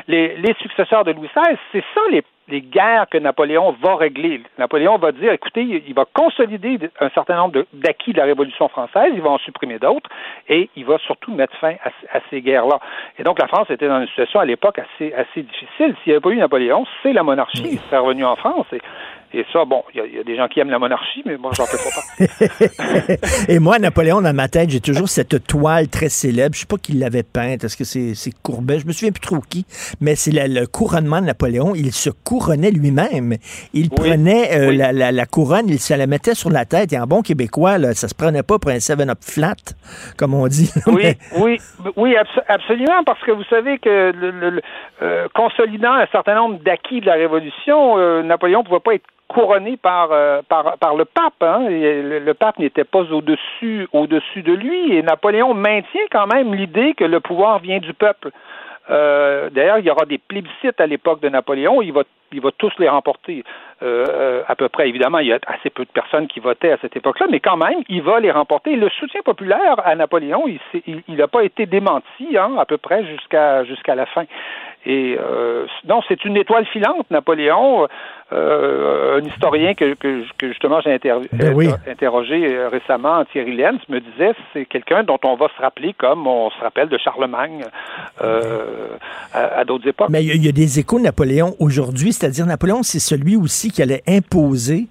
[0.08, 1.56] les, les, successeurs de Louis XVI.
[1.72, 4.42] C'est ça les, les, guerres que Napoléon va régler.
[4.58, 9.12] Napoléon va dire, écoutez, il va consolider un certain nombre d'acquis de, la Révolution française,
[9.14, 10.10] il va en supprimer d'autres,
[10.50, 12.80] et il va surtout mettre fin à, ces guerres-là.
[13.20, 15.96] Et donc la France était dans une situation à l'époque assez, assez difficile.
[16.04, 18.66] S'il n'y avait pas eu Napoléon, c'est la monarchie qui serait revenue en France.
[18.74, 18.82] Et
[19.34, 21.66] et ça, bon, il y, a des gens qui aiment la monarchie, mais moi, j'en
[21.66, 21.78] fais
[22.28, 23.16] pas
[23.50, 26.54] Et moi, Napoléon, dans ma tête, j'ai toujours cette toile très célèbre.
[26.54, 27.64] Je sais pas qui l'avait peinte.
[27.64, 28.80] Est-ce que c'est Courbet?
[28.80, 29.66] Je me souviens plus trop qui.
[30.02, 31.74] Mais c'est le couronnement de Napoléon.
[31.74, 33.38] Il se couronnait lui-même.
[33.74, 36.94] Il prenait euh, La, la, couronne, il se la mettait sur la tête.
[36.94, 39.56] Et en bon québécois, là, ça se prenait pas pour un 7-up flat,
[40.16, 40.72] comme on dit.
[40.86, 41.60] Oui, oui,
[41.96, 42.16] oui,
[42.48, 44.62] absolument, parce que vous savez que le,
[45.02, 49.78] euh, consolidant un certain nombre d'acquis de la Révolution, euh, Napoléon pouvait pas être couronné
[49.78, 51.42] par, euh, par, par le pape.
[51.42, 54.96] Hein, le, pape n'était pas au-dessus au-dessus de lui.
[54.96, 58.30] Et Napoléon maintient quand même l'idée que le pouvoir vient du peuple.
[58.90, 61.82] Euh, D'ailleurs, il y aura des plébiscites à l'époque de Napoléon.
[61.82, 63.44] Il va, il va tous les remporter.
[63.82, 66.78] Euh, à peu près, évidemment, il y a assez peu de personnes qui votaient à
[66.78, 68.76] cette époque-là, mais quand même, il va les remporter.
[68.76, 70.46] Le soutien populaire à Napoléon,
[70.86, 74.24] il n'a pas été démenti, hein, à peu près jusqu'à jusqu'à la fin.
[74.86, 77.88] Et euh, non, c'est une étoile filante, Napoléon.
[78.34, 84.32] Euh, un historien que, que, justement j'ai ben interrogé euh, récemment, Thierry Lenz, me disait
[84.54, 87.64] c'est quelqu'un dont on va se rappeler comme on se rappelle de Charlemagne
[88.24, 88.98] euh,
[89.34, 90.10] à, d'autres époques.
[90.10, 93.84] Mais il y, a des échos de Napoléon aujourd'hui, c'est-à-dire Napoléon, c'est celui aussi qui
[93.84, 94.88] allait imposer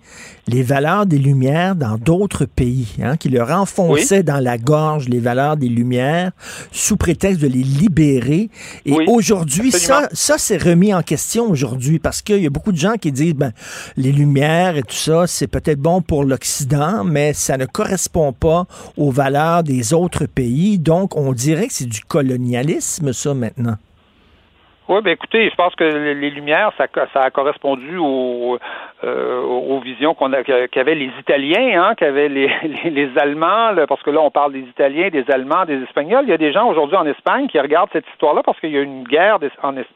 [0.49, 5.21] les valeurs des Lumières dans d'autres pays, hein, qui leur enfonçait dans la gorge les
[5.21, 6.33] valeurs des Lumières
[6.73, 8.49] sous prétexte de les libérer.
[8.85, 12.77] Et aujourd'hui, ça, ça c'est remis en question aujourd'hui parce qu'il y a beaucoup de
[12.77, 13.53] gens qui disent ben,
[13.97, 18.65] les Lumières et tout ça, c'est peut-être bon pour l'Occident, mais ça ne correspond pas
[18.97, 20.79] aux valeurs des autres pays.
[20.79, 23.77] Donc, on dirait que c'est du colonialisme, ça, maintenant.
[24.89, 28.59] Oui, ben écoutez, je pense que les Lumières, ça, ça a correspondu au,
[29.05, 30.31] aux visions qu'on
[30.71, 32.51] qu'avaient les Italiens, hein, qu'avaient les,
[32.85, 36.25] les, Allemands, parce que là on parle des Italiens, des Allemands, des Espagnols.
[36.25, 38.79] Il y a des gens aujourd'hui en Espagne qui regardent cette histoire-là parce qu'il y
[38.79, 39.39] a une guerre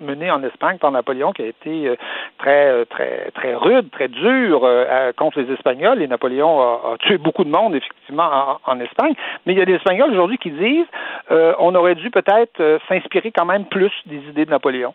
[0.01, 1.97] menée en Espagne par Napoléon qui a été
[2.39, 4.69] très très très rude, très dure
[5.17, 6.03] contre les Espagnols.
[6.03, 9.15] Et Napoléon a, tué beaucoup de monde effectivement en, Espagne.
[9.47, 10.87] Mais il y a des Espagnols aujourd'hui qui disent
[11.31, 14.95] on aurait dû peut-être s'inspirer quand même plus des idées de Napoléon.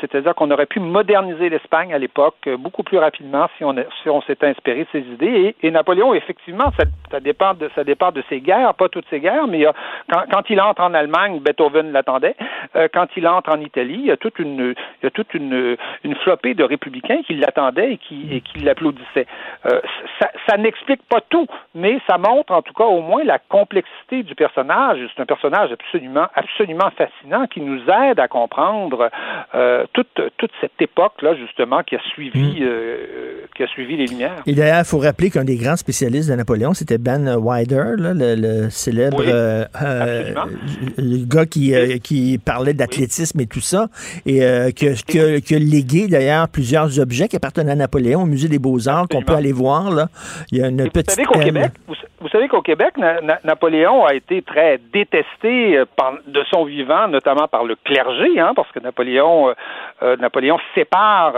[0.00, 4.20] C'est-à-dire qu'on aurait pu moderniser l'Espagne à l'époque beaucoup plus rapidement si on, si on
[4.22, 5.54] s'était inspiré de ses idées.
[5.62, 9.20] Et, Napoléon, effectivement, ça, ça, dépend de, ça dépend de ses guerres, pas toutes ses
[9.20, 9.64] guerres, mais
[10.10, 12.36] quand, quand, il entre en Allemagne, Beethoven l'attendait.
[12.76, 15.32] Euh, quand il entre en Italie, il y a toute une, il y a toute
[15.34, 19.26] une, une flopée de républicains qui l'attendaient et qui, et qui l'applaudissaient.
[19.66, 19.80] Euh,
[20.20, 24.22] ça, ça n'explique pas tout, mais ça montre en tout cas au moins la complexité
[24.22, 24.98] du personnage.
[25.14, 29.10] C'est un personnage absolument, absolument fascinant qui nous aide à comprendre
[29.54, 32.64] euh, toute, toute cette époque-là, justement, qui a suivi, mm.
[32.64, 34.42] euh, qui a suivi les Lumières.
[34.46, 38.68] Et d'ailleurs, il faut rappeler qu'un des grands spécialistes de Napoléon, c'était Ben Wider, le,
[38.70, 40.34] célèbre euh, euh,
[40.96, 43.88] le gars qui, qui parlait d'athlétisme et tout ça,
[44.26, 44.40] et
[44.74, 49.22] qui, a, légué d'ailleurs plusieurs objets qui appartenaient à Napoléon au Musée des Beaux-Arts qu'on
[49.22, 49.90] peut aller voir.
[49.90, 50.08] Là.
[50.52, 51.18] Il y a une petite.
[51.18, 51.94] Vous Québec, vous
[52.28, 52.94] savez qu'au Québec,
[53.44, 55.84] Napoléon a été très détesté euh,
[56.26, 59.54] de son vivant, notamment par le clergé, hein, parce que Napoléon, euh,
[60.02, 61.34] euh, Napoléon sépare,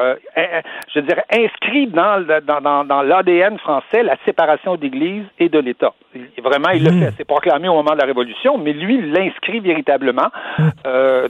[0.95, 5.93] je dirais, inscrit dans, dans, dans, l'ADN français la séparation d'Église et de l'État.
[6.43, 7.01] Vraiment, il le mmh.
[7.01, 7.15] fait.
[7.19, 10.29] C'est proclamé au moment de la Révolution, mais lui, il l'inscrit véritablement
[10.59, 10.69] mmh.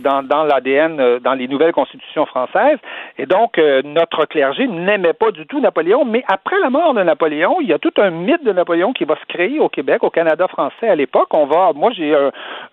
[0.00, 2.78] dans, dans l'ADN, dans les nouvelles constitutions françaises.
[3.18, 7.56] Et donc, notre clergé n'aimait pas du tout Napoléon, mais après la mort de Napoléon,
[7.60, 10.10] il y a tout un mythe de Napoléon qui va se créer au Québec, au
[10.10, 11.28] Canada français à l'époque.
[11.32, 12.14] On va, moi j'ai,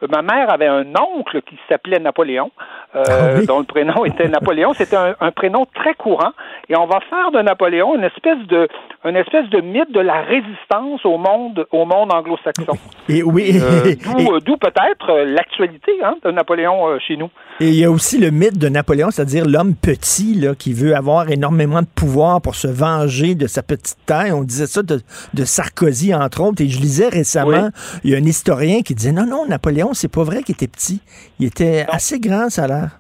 [0.10, 0.86] ma mère avait un
[1.18, 2.52] oncle qui s'appelait Napoléon,
[2.96, 4.74] euh, ah dont le prénom était Napoléon.
[4.74, 6.32] C'était un, prénom très courant,
[6.70, 8.68] et on va faire de Napoléon une espèce de,
[9.06, 12.78] une espèce de mythe de la résistance au monde, au monde anglo-saxon.
[13.10, 17.30] Et oui, euh, d'où, peut-être euh, l'actualité hein, de Napoléon chez nous.
[17.60, 20.96] Et il y a aussi le mythe de Napoléon, c'est-à-dire l'homme petit là, qui veut
[20.96, 24.32] avoir énormément de pouvoir pour se venger de sa petite taille.
[24.32, 25.00] On disait ça de,
[25.34, 26.57] de Sarkozy entre autres.
[26.62, 27.70] Et je lisais récemment,
[28.04, 30.68] il y a un historien qui disait non, non, Napoléon, c'est pas vrai qu'il était
[30.68, 31.02] petit.
[31.40, 33.00] Il était assez grand, ça a l'air.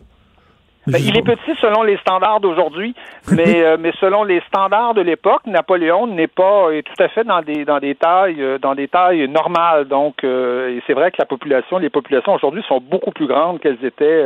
[0.88, 2.96] Ben, il est petit selon les standards d'aujourd'hui,
[3.32, 7.26] mais, euh, mais selon les standards de l'époque, Napoléon n'est pas est tout à fait
[7.26, 9.86] dans des dans des tailles euh, dans des tailles normales.
[9.90, 13.84] Donc, euh, c'est vrai que la population, les populations aujourd'hui sont beaucoup plus grandes qu'elles
[13.84, 14.24] étaient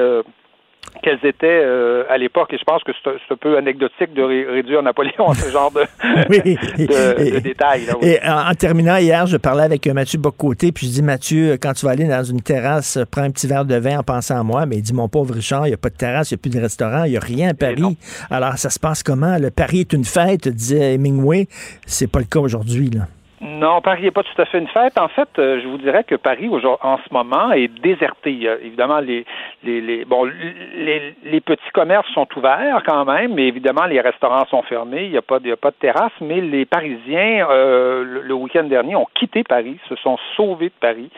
[1.01, 2.53] qu'elles étaient euh, à l'époque.
[2.53, 5.81] Et je pense que c'est un peu anecdotique de réduire Napoléon à ce genre de,
[5.81, 7.87] de, détails.
[8.01, 11.85] Et en, terminant, hier, je parlais avec Mathieu Bocoté, puis je dis, Mathieu, quand tu
[11.85, 14.65] vas aller dans une terrasse, prends un petit verre de vin en pensant à moi.
[14.65, 16.41] Mais il dit, mon pauvre Richard, il n'y a pas de terrasse, il n'y a
[16.41, 17.97] plus de restaurant, il n'y a rien à Paris.
[18.29, 19.37] Alors, ça se passe comment?
[19.37, 21.47] Le Paris est une fête, disait Hemingway.
[21.85, 23.07] C'est pas le cas aujourd'hui, là.
[23.43, 24.99] Non, Paris n'est pas tout à fait une fête.
[24.99, 28.47] En fait, euh, je vous dirais que Paris, en ce moment, est déserté.
[28.61, 29.25] évidemment, les,
[29.63, 30.29] les, les, bon,
[30.75, 35.05] les, petits commerces sont ouverts quand même, mais évidemment, les restaurants sont fermés.
[35.05, 38.95] Il n'y a, pas, a pas de terrasse, mais les Parisiens, euh, le, week-end dernier,
[38.95, 41.09] ont quitté Paris, se sont sauvés de Paris.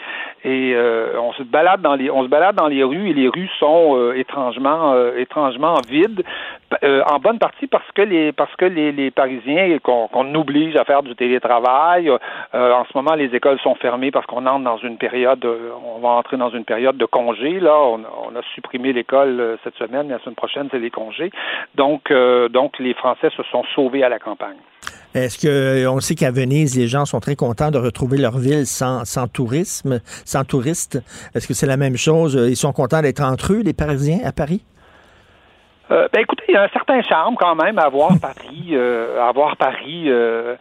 [0.46, 3.28] Et euh, on se balade dans les on se balade dans les rues et les
[3.28, 6.24] rues sont étrangement étrangement vides
[6.82, 11.16] en bonne partie parce que les parce que les, Parisiens qu'on oblige à faire du
[11.16, 12.13] télétravail
[12.54, 16.10] en ce moment, les écoles sont fermées parce qu'on entre dans une période, on va
[16.10, 17.60] entrer dans une période de congé.
[17.60, 21.32] Là, on, a supprimé l'école euh, cette semaine, mais la semaine prochaine, c'est les congés.
[21.76, 24.58] Donc, euh, donc, les Français se sont sauvés à la campagne.
[25.14, 28.66] Est-ce que on sait qu'à Venise, les gens sont très contents de retrouver leur ville
[28.66, 31.00] sans, sans tourisme, sans touristes?
[31.36, 32.34] Est-ce que c'est la même chose?
[32.34, 34.64] Ils sont contents d'être entre eux, les Parisiens, à Paris?
[35.90, 39.56] ben écoutez, il y a un certain charme quand même à voir Paris, à voir
[39.58, 40.56] Paris euh,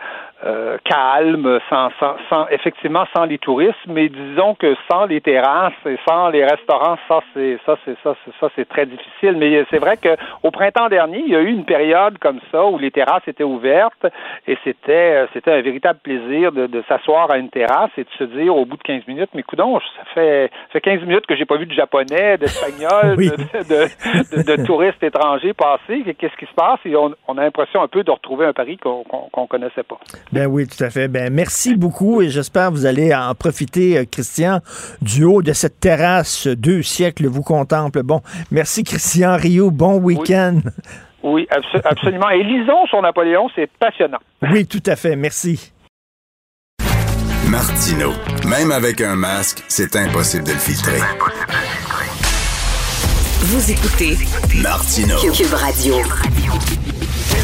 [0.85, 5.97] calme, sans, sans, sans, effectivement sans les touristes, mais disons que sans les terrasses et
[6.09, 9.37] sans les restaurants, ça c'est ça c'est ça c'est ça c'est très difficile.
[9.37, 12.65] Mais c'est vrai que au printemps dernier, il y a eu une période comme ça
[12.67, 14.07] où les terrasses étaient ouvertes
[14.47, 18.25] et c'était c'était un véritable plaisir de, de s'asseoir à une terrasse et de se
[18.25, 21.37] dire au bout de 15 minutes, mais coudons, ça fait ça fait 15 minutes que
[21.37, 26.03] j'ai pas vu de japonais, d'espagnol, de, de, de, touristes étrangers passer.
[26.19, 26.81] Qu'est-ce qui se passe?
[26.85, 29.99] Et on, on a l'impression un peu de retrouver un Paris qu'on qu'on connaissait pas.
[30.33, 31.09] Ben oui, tout à fait.
[31.09, 34.61] Ben merci beaucoup et j'espère que vous allez en profiter, euh, Christian,
[35.03, 36.47] du haut de cette terrasse.
[36.47, 38.03] Deux siècles vous contemple.
[38.03, 39.71] Bon, merci Christian Rio.
[39.71, 40.61] Bon week-end.
[41.23, 41.47] Oui,
[41.85, 42.31] absolument.
[42.31, 44.19] Et lisons sur Napoléon, c'est passionnant.
[44.43, 45.17] Oui, tout à fait.
[45.17, 45.73] Merci.
[47.49, 48.13] Martino.
[48.49, 50.99] Même avec un masque, c'est impossible de le filtrer.
[53.43, 54.17] Vous écoutez
[54.63, 55.17] Martino.
[55.19, 55.97] Cube Radio.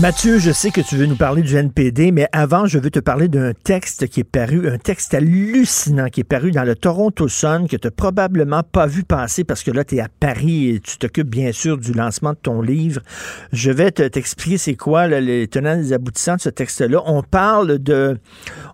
[0.00, 2.98] Mathieu, je sais que tu veux nous parler du NPD, mais avant, je veux te
[2.98, 7.28] parler d'un texte qui est paru, un texte hallucinant qui est paru dans le Toronto
[7.28, 10.70] Sun, que tu n'as probablement pas vu passer parce que là, tu es à Paris
[10.70, 13.02] et tu t'occupes bien sûr du lancement de ton livre.
[13.52, 17.02] Je vais te, t'expliquer c'est quoi là, les tenants et les aboutissants de ce texte-là.
[17.04, 18.16] On parle de,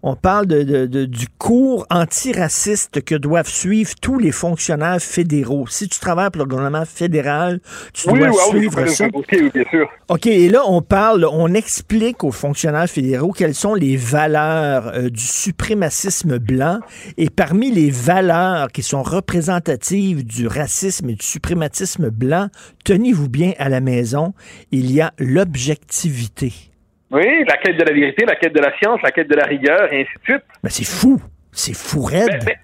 [0.04, 5.66] on parle de, de- de- du cours antiraciste que doivent suivre tous les fonctionnaires fédéraux.
[5.66, 7.58] Si tu travailles pour le gouvernement fédéral,
[7.92, 9.08] tu Oui, dois oui, oui, suivre ça.
[9.08, 9.88] bien sûr.
[10.10, 15.08] OK, et là, on parle, on explique aux fonctionnaires fédéraux quelles sont les valeurs euh,
[15.10, 16.80] du suprémacisme blanc.
[17.16, 22.48] Et parmi les valeurs qui sont représentatives du racisme et du suprématisme blanc,
[22.84, 24.34] tenez-vous bien à la maison,
[24.70, 26.52] il y a l'objectivité.
[27.10, 29.44] Oui, la quête de la vérité, la quête de la science, la quête de la
[29.46, 30.44] rigueur, et ainsi de suite.
[30.62, 31.20] Mais c'est fou.
[31.52, 32.28] C'est fou raide.
[32.28, 32.56] Mais- mais- mais-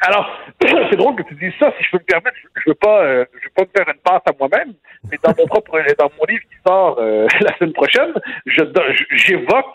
[0.00, 0.30] alors,
[0.90, 1.72] c'est drôle que tu dises ça.
[1.76, 3.94] Si je peux me permettre, je, je veux pas, euh, je veux pas me faire
[3.94, 4.74] une passe à moi-même.
[5.10, 8.14] Mais dans mon propre, dans mon livre qui sort euh, la semaine prochaine,
[8.46, 9.74] j'évoque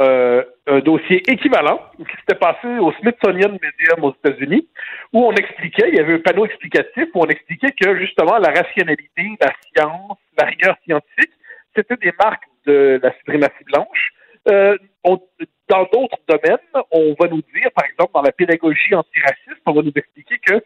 [0.00, 4.68] euh, un dossier équivalent qui s'était passé au Smithsonian Museum aux États-Unis,
[5.12, 8.48] où on expliquait, il y avait un panneau explicatif où on expliquait que justement la
[8.48, 11.32] rationalité, la science, la rigueur scientifique,
[11.74, 14.10] c'était des marques de la suprématie blanche.
[14.48, 15.20] Euh, on-
[15.68, 16.58] dans d'autres domaines,
[16.92, 20.62] on va nous dire, par exemple, dans la pédagogie antiraciste, on va nous expliquer que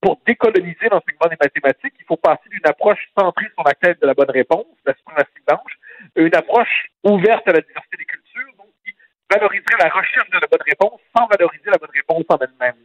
[0.00, 4.06] pour décoloniser l'enseignement des mathématiques, il faut passer d'une approche centrée sur la quête de
[4.06, 5.78] la bonne réponse, la suprématie blanche,
[6.16, 8.92] à une approche ouverte à la diversité des cultures, donc qui
[9.30, 12.80] valoriserait la recherche de la bonne réponse sans valoriser la bonne réponse en elle-même.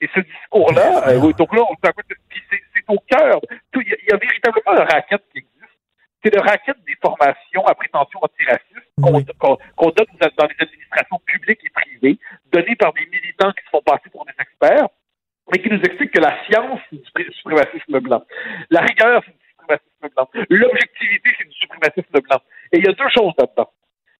[0.00, 3.40] Et ce discours-là, euh, donc là, on c'est au cœur.
[3.74, 5.78] Il y, y a véritablement un racket qui existe.
[6.22, 8.69] C'est le racket des formations à prétention antiraciste
[9.00, 10.06] qu'on donne
[10.36, 12.18] dans les administrations publiques et privées,
[12.52, 14.88] données par des militants qui se font passer pour des experts,
[15.52, 18.24] mais qui nous expliquent que la science, c'est du supr- suprémacisme blanc.
[18.70, 20.28] La rigueur, c'est du suprémacisme blanc.
[20.48, 22.40] L'objectivité, c'est du suprémacisme blanc.
[22.72, 23.70] Et il y a deux choses là-dedans.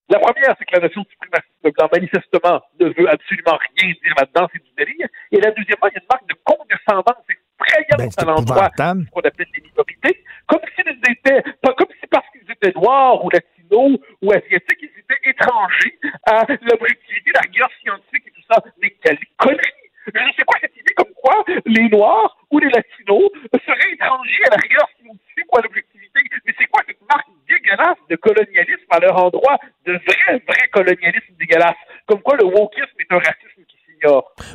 [0.08, 4.14] La première, c'est que la notion de suprémacisme blanc, manifestement, ne veut absolument rien dire
[4.18, 5.06] là-dedans, c'est du délire.
[5.30, 8.70] Et la deuxièmement, il y a une marque de condescendance effrayante à l'endroit
[9.12, 13.59] qu'on appelle les minorités, comme s'ils étaient, comme si parce qu'ils étaient noirs ou latinos
[13.76, 18.62] ou asiatiques, ils étaient étrangers à l'objectivité, la rigueur scientifique et tout ça.
[18.82, 19.80] Mais quelle connerie!
[20.06, 24.56] Je sais quoi cette idée comme quoi les Noirs ou les Latinos seraient étrangers à
[24.56, 26.20] la rigueur scientifique ou à l'objectivité.
[26.46, 31.34] Mais c'est quoi cette marque dégueulasse de colonialisme à leur endroit, de vrai, vrai colonialisme
[31.38, 31.76] dégueulasse?
[32.06, 33.64] Comme quoi le wokisme est un racisme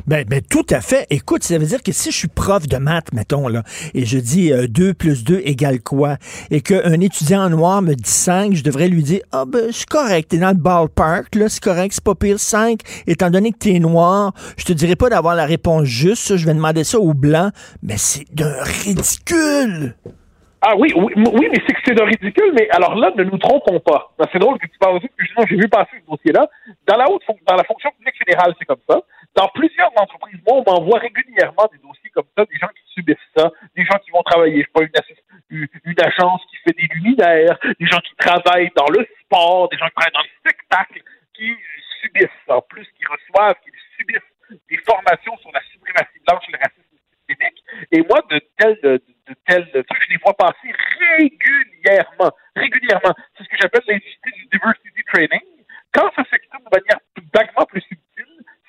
[0.06, 1.06] Ben, ben, tout à fait.
[1.10, 3.62] Écoute, ça veut dire que si je suis prof de maths, mettons, là,
[3.94, 6.16] et je dis 2 plus 2 égale quoi,
[6.50, 9.88] et qu'un étudiant en noir me dit 5, je devrais lui dire, ah ben, c'est
[9.88, 13.58] correct, t'es dans le ballpark, là, c'est correct, c'est pas pire, 5, étant donné que
[13.58, 16.98] t'es noir, je te dirais pas d'avoir la réponse juste, ça, je vais demander ça
[16.98, 17.50] au blanc,
[17.82, 19.94] mais c'est d'un ridicule.
[20.62, 23.38] Ah oui, oui, oui, mais c'est que c'est de ridicule, mais alors là, ne nous
[23.38, 24.10] trompons pas.
[24.18, 26.48] Ben, C'est drôle que tu parles que justement, j'ai vu passer ce dossier-là.
[26.88, 29.00] Dans la haute, dans la fonction publique fédérale, c'est comme ça.
[29.36, 33.30] Dans plusieurs entreprises, moi, on m'envoie régulièrement des dossiers comme ça, des gens qui subissent
[33.36, 35.02] ça, des gens qui vont travailler, je sais pas,
[35.50, 39.88] une, agence qui fait des luminaires, des gens qui travaillent dans le sport, des gens
[39.88, 41.02] qui travaillent dans le spectacle,
[41.34, 41.54] qui
[42.00, 46.52] subissent ça, en plus, qui reçoivent, qui subissent des formations sur la suprématie blanche et
[46.52, 46.96] le racisme
[47.28, 47.64] systémique.
[47.92, 49.02] Et moi, de tels, de,
[49.44, 50.72] tels je les vois passer
[51.18, 52.32] régulièrement.
[52.56, 53.14] Régulièrement.
[53.36, 55.44] C'est ce que j'appelle l'industrie du diversity training.
[55.92, 57.00] Quand ça s'exprime de manière
[57.34, 58.05] vaguement plus subtile,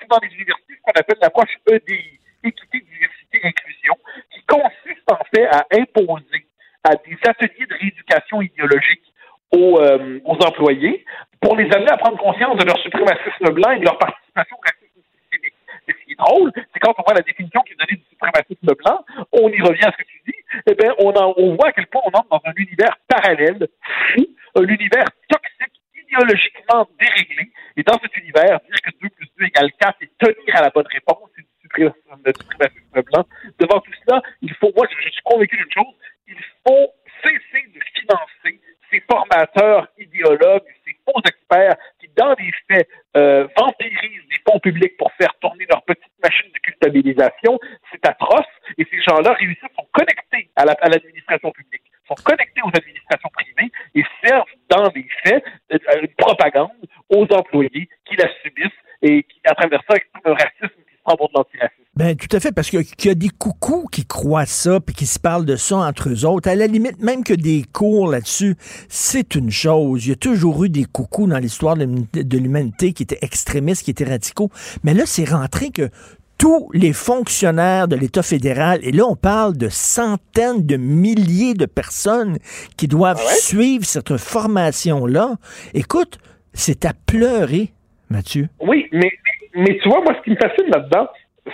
[0.09, 3.95] dans les universités ce qu'on appelle l'approche EDI, équité, diversité, inclusion,
[4.31, 6.47] qui consiste en fait à imposer
[6.83, 9.03] à des ateliers de rééducation idéologique
[9.51, 11.05] aux, euh, aux employés
[11.41, 14.61] pour les amener à prendre conscience de leur suprémacisme blanc et de leur participation au
[14.61, 15.53] racisme systémique.
[15.87, 18.05] Et ce qui est drôle, c'est quand on voit la définition qui est donnée du
[18.09, 20.35] suprémacisme blanc, on y revient à ce que tu dis,
[20.69, 23.67] eh bien, on, en- on voit à quel point on entre dans un univers parallèle,
[24.13, 24.25] fou,
[24.55, 27.51] un univers toxique, idéologiquement déréglé.
[27.77, 30.69] Et dans cet univers, dire que 2 plus 2 égale 4 et tenir à la
[30.69, 33.25] bonne réponse, c'est du suprémacisme blanc.
[33.59, 35.93] Devant tout cela, il faut, moi, je, suis convaincu d'une chose,
[36.27, 36.93] il faut
[37.23, 38.61] cesser de financer
[38.91, 42.87] ces formateurs idéologues, ces faux experts qui, dans les faits,
[43.17, 47.59] euh, vampirisent des fonds publics pour faire tourner leur petite machine de culpabilisation.
[47.91, 48.45] C'est atroce.
[48.77, 54.03] Et ces gens-là réussissent, sont connectés à l'administration publique, sont connectés aux administrations privées et
[54.23, 55.43] servent, dans les faits,
[55.73, 56.71] euh, une propagande
[57.09, 59.95] aux employés qui la subissent et qui, à travers ça,
[60.25, 61.73] un racisme qui se prend pour de l'antiracisme.
[61.95, 64.93] Ben, tout à fait, parce que- qu'il y a des coucous qui croient ça, puis
[64.93, 66.47] qui se parlent de ça entre eux autres.
[66.47, 68.55] À la limite, même que des cours là-dessus,
[68.87, 70.05] c'est une chose.
[70.05, 73.17] Il y a toujours eu des coucous dans l'histoire de l'humanité- de l'humanité qui étaient
[73.23, 74.49] extrémistes, qui étaient radicaux.
[74.83, 75.89] Mais là, c'est rentré que
[76.37, 81.65] tous les fonctionnaires de l'État fédéral, et là on parle de centaines de milliers de
[81.65, 82.37] personnes
[82.77, 85.37] qui doivent Ah suivre cette formation-là.
[85.73, 86.19] Écoute,
[86.53, 87.73] c'est à pleurer,
[88.09, 88.47] Mathieu?
[88.59, 89.11] Oui, mais,
[89.53, 91.07] mais tu vois, moi, ce qui me fascine là-dedans,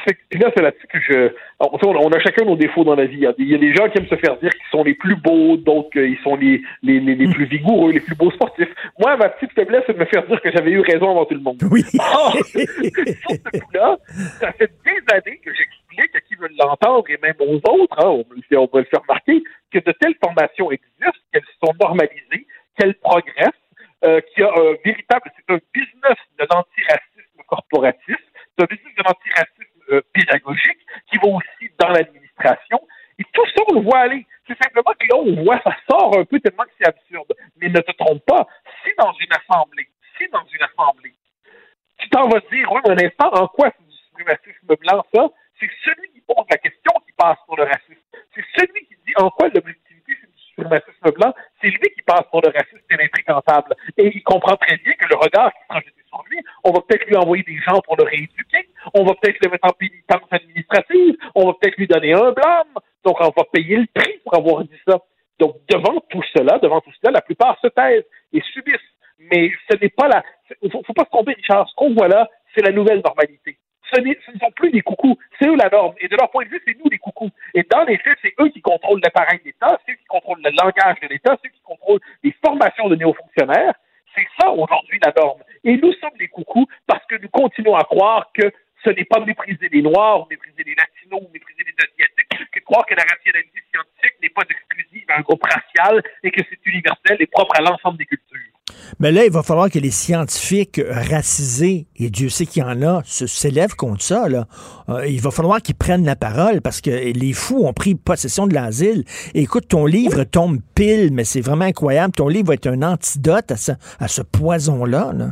[0.05, 1.34] c'est que là, c'est là-dessus que je.
[1.59, 3.17] On, on, on a chacun nos défauts dans la vie.
[3.17, 4.69] Il y, a des, il y a des gens qui aiment se faire dire qu'ils
[4.71, 8.15] sont les plus beaux, d'autres qu'ils sont les, les, les, les, plus vigoureux, les plus
[8.15, 8.69] beaux sportifs.
[8.99, 11.35] Moi, ma petite faiblesse, c'est de me faire dire que j'avais eu raison avant tout
[11.35, 11.61] le monde.
[11.69, 11.84] Oui.
[11.99, 13.97] Or, sur ce coup-là,
[14.39, 18.07] ça fait des années que j'explique à qui veut l'entendre et même aux autres, hein,
[18.07, 22.47] on, on le faire remarquer, que de telles formations existent, qu'elles sont normalisées,
[22.77, 23.62] qu'elles progressent,
[24.03, 28.17] euh, qu'il y a un véritable, c'est un business de l'antiracisme corporatif,
[28.57, 32.80] c'est un business de l'antiracisme euh, pédagogique qui va aussi dans l'administration.
[33.19, 34.25] Et tout ça, on le voit aller.
[34.47, 37.34] C'est simplement que là, on voit, ça sort un peu tellement que c'est absurde.
[37.57, 38.47] Mais ne te trompe pas,
[38.84, 41.13] si dans une assemblée, si dans une assemblée,
[41.97, 45.30] tu t'en vas dire, oui, un instant, en quoi c'est du suprémacisme blanc, ça?
[45.59, 48.01] C'est celui qui pose la question qui passe pour le racisme.
[48.35, 51.34] C'est celui qui dit en quoi l'objectivité, c'est du suprémacisme blanc.
[51.64, 53.73] C'est lui qui passe pour le racisme et l'infréquentable.
[53.98, 56.81] Et il comprend très bien que le regard qui sera jeté sur lui, on va
[56.81, 60.27] peut-être lui envoyer des gens pour le rééduquer, on va peut-être le mettre en pénitence
[60.30, 62.73] administrative, on va peut-être lui donner un blâme,
[63.06, 64.99] donc on va payer le prix pour avoir dit ça.
[65.40, 68.80] Donc, devant tout cela, devant tout cela, la plupart se taisent et subissent.
[69.31, 70.22] Mais ce n'est pas la.
[70.61, 71.68] Il faut, faut pas se tromper, Richard.
[71.69, 73.57] Ce qu'on voit là, c'est la nouvelle normalité.
[73.94, 75.94] Ce, ce, ne sont plus des coucous, c'est eux la norme.
[75.99, 77.30] Et de leur point de vue, c'est nous les coucous.
[77.53, 79.80] Et dans les faits, c'est eux qui contrôlent l'appareil d'État,
[80.14, 83.73] contrôlent le langage de l'État, c'est eux qui contrôlent les formations de néo-fonctionnaires.
[84.15, 85.41] C'est ça aujourd'hui la norme.
[85.64, 88.52] Et nous sommes des coucous parce que nous continuons à croire que
[88.84, 92.60] ce n'est pas mépriser les Noirs, ou mépriser les Latinos, ou mépriser les Asiatiques, que
[92.60, 96.60] croire que la rationalité scientifique n'est pas exclusive à un groupe racial et que c'est
[96.65, 98.22] universel et propre à l'ensemble des cultures.
[98.99, 102.81] Mais là, il va falloir que les scientifiques racisés, et Dieu sait qu'il y en
[102.81, 104.30] a, se s'élèvent contre ça.
[104.30, 104.45] Là.
[104.90, 108.48] Euh, il va falloir qu'ils prennent la parole parce que les fous ont pris possession
[108.48, 109.03] de l'asile.
[109.34, 112.14] Écoute, ton livre tombe pile, mais c'est vraiment incroyable.
[112.14, 115.11] Ton livre va être un antidote à ce, à ce poison-là.
[115.14, 115.27] Là.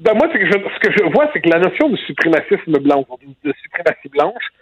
[0.00, 3.06] Ben moi, que je, ce que je vois, c'est que la notion de suprémacisme blanc,
[3.44, 4.52] de suprématie blanche,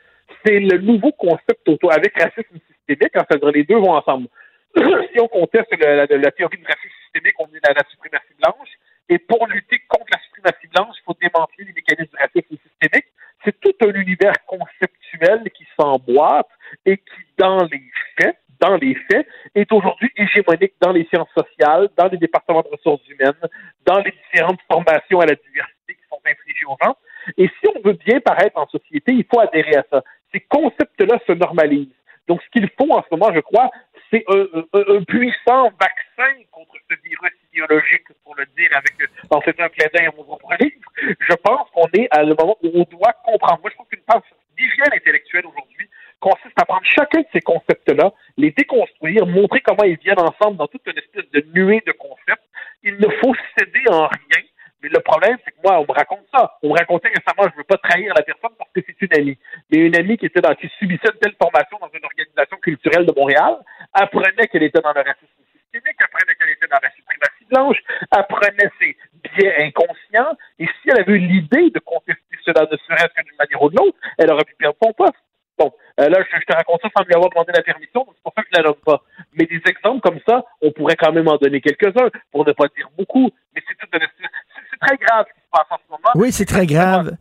[0.45, 3.13] c'est le nouveau concept autour avec racisme systémique.
[3.15, 4.29] C'est-à-dire les deux vont ensemble.
[5.13, 8.71] si on conteste la, théorie du racisme systémique, on est dans la suprématie blanche.
[9.09, 13.07] Et pour lutter contre la suprématie blanche, il faut démanteler les mécanismes du racisme systémique.
[13.45, 16.49] C'est tout un univers conceptuel qui s'emboîte
[16.87, 17.83] et qui, dans les
[18.19, 22.69] faits, dans les faits, est aujourd'hui hégémonique dans les sciences sociales, dans les départements de
[22.69, 23.39] ressources humaines,
[23.85, 26.97] dans les différentes formations à la diversité qui sont infligées aux gens.
[27.37, 30.03] Et si on veut bien paraître en société, il faut adhérer à ça.
[30.33, 31.89] Ces concepts-là se normalisent.
[32.27, 33.71] Donc, ce qu'il faut en ce moment, je crois,
[34.11, 38.95] c'est un, un, un, puissant vaccin contre ce virus idéologique, pour le dire avec,
[39.31, 40.91] en fait un d'œil à mon propre livre.
[40.97, 43.61] Je pense qu'on est à le moment où on doit comprendre.
[43.61, 44.23] Moi, je pense qu'une phase
[44.57, 45.89] d'hygiène intellectuelle aujourd'hui
[46.21, 50.69] consiste à prendre chacun de ces concepts-là, les déconstruire, montrer comment ils viennent ensemble dans
[50.69, 52.45] toute une espèce de nuée de concepts.
[52.83, 54.43] Il ne faut céder en rien.
[54.83, 56.59] Mais le problème, c'est que moi, on me raconte ça.
[56.63, 59.19] On me racontait récemment, je ne veux pas trahir la personne parce que c'est une
[59.19, 59.39] amie.
[59.71, 63.07] Mais une amie qui était dans, qui subissait une telle formation dans une organisation culturelle
[63.07, 63.57] de Montréal,
[63.95, 67.79] apprenait qu'elle était dans le racisme systémique, apprenait qu'elle était dans la suprématie blanche,
[68.11, 73.15] apprenait ses biais inconscients, et si elle avait eu l'idée de contester cela ne serait-ce
[73.15, 75.15] que d'une manière ou de l'autre, elle aurait pu perdre son poste.
[75.57, 78.15] Bon, euh, là, je, je, te raconte ça sans lui avoir demandé la permission, donc
[78.17, 79.03] c'est pour ça que je la donne pas.
[79.35, 82.67] Mais des exemples comme ça, on pourrait quand même en donner quelques-uns, pour ne pas
[82.77, 86.11] dire beaucoup, mais c'est tout c'est très grave ce qui se passe en ce moment.
[86.17, 87.17] Oui, c'est très grave.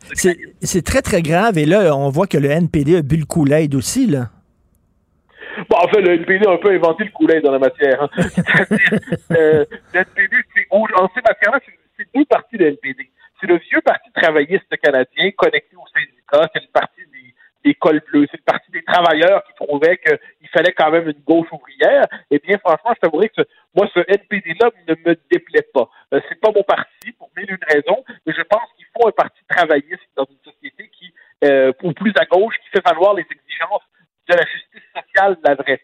[0.62, 1.58] C'est très, très grave.
[1.58, 4.30] Et là, on voit que le NPD a bu le Kool-Aid aussi, là.
[5.70, 8.04] Bon, en fait, le NPD a un peu inventé le Kool-Aid dans la matière.
[8.04, 8.10] Hein.
[8.18, 9.00] C'est-à-dire,
[9.32, 11.60] euh, le NPD, c'est, en ces matières-là,
[11.98, 13.10] c'est deux parties de NPD.
[13.40, 17.34] C'est le vieux parti travailliste canadien connecté au syndicat, c'est le parti des,
[17.66, 21.24] des cols bleus, c'est le parti des travailleurs qui trouvaient qu'il fallait quand même une
[21.26, 22.08] gauche ouvrière.
[22.32, 25.90] Eh bien, franchement, je t'avouerais que ce, moi, ce NPD-là ne me déplaît pas.
[26.14, 29.12] Euh, c'est pas mon parti, pour mille une raisons, mais je pense qu'il faut un
[29.12, 31.14] parti travailliste dans une société qui,
[31.44, 33.84] euh, ou plus à gauche, qui fait valoir les exigences
[34.30, 35.78] de la justice sociale de la.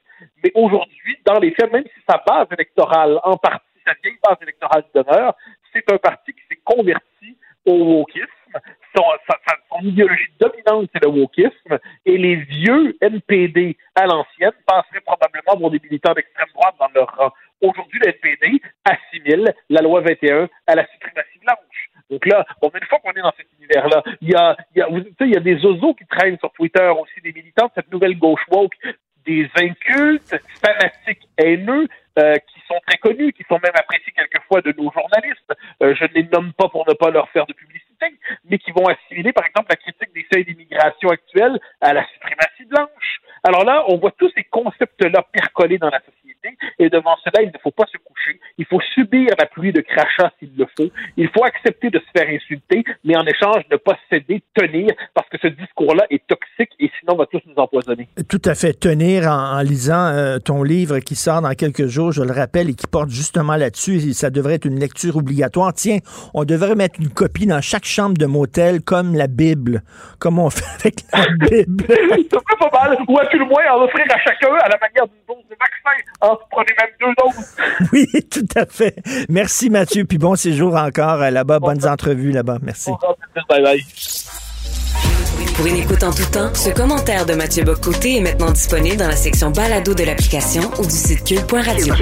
[0.43, 4.37] Mais aujourd'hui, dans les faits, même si sa base électorale, en partie, sa vieille base
[4.41, 5.35] électorale demeure,
[5.73, 8.27] c'est un parti qui s'est converti au wokisme.
[8.95, 9.35] Son, sa,
[9.81, 11.79] idéologie dominante, c'est le wokisme.
[12.05, 17.15] Et les vieux NPD à l'ancienne passeraient probablement pour des militants d'extrême droite dans leur
[17.15, 17.31] rang.
[17.61, 21.68] Aujourd'hui, le NPD assimile la loi 21 à la suprématie blanche.
[22.09, 24.87] Donc là, bon, une fois qu'on est dans cet univers-là, il y a, y a,
[25.25, 28.41] y a des oiseaux qui traînent sur Twitter aussi, des militants de cette nouvelle gauche
[28.49, 28.75] woke,
[29.25, 31.87] des incultes, fanatiques haineux,
[32.17, 35.53] euh, qui sont très connus, qui sont même appréciés quelquefois de nos journalistes.
[35.83, 38.07] Euh, je ne les nomme pas pour ne pas leur faire de publicité,
[38.45, 42.65] mais qui vont assimiler, par exemple, la critique des seuils d'immigration actuels à la suprématie
[42.65, 43.21] blanche.
[43.43, 47.51] Alors là, on voit tous ces concepts-là percoler dans la société, et devant cela, il
[47.53, 48.39] ne faut pas se coucher.
[48.59, 50.91] Il faut subir la pluie de crachats s'il le faut.
[51.15, 55.27] Il faut accepter de se faire insulter, mais en échange, ne pas céder, tenir, parce
[55.29, 58.09] que ce discours-là est toxique et sinon on va tous nous empoisonner.
[58.27, 58.73] Tout à fait.
[58.73, 62.69] Tenir en, en lisant euh, ton livre qui sort dans quelques jours, je le rappelle,
[62.69, 65.73] et qui porte justement là-dessus, ça devrait être une lecture obligatoire.
[65.73, 65.99] Tiens,
[66.33, 69.83] on devrait mettre une copie dans chaque chambre de motel, comme la Bible,
[70.19, 71.85] comme on fait avec la Bible.
[72.29, 72.97] C'est pas mal.
[73.07, 75.55] Ou à tout le moins en offrir à chacun à la manière d'une dose de
[75.55, 75.97] vaccin.
[76.21, 77.57] En prenez même deux doses.
[77.93, 78.95] Oui, tout à fait.
[79.29, 81.59] Merci Mathieu, puis bon séjour encore euh, là-bas.
[81.59, 82.59] Bonnes entrevues là-bas.
[82.61, 82.91] Merci.
[83.49, 83.85] Bye bye.
[85.55, 89.09] Pour une écoute en tout temps, ce commentaire de Mathieu Bocoté est maintenant disponible dans
[89.09, 91.93] la section balado de l'application ou du site cube.radio.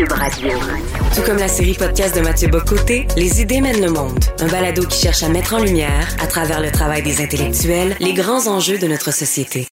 [1.16, 4.20] Tout comme la série podcast de Mathieu Bocoté, Les idées mènent le monde.
[4.40, 8.14] Un balado qui cherche à mettre en lumière, à travers le travail des intellectuels, les
[8.14, 9.68] grands enjeux de notre société.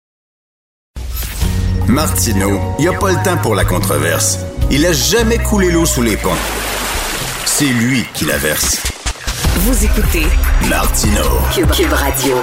[1.88, 4.40] Martineau, il n'y a pas le temps pour la controverse.
[4.72, 6.30] Il a jamais coulé l'eau sous les ponts.
[7.46, 8.82] C'est lui qui la verse.
[9.58, 10.24] Vous écoutez
[10.70, 11.22] Martineau.
[11.54, 12.36] Cube, Cube Radio.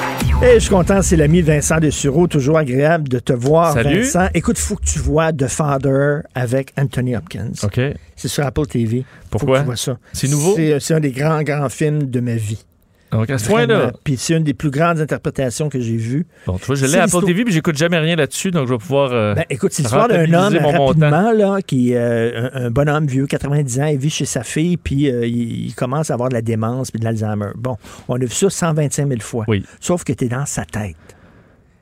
[0.42, 2.26] Et je suis content, c'est l'ami Vincent Dessureau.
[2.28, 4.02] Toujours agréable de te voir, Salut.
[4.02, 4.28] Vincent.
[4.34, 7.52] Écoute, faut que tu vois The Father avec Anthony Hopkins.
[7.62, 7.80] OK.
[8.16, 9.04] C'est sur Apple TV.
[9.30, 9.48] Pourquoi?
[9.48, 9.98] Faut que tu vois ça.
[10.12, 10.54] C'est nouveau?
[10.56, 12.64] C'est, c'est un des grands, grands films de ma vie.
[13.12, 13.92] Donc, à ce point-là.
[14.04, 16.26] Puis c'est une des plus grandes interprétations que j'ai vues.
[16.46, 18.72] Bon, tu vois, je l'ai à Apple TV, puis j'écoute jamais rien là-dessus, donc je
[18.72, 19.10] vais pouvoir.
[19.12, 23.26] euh, Ben, écoute, c'est l'histoire d'un homme rapidement, là, qui euh, un, un bonhomme vieux,
[23.26, 26.34] 90 ans, il vit chez sa fille, puis euh, il, il commence à avoir de
[26.34, 27.50] la démence puis de l'Alzheimer.
[27.56, 27.76] Bon,
[28.08, 29.44] on a vu ça 125 000 fois.
[29.48, 29.64] Oui.
[29.80, 30.96] Sauf que tu es dans sa tête.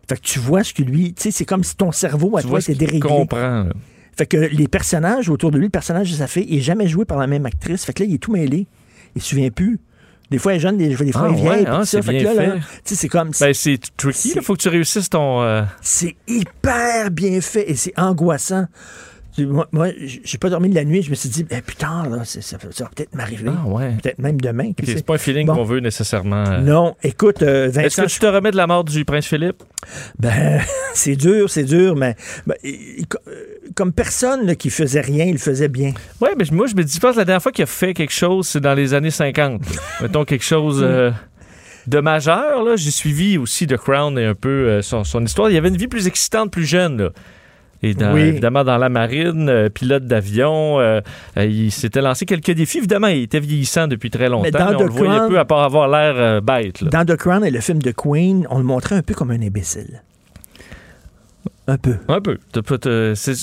[0.09, 2.43] Fait que tu vois ce que lui, tu sais, c'est comme si ton cerveau à
[2.43, 3.01] Tu toi était qu'il déréglé.
[3.01, 3.65] comprend.
[3.65, 3.73] là.
[4.17, 6.89] Fait que les personnages autour de lui, le personnage de sa fille, il est jamais
[6.89, 7.85] joué par la même actrice.
[7.85, 8.67] Fait que là, il est tout mêlé.
[9.15, 9.79] Il se souvient plus.
[10.31, 11.49] Des fois, il est jeune, des, des fois, Ah, il est vieille.
[11.51, 12.03] ouais, puis ah, ça.
[12.03, 12.53] c'est bien là,
[12.85, 12.95] fait.
[12.95, 13.31] c'est comme.
[13.41, 14.33] Ben, c'est tricky.
[14.37, 15.43] Il faut que tu réussisses ton.
[15.43, 18.67] euh, C'est hyper bien fait et c'est angoissant.
[19.41, 19.87] Moi, moi,
[20.25, 21.01] j'ai pas dormi de la nuit.
[21.01, 23.49] Je me suis dit, eh, putain, là, ça, ça va peut-être m'arriver.
[23.57, 23.93] Ah, ouais.
[24.03, 24.73] Peut-être même demain.
[24.73, 24.97] qui ok, sait.
[24.97, 25.55] c'est pas un feeling Bon.
[25.55, 26.45] qu'on veut nécessairement.
[26.49, 26.59] euh.
[26.61, 29.63] Non, écoute, euh, Est-ce Vincent, que tu te remets de la mort du prince Philippe?
[30.19, 30.61] ben,
[30.95, 32.17] c'est dur, c'est dur, mais
[32.49, 33.07] ben, il-
[33.75, 35.93] comme personne là, qui faisait rien, il le faisait bien.
[36.21, 37.95] Ouais, mais moi, je me dis, je pense que la dernière fois qu'il a fait
[37.95, 39.61] quelque chose, c'est dans les années 50.
[40.03, 41.11] Mettons quelque chose euh,
[41.87, 42.77] de majeur, là.
[42.77, 45.51] J'ai suivi aussi The Crown et un peu euh, son, son histoire.
[45.51, 47.11] Il y avait une vie plus excitante, plus jeune, là.
[47.81, 48.23] Et dans- Oui.
[48.23, 51.01] évidemment, dans la marine, euh, pilote d'avion, euh,
[51.37, 52.79] il s'était lancé quelques défis.
[52.79, 55.39] Évidemment, il était vieillissant depuis très longtemps, mais, dans on The le voyait Crown- peu
[55.39, 56.81] à part avoir l'air bête.
[56.81, 56.91] là.
[56.91, 59.41] Dans The Crown et le film de Queen, on le montrait un peu comme un
[59.41, 60.03] imbécile.
[61.69, 61.97] Un peu.
[62.09, 62.39] Un peu.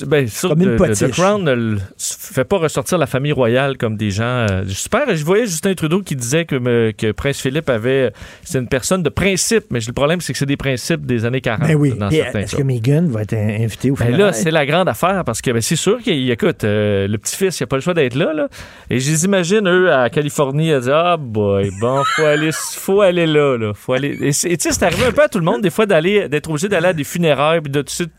[0.08, 4.10] Ben, sûr Comme une The- Crown ne fait pas ressortir la famille royale comme des
[4.10, 4.24] gens.
[4.50, 5.16] euh, super.
[5.16, 8.12] Je voyais Justin Trudeau qui disait que, me- que Prince Philippe avait.
[8.44, 11.40] C'est une personne de principe, mais le problème, c'est que c'est des principes des années
[11.42, 11.68] 40.
[11.68, 11.94] Ben oui.
[12.10, 15.42] Est-ce que Meghan va être in- invitée au Ben là, c'est la grande affaire parce
[15.42, 18.16] que ben, c'est sûr qu'il écoute, euh, le petit-fils, il n'a pas le choix d'être
[18.16, 18.48] là, là.
[18.90, 23.02] Et je les imagine, eux, à Californie, à dire Ah boy, bon, faut aller, faut
[23.02, 23.74] aller là, là.
[23.76, 24.18] Faut aller.
[24.22, 26.50] Et tu sais, c'est arrivé un peu à tout le monde, des fois, d'aller, d'être
[26.50, 28.12] obligé d'aller à des funérailles, puis de tout de suite,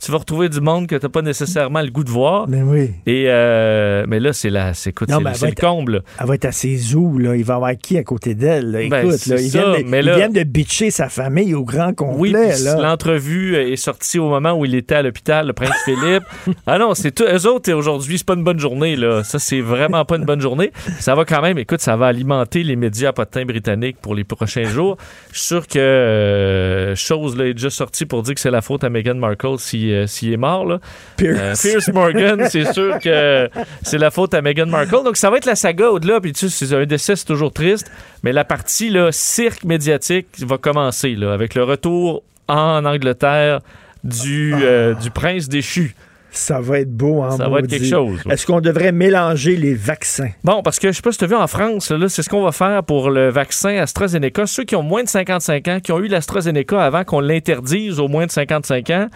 [0.00, 2.46] tu vas retrouver du monde que tu n'as pas nécessairement le goût de voir.
[2.46, 2.90] Ben oui.
[3.06, 6.02] Et euh, mais là, c'est la, c'est, écoute, Non, c'est, ben, le être- comble.
[6.20, 7.36] Elle va être à ses ou, là.
[7.36, 8.72] Il va avoir qui à côté d'elle?
[8.90, 12.32] Ben, Écoute, là, ils, ça, viennent de, mais de bitcher sa famille au grand Oui,
[12.32, 12.58] complet.
[12.62, 12.76] là.
[12.80, 16.24] l'entrevue est sortie au moment où il était à l'hôpital, le prince Philippe.
[16.66, 17.24] ah non, c'est tout.
[17.24, 19.22] Eux autres, et aujourd'hui, c'est pas une bonne journée, là.
[19.24, 20.70] Ça, c'est vraiment pas une bonne journée.
[20.98, 24.64] Ça va quand même, écoute, ça va alimenter les médias potins britanniques pour les prochains
[24.64, 24.96] jours.
[25.32, 28.62] Je suis sûr que euh, chose là, est déjà sortie pour dire que c'est la
[28.62, 30.80] faute à Meghan Markle s'il euh, est mort, là.
[31.16, 31.64] Pierce.
[31.64, 33.48] Euh, Pierce Morgan, c'est sûr que
[33.82, 35.04] c'est la faute à Meghan Markle.
[35.04, 36.20] Donc, ça va être la saga au-delà.
[36.20, 37.90] Puis, tu sais, c'est un décès, c'est toujours triste.
[38.22, 43.60] Mais la partie, là, cirque médiatique va commencer, là, avec le retour en Angleterre
[44.04, 45.94] du, euh, du prince déchu.
[46.32, 48.20] Ça va être beau en Ça va être quelque chose.
[48.30, 50.30] Est-ce qu'on devrait mélanger les vaccins?
[50.44, 52.28] Bon, parce que je sais pas si tu as vu en France, là, c'est ce
[52.28, 54.46] qu'on va faire pour le vaccin AstraZeneca.
[54.46, 58.08] Ceux qui ont moins de 55 ans, qui ont eu l'AstraZeneca avant qu'on l'interdise aux
[58.08, 59.08] moins de 55 ans,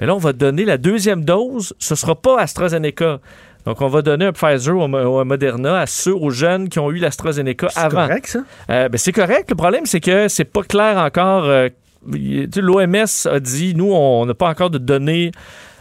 [0.00, 1.74] mais là, on va donner la deuxième dose.
[1.78, 3.20] Ce sera pas AstraZeneca.
[3.66, 6.90] Donc, on va donner un Pfizer ou un, Moderna à ceux, aux jeunes qui ont
[6.90, 8.06] eu l'AstraZeneca C'est avant.
[8.08, 8.40] correct, ça?
[8.70, 9.50] Euh, ben, c'est correct.
[9.50, 11.44] Le problème, c'est que c'est pas clair encore.
[11.44, 11.68] euh,
[12.56, 15.30] L'OMS a dit, nous, on n'a pas encore de données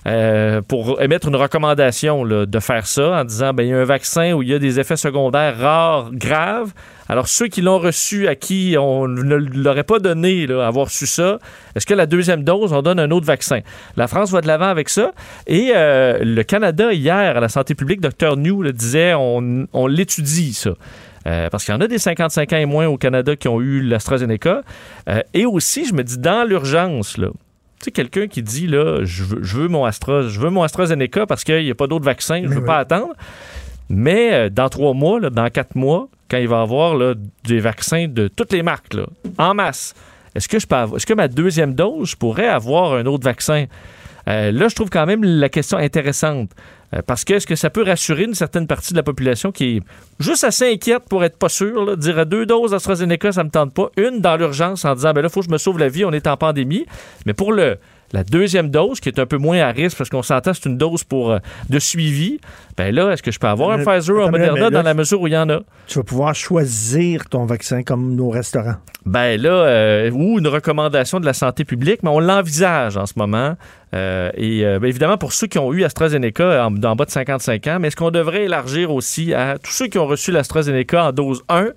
[0.08, 3.80] euh, pour émettre une recommandation là, de faire ça en disant, ben, il y a
[3.80, 6.72] un vaccin où il y a des effets secondaires rares, graves.
[7.08, 11.06] Alors, ceux qui l'ont reçu, à qui on ne l'aurait pas donné, là, avoir su
[11.06, 11.40] ça,
[11.76, 13.60] est-ce que la deuxième dose, on donne un autre vaccin?
[13.98, 15.12] La France va de l'avant avec ça.
[15.46, 18.38] Et euh, le Canada, hier, à la santé publique, Dr.
[18.38, 20.72] New le disait, on, on l'étudie, ça.
[21.28, 23.62] Euh, parce qu'il y en a des 55 ans et moins au Canada qui ont
[23.62, 24.64] eu l'AstraZeneca.
[25.10, 27.28] Euh, et aussi, je me dis, dans l'urgence, là,
[27.82, 30.64] tu sais, quelqu'un qui dit, là, je veux, je veux mon Astra, je veux mon
[30.64, 33.14] AstraZeneca parce qu'il n'y a pas d'autres vaccins, je ne veux pas attendre.
[33.90, 37.14] Mais euh, dans trois mois, là, dans quatre mois, quand il va y avoir là,
[37.44, 39.06] des vaccins de toutes les marques, là,
[39.38, 39.94] en masse,
[40.36, 43.26] est-ce que, je peux avoir- est-ce que ma deuxième dose, je pourrais avoir un autre
[43.26, 43.66] vaccin?
[44.30, 46.52] Euh, là, je trouve quand même la question intéressante.
[46.94, 49.78] Euh, parce que est-ce que ça peut rassurer une certaine partie de la population qui
[49.78, 49.82] est
[50.20, 53.50] juste assez inquiète pour être pas sûr, là, dire à deux doses d'AstraZeneca, ça me
[53.50, 53.90] tente pas.
[53.98, 56.12] Une dans l'urgence en disant, ben là, faut que je me sauve la vie, on
[56.12, 56.86] est en pandémie.
[57.26, 57.78] Mais pour le,
[58.14, 60.78] la deuxième dose, qui est un peu moins à risque, parce qu'on s'entend, c'est une
[60.78, 61.40] dose pour, euh,
[61.70, 62.40] de suivi,
[62.78, 64.82] ben là, est-ce que je peux avoir un Euh, Pfizer ou un Moderna là, dans
[64.82, 65.60] la mesure où il y en a?
[65.88, 68.76] Tu vas pouvoir choisir ton vaccin comme nos restaurants.
[69.06, 73.14] Ben là, euh, ou une recommandation de la santé publique, mais on l'envisage en ce
[73.16, 73.56] moment.
[73.94, 77.12] Euh, et euh, ben évidemment, pour ceux qui ont eu AstraZeneca en, en bas de
[77.12, 81.06] 55 ans, mais est-ce qu'on devrait élargir aussi à tous ceux qui ont reçu l'AstraZeneca
[81.06, 81.70] en dose 1,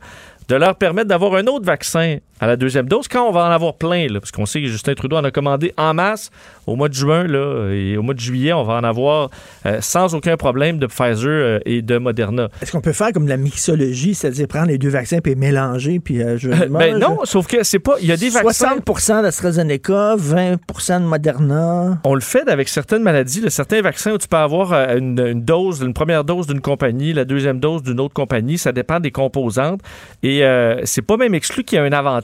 [0.48, 3.50] de leur permettre d'avoir un autre vaccin à la deuxième dose quand on va en
[3.50, 6.30] avoir plein, là, parce qu'on sait que Justin Trudeau en a commandé en masse
[6.66, 9.30] au mois de juin là, et au mois de juillet, on va en avoir
[9.66, 12.48] euh, sans aucun problème de Pfizer euh, et de Moderna.
[12.62, 16.22] Est-ce qu'on peut faire comme la mixologie, c'est-à-dire prendre les deux vaccins puis mélanger, puis
[16.22, 17.94] euh, je, moi, ben je- non, sauf que c'est pas.
[18.00, 18.74] Il y a des vaccins.
[18.84, 22.00] 60 d'AstraZeneca, 20% de Moderna.
[22.04, 25.42] On le fait avec certaines maladies, là, certains vaccins où tu peux avoir une, une
[25.44, 29.10] dose, une première dose d'une compagnie, la deuxième dose d'une autre compagnie, ça dépend des
[29.10, 29.80] composantes.
[30.22, 30.42] Et
[30.84, 32.23] c'est pas même exclu qu'il y a un avantage,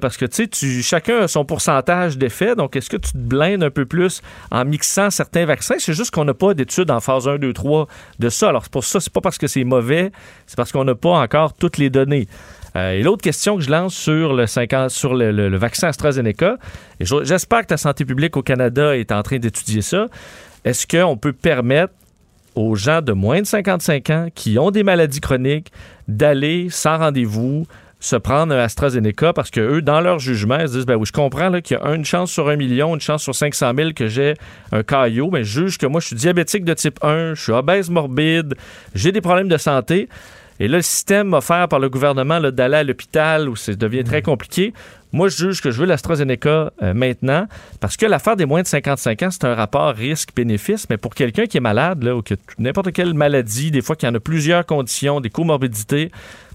[0.00, 2.54] parce que tu chacun a son pourcentage d'effet.
[2.56, 5.76] Donc, est-ce que tu te blindes un peu plus en mixant certains vaccins?
[5.78, 7.86] C'est juste qu'on n'a pas d'études en phase 1, 2, 3
[8.18, 8.48] de ça.
[8.48, 10.12] Alors, pour ça, c'est pas parce que c'est mauvais,
[10.46, 12.28] c'est parce qu'on n'a pas encore toutes les données.
[12.76, 16.56] Euh, et l'autre question que je lance sur le, 50 sur le, le- vaccin AstraZeneca,
[17.00, 20.06] et je- j'espère que la santé publique au Canada est en train d'étudier ça,
[20.64, 21.92] est-ce qu'on peut permettre
[22.54, 25.72] aux gens de moins de 55 ans qui ont des maladies chroniques
[26.06, 27.66] d'aller sans rendez-vous
[28.00, 31.06] se prendre un AstraZeneca parce que eux, dans leur jugement, ils se disent ben oui,
[31.06, 33.90] je comprends qu'il y a une chance sur un million, une chance sur 500 000
[33.94, 34.34] que j'ai
[34.72, 37.52] un caillot, mais je juge que moi, je suis diabétique de type 1, je suis
[37.52, 38.54] obèse morbide,
[38.94, 40.08] j'ai des problèmes de santé.
[40.58, 44.20] Et là, le système offert par le gouvernement d'aller à l'hôpital où ça devient très
[44.20, 44.74] compliqué,
[45.12, 47.46] moi, je juge que je veux l'AstraZeneca euh, maintenant
[47.80, 50.88] parce que l'affaire des moins de 55 ans, c'est un rapport risque-bénéfice.
[50.88, 53.96] Mais pour quelqu'un qui est malade là, ou qui a n'importe quelle maladie, des fois
[53.96, 56.12] qu'il y en a plusieurs conditions, des comorbidités,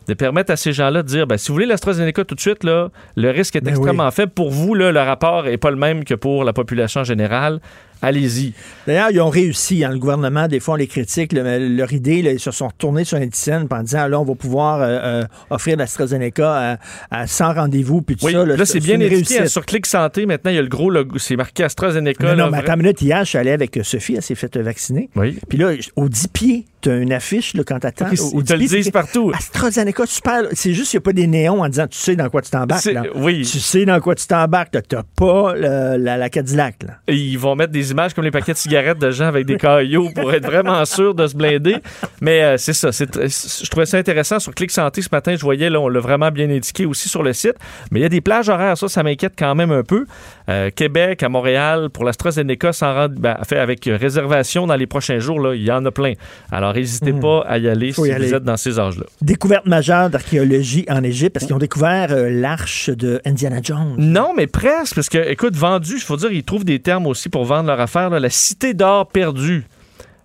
[0.08, 2.64] de permettre à ces gens-là de dire ben, si vous voulez l'AstraZeneca tout de suite,
[2.64, 4.32] là, le risque est Ben extrêmement faible.
[4.32, 7.60] Pour vous, là, le rapport n'est pas le même que pour la population générale.
[8.02, 8.54] Allez-y.
[8.86, 9.84] D'ailleurs, ils ont réussi.
[9.84, 11.32] hein, le gouvernement, des fois, on les critique.
[11.34, 14.82] leur idée, là, ils se sont retournés sur Indicène en disant là, on va pouvoir
[14.82, 16.78] euh, euh, offrir l'AstraZeneca à,
[17.10, 18.02] à 100 rendez-vous.
[18.02, 19.42] Puis tout Oui, ça, là, c'est bien réussite.
[19.42, 20.26] hein, sur Clic Santé.
[20.26, 21.18] Maintenant, il y a le gros logo.
[21.18, 22.36] C'est marqué AstraZeneca.
[22.36, 25.10] Non, non, mais minute, hier, je suis allé avec euh, Sophie, elle s'est fait vacciner.
[25.16, 25.40] Oui.
[25.50, 28.06] Puis là, au 10 pieds, as une affiche là, quand tu attends.
[28.06, 29.32] Ok, ils te le disent partout.
[29.34, 30.44] AstraZeneca, super.
[30.54, 32.52] C'est juste qu'il n'y a pas des néons en disant tu sais dans quoi tu
[32.52, 32.88] t'embarques.
[33.16, 33.42] Oui.
[33.50, 34.72] Tu sais dans quoi tu t'embarques.
[34.72, 36.84] Tu n'as pas la, la Cadillac.
[36.84, 36.96] Là.
[37.08, 39.58] Et ils vont mettre des images comme les paquets de cigarettes de gens avec des
[39.58, 41.78] caillots pour être vraiment sûr de se blinder.
[42.22, 42.92] Mais euh, c'est ça.
[42.92, 44.40] je trouvais ça intéressant.
[44.40, 47.24] Sur Clic Santé ce matin, je voyais, là, on l'a vraiment bien indiqué aussi sur
[47.24, 47.56] le site.
[47.92, 48.78] Mais il y a des plages horaires.
[48.78, 50.06] Ça, ça m'inquiète quand même un peu.
[50.48, 55.18] Euh, Québec, à Montréal, pour l'AstraZeneca, s'en rend, ben, fait avec réservation dans les prochains
[55.20, 56.14] jours, là, il y en a plein.
[56.52, 57.20] Alors, n'hésitez Mhm.
[57.20, 58.34] pas à y aller Faut si y vous aller.
[58.34, 59.06] êtes dans ces âges-là.
[59.22, 63.96] Découverte majeure d'archéologie en Égypte parce qu'ils ont découvert euh, l'arche de Indiana Jones.
[63.98, 67.30] Non, mais presque, parce que, écoute, vendu, il faut dire, ils trouvent des termes aussi
[67.30, 68.10] pour vendre leur affaire.
[68.12, 68.20] là.
[68.20, 69.66] la cité d'or perdue.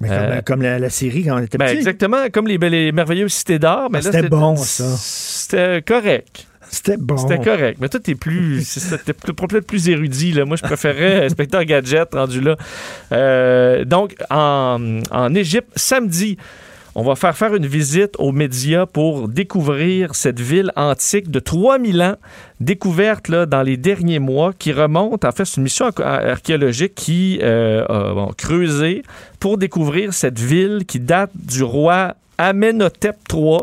[0.00, 1.76] Mais comme, Euh, comme la, la série quand on était Ben, petit.
[1.76, 3.88] exactement, comme les, belles- les merveilleuses cités d'or.
[3.90, 4.84] mais Ah, c'était bon, ça.
[4.96, 6.46] C'était correct.
[6.70, 7.16] C'était bon.
[7.16, 7.78] C'était correct.
[7.80, 8.62] Mais toi, t'es plus.
[8.64, 10.32] C'était peut-être plus érudit.
[10.32, 10.44] Là.
[10.44, 12.56] Moi, je préférais Inspecteur Gadget rendu là.
[13.12, 16.36] Euh, donc, en, en Égypte, samedi,
[16.94, 22.02] on va faire faire une visite aux médias pour découvrir cette ville antique de 3000
[22.02, 22.16] ans,
[22.60, 26.94] découverte là, dans les derniers mois, qui remonte, en fait, c'est une mission arché- archéologique
[26.94, 29.02] qui euh, a bon, creusé
[29.38, 33.58] pour découvrir cette ville qui date du roi Amenhotep III?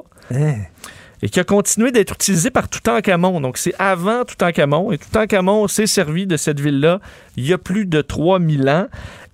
[1.21, 3.41] Et qui a continué d'être utilisé par Toutankhamon.
[3.41, 4.91] Donc, c'est avant Toutankhamon.
[4.91, 6.99] Et Toutankhamon s'est servi de cette ville-là
[7.35, 8.87] il y a plus de 3000 ans.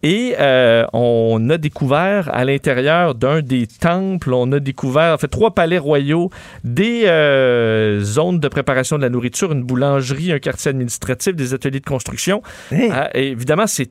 [0.06, 5.30] Et euh, on a découvert à l'intérieur d'un des temples, on a découvert en fait
[5.30, 6.30] trois palais royaux,
[6.66, 11.80] des euh, zones de préparation de la nourriture, une boulangerie, un quartier administratif, des ateliers
[11.80, 12.42] de construction.
[12.92, 13.90] Ah, et évidemment, c'est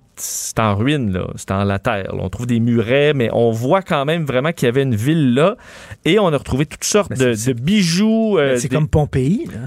[0.59, 1.27] en ruine, là.
[1.37, 2.15] c'est en la terre.
[2.15, 2.21] là.
[2.23, 5.33] On trouve des murets, mais on voit quand même vraiment qu'il y avait une ville
[5.33, 5.57] là.
[6.05, 8.37] Et on a retrouvé toutes sortes de, de bijoux.
[8.39, 9.47] euh, Ben, c'est des- comme Pompéi.
[9.47, 9.61] Là.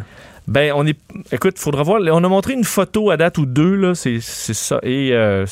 [0.48, 0.98] ben, on est.
[1.32, 2.00] Écoute, faudra voir.
[2.12, 3.96] On a montré une photo à date ou deux, là.
[3.96, 4.80] C'est c'est ça.
[4.84, 5.46] Et euh,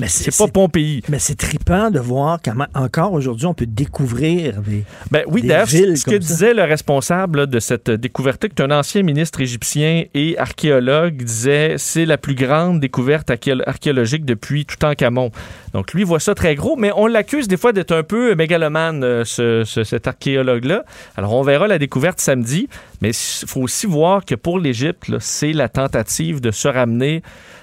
[0.00, 1.02] Mais c'est pas Pompéi.
[1.08, 5.48] Mais c'est trippant de voir comment encore aujourd'hui on peut découvrir des, ben oui, des
[5.48, 6.28] d'ailleurs, villes ce que comme ça.
[6.34, 11.74] disait le responsable de cette découverte, qui est un ancien ministre égyptien et archéologue, disait
[11.78, 15.30] c'est la plus grande découverte archéo- archéologique depuis Toutankhamon.
[15.74, 19.04] Donc lui voit ça très gros, mais on l'accuse des fois d'être un peu mégalomane,
[19.04, 20.84] euh, ce, ce- cet archéologue-là.
[21.16, 22.68] Alors on verra la découverte samedi,
[23.02, 27.22] mais il faut aussi voir que pour l'Égypte, c'est la tentative de se ramener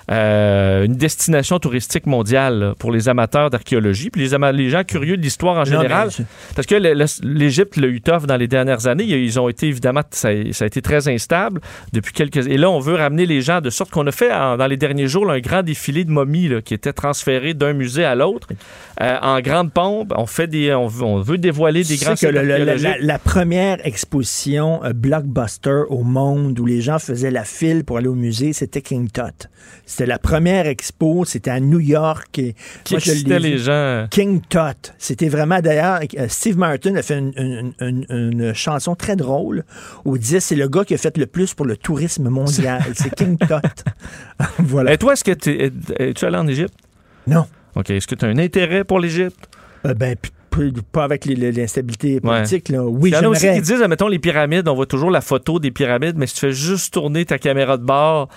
[0.10, 4.84] euh, une destination touristique mondiale là, pour les amateurs d'archéologie, puis les, ama- les gens
[4.84, 6.08] curieux de l'histoire en général.
[6.56, 9.04] Parce que le- le- l'Égypte l'a eu tough dans les dernières années.
[9.04, 11.60] Ils ont été évidemment, ça, a- ça a été très instable
[11.94, 12.48] depuis quelques.
[12.48, 14.78] Et là, on veut ramener les gens de sorte qu'on a fait en- dans les
[14.78, 18.16] derniers jours là, un grand défilé de momies là, qui étaient transférées d'un musée à
[18.16, 18.48] l'autre
[19.02, 20.14] euh, en grande pompe.
[20.16, 23.20] On fait des, on, veut- on veut dévoiler des grands que le- le- la- la
[23.20, 28.16] première exposition euh, blockbuster au monde où les gens faisaient la file pour aller au
[28.16, 29.48] musée, c'était King Tut.
[29.98, 32.38] C'était la première expo, c'était à New York.
[32.38, 32.54] Et
[32.84, 34.06] Qui moi, excitait les gens.
[34.12, 34.92] King Tut.
[35.00, 39.64] C'était vraiment, d'ailleurs, euh, Steve Martin a fait une, une- une- une chanson très drôle
[40.06, 42.84] où il disait c'est le gars qui a fait le plus pour le tourisme mondial.
[42.94, 43.84] c'est King Tut.
[44.60, 44.94] voilà.
[44.94, 46.76] Et toi, est-ce que tu es, es-tu allé en Égypte?
[47.26, 47.48] Non.
[47.74, 47.90] OK.
[47.90, 49.50] Est-ce que tu as un intérêt pour l'Égypte?
[49.88, 50.16] Euh, ben,
[50.92, 52.70] pas avec l'instabilité politique.
[52.70, 52.84] Là.
[52.84, 55.22] Oui, Il y en a aussi qui disent, mettons, les pyramides, on voit toujours la
[55.22, 58.30] photo des pyramides, mais si tu fais juste tourner ta caméra de bord,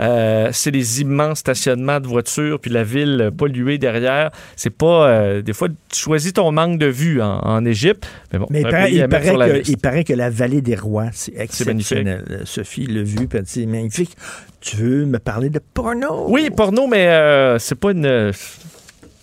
[0.00, 4.30] euh, c'est des immenses stationnements de voitures, puis la ville polluée derrière.
[4.56, 5.08] C'est pas.
[5.08, 8.06] euh, des fois, tu choisis ton manque de vue en, en Égypte.
[8.32, 9.68] Mais bon, Mais il paraît, il que, liste.
[9.68, 12.24] il paraît que la vallée des rois, c'est exceptionnel.
[12.30, 14.16] Euh, Sophie l'a vu, puis elle dit, c'est magnifique.
[14.60, 16.26] Tu veux me parler de porno?
[16.28, 18.32] Oui, porno, mais euh, c'est pas une.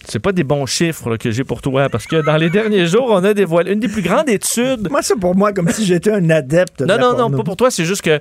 [0.08, 2.86] C'est pas des bons chiffres là, que j'ai pour toi, parce que dans les derniers
[2.86, 4.88] jours, on a dévoilé une des plus grandes études.
[4.92, 6.82] Moi, c'est pour moi comme si j'étais un adepte.
[6.82, 7.38] de Non, la non, non, porno.
[7.38, 8.20] pas pour toi, c'est juste que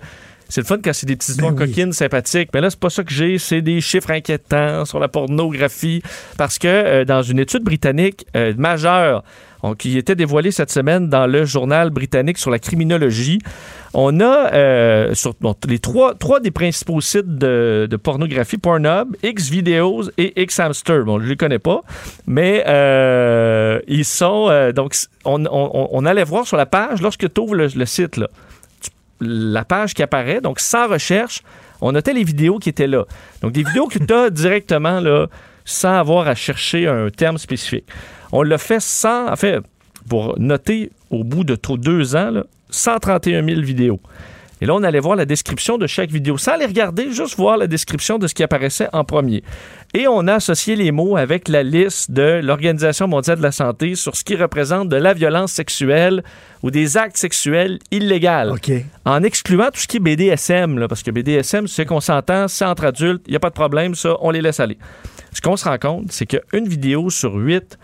[0.49, 1.69] c'est le fun quand c'est des petites histoires Ben oui.
[1.71, 2.51] coquines, sympathiques.
[2.55, 6.03] Mais là, c'est pas ça que j'ai, c'est des chiffres inquiétants sur la pornographie.
[6.39, 9.25] Parce que euh, dans une étude britannique euh, majeure,
[9.63, 13.39] on- qui était dévoilée cette semaine dans le journal britannique sur la criminologie,
[13.95, 19.17] on a euh, sur bon, les trois, trois des principaux sites de, de pornographie, Pornhub,
[19.25, 21.05] Xvideos et Xhamster.
[21.05, 21.81] Bon, je les connais pas,
[22.27, 22.63] mais
[23.89, 24.51] ils sont...
[24.75, 24.95] donc,
[25.25, 28.29] on, on- on allait voir sur la page, lorsque tu ouvres le, le site, là,
[29.21, 31.43] la page qui apparaît, donc sans recherche,
[31.81, 33.05] on notait les vidéos qui étaient là.
[33.43, 35.27] Donc des vidéos que tu as directement là,
[35.65, 37.85] sans avoir à chercher un terme spécifique.
[38.33, 39.61] On l'a fait sans, en fait,
[40.09, 44.01] pour noter au bout de deux ans, là, 131 000 vidéos.
[44.61, 47.57] Et là, on allait voir la description de chaque vidéo, sans les regarder, juste voir
[47.57, 49.43] la description de ce qui apparaissait en premier.
[49.97, 53.95] Et on a associé les mots avec la liste de l'Organisation mondiale de la santé
[53.95, 56.25] sur ce qui représente de la violence sexuelle
[56.65, 58.57] ou des actes sexuels illégaux.
[59.05, 62.65] En excluant tout ce qui est BDSM, là, parce que BDSM, c'est qu'on s'entend, c'est
[62.65, 64.79] entre adultes, il n'y a pas de problème, ça, on les laisse aller.
[65.33, 67.79] Ce qu'on se rend compte, c'est qu'une vidéo sur huit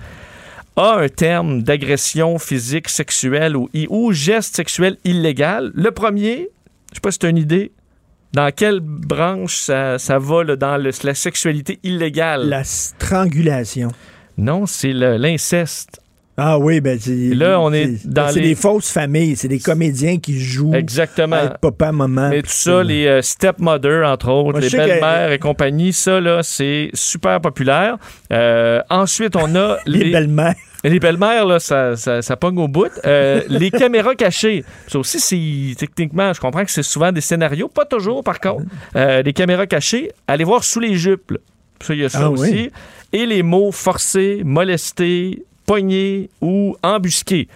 [0.74, 5.70] a un terme d'agression physique, sexuelle ou, ou geste sexuel illégal.
[5.74, 6.48] Le premier,
[6.90, 7.70] je sais pas si tu as une idée,
[8.32, 12.48] dans quelle branche ça, ça va là, dans le- la sexualité illégale?
[12.48, 13.88] La strangulation.
[14.38, 16.00] Non, c'est l'inceste.
[16.36, 17.34] Ah oui, ben c'est.
[17.34, 20.74] Là, on est c'est- dans C'est les- des fausses familles, c'est des comédiens qui jouent.
[20.74, 21.36] Exactement.
[21.36, 22.30] à être papa, maman.
[22.30, 26.42] Mais tout ça, les euh, stepmothers, entre autres, Moi, les belles-mères et compagnie, ça, là,
[26.42, 27.98] c'est super populaire.
[28.32, 30.54] Euh, ensuite, on a Les belles-mères.
[30.82, 32.88] Les belles-mères, là, ça, ça, ça pogne au bout.
[33.04, 34.64] Euh, les caméras cachées.
[34.86, 38.64] Ça aussi, c'est techniquement, je comprends que c'est souvent des scénarios, pas toujours, par contre.
[38.96, 41.32] Euh, les caméras cachées, allez voir sous les jupes.
[41.32, 41.38] là.
[41.82, 42.50] Ça, il y a ça Ah aussi.
[42.50, 42.70] oui.
[43.12, 47.46] Et les mots forcés, molestés, pognés ou embusqués.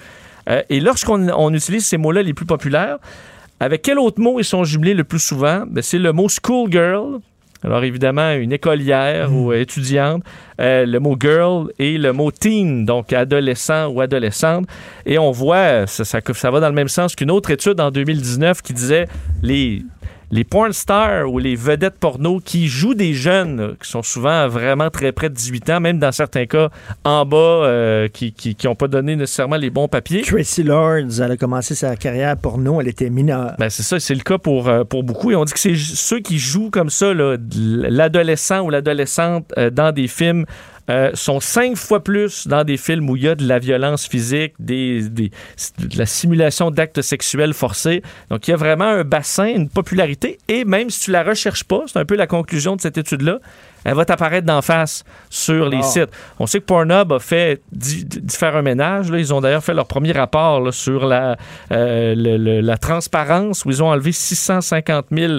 [0.49, 2.99] Euh, et lorsqu'on on utilise ces mots-là les plus populaires,
[3.59, 5.65] avec quel autre mot ils sont jumelés le plus souvent?
[5.69, 7.19] Ben, c'est le mot schoolgirl.
[7.65, 10.23] Alors évidemment, une écolière ou étudiante,
[10.61, 14.69] euh, le mot girl et le mot teen, donc adolescent ou adolescente.
[15.07, 17.91] Et on voit, ça, ça, ça va dans le même sens qu'une autre étude en
[17.91, 19.09] 2019 qui disait
[19.43, 19.82] les,
[20.35, 24.48] les porn stars ou les vedettes porno qui jouent des jeunes, là, qui sont souvent
[24.48, 26.70] vraiment très près de 18 ans, même dans certains cas
[27.05, 30.23] en bas, euh, qui n'ont pas donné nécessairement les bons papiers.
[30.23, 33.55] Tracy Lords, elle a commencé sa carrière porno, elle était mineure.
[33.61, 35.31] Ben, c'est ça, c'est le cas pour, euh, pour beaucoup.
[35.31, 39.93] Et on dit que c'est ceux qui jouent comme ça, l'adolescent ou l'adolescente euh, dans
[39.93, 40.47] des films,
[40.90, 44.06] euh, sont cinq fois plus dans des films où il y a de la violence
[44.06, 45.31] physique, des, des-
[45.78, 48.02] de la simulation d'actes sexuels forcés.
[48.31, 50.39] Donc, il y a vraiment un bassin, une popularité.
[50.48, 53.39] Et même si tu la recherches pas, c'est un peu la conclusion de cette étude-là,
[53.86, 55.82] elle va t'apparaître d'en face sur les Ah.
[55.82, 56.11] sites.
[56.39, 57.61] On sait que Pornhub a fait
[58.31, 59.11] faire un ménage.
[59.11, 59.19] là.
[59.19, 61.36] Ils ont d'ailleurs fait leur premier rapport là, sur la,
[61.73, 65.39] euh, le- le- la transparence où ils ont enlevé 650 000 euh,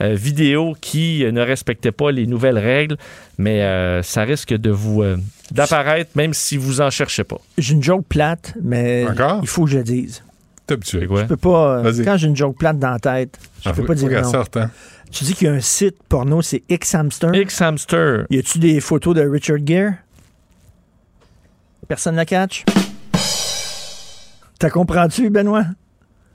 [0.00, 2.96] vidéo qui ne respectait pas les nouvelles règles,
[3.38, 5.16] mais euh, ça risque de vous euh,
[5.50, 7.38] d'apparaître même si vous en cherchez pas.
[7.58, 9.06] J'ai une joke plate, mais
[9.42, 10.22] il faut que je le dise.
[10.66, 11.02] T'es habitué.
[11.10, 11.78] Je peux pas.
[11.78, 12.04] euh, Vas-y.
[12.04, 14.30] quand j'ai une joke plate dans la tête, je Ah, peux faut- pas dire non.
[14.30, 14.70] sorte, hein.
[15.12, 17.32] Tu dis qu'il y a un site porno, c'est X-Hamster.
[17.32, 18.26] X-Hamster.
[18.28, 19.92] Y a-tu des photos de Richard Gere?
[21.86, 22.64] Personne ne la catch?
[24.58, 25.64] T'as comprends-tu, Benoît?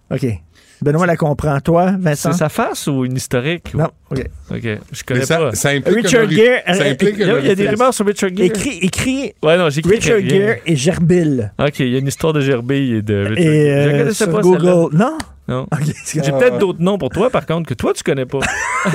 [0.10, 0.26] OK.
[0.82, 1.60] Benoît la comprend.
[1.60, 2.32] Toi, Vincent?
[2.32, 3.74] C'est sa face ou une historique?
[3.76, 4.26] Non, OK.
[4.52, 5.54] OK, je connais ça- pas.
[5.54, 6.62] ça implique Richard Gere.
[6.66, 8.46] ça euh, implique euh, un Il y a des rumeurs sur Richard Gere.
[8.48, 10.20] Écrit, écrit Ouais, non, Richard.
[10.22, 11.52] Gere et Gerbil.
[11.60, 13.84] OK, il y a une histoire de Gerbille et de Richard Et Gere.
[13.84, 14.96] Je euh, connaissais sur pas Google.
[14.98, 15.18] Non?
[15.48, 15.68] Non.
[16.14, 18.40] J'ai peut-être d'autres noms pour toi, par contre, que toi, tu connais pas.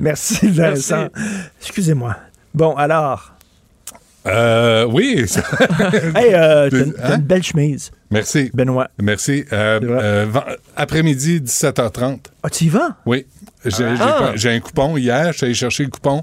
[0.00, 1.06] Merci, Vincent.
[1.60, 2.16] Excusez-moi.
[2.54, 3.32] Bon, alors.
[4.26, 5.24] Euh, oui.
[6.16, 7.16] Hey, euh, t'as une- t'as hein?
[7.16, 7.90] une belle chemise.
[8.14, 8.50] Merci.
[8.54, 8.88] Benoît.
[9.02, 9.44] Merci.
[9.52, 10.26] Euh, euh,
[10.76, 12.18] après-midi, 17h30.
[12.42, 12.96] Ah, tu y vas?
[13.06, 13.26] Oui.
[13.64, 14.32] J'ai Ah.
[14.50, 16.22] un coupon hier, je suis allé chercher le coupon.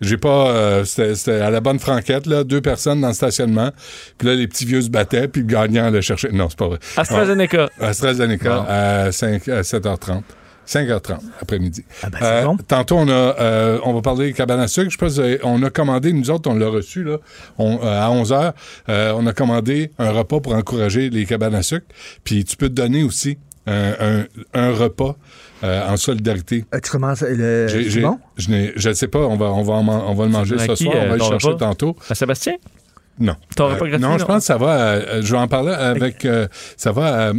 [0.00, 0.48] J'ai pas.
[0.50, 3.70] euh, C'était à la bonne franquette, là, deux personnes dans le stationnement.
[4.18, 6.30] Puis là, les petits vieux se battaient, puis le gagnant allait chercher.
[6.32, 6.78] Non, c'est pas vrai.
[6.96, 7.68] AstraZeneca.
[7.80, 8.64] Ah, AstraZeneca Bon.
[8.68, 10.22] à, 5, à 7h30.
[10.66, 11.84] 5h30 après-midi.
[12.02, 12.56] Ah, ben, Euh, bon.
[12.68, 14.90] Tantôt, on a, euh, on va parler des cabanes à sucre.
[14.90, 17.16] Je pense euh, on a commandé, nous autres, on l'a reçu là,
[17.58, 18.52] on- euh, à 11h.
[18.88, 21.86] on a commandé un repas pour encourager les cabanes à sucre.
[22.24, 24.24] Puis tu peux te donner aussi un, un-
[24.54, 25.16] un repas
[25.62, 26.64] euh, en solidarité.
[26.74, 27.20] Euh, tu commences.
[27.22, 27.68] Le...
[27.68, 28.18] J'ai- bon?
[28.38, 30.56] Je n'ai- je ne sais pas, on va, on va, en on va le manger
[30.58, 31.58] ce qui, soir, on euh, va le chercher repas?
[31.66, 31.96] tantôt.
[32.08, 32.54] À Sébastien?
[33.18, 33.36] Non.
[33.54, 34.26] Ton repas gratuit, non, je non?
[34.26, 34.78] pense que ça va.
[34.80, 36.24] euh, je vais en parler avec.
[36.24, 37.32] euh, ça va à,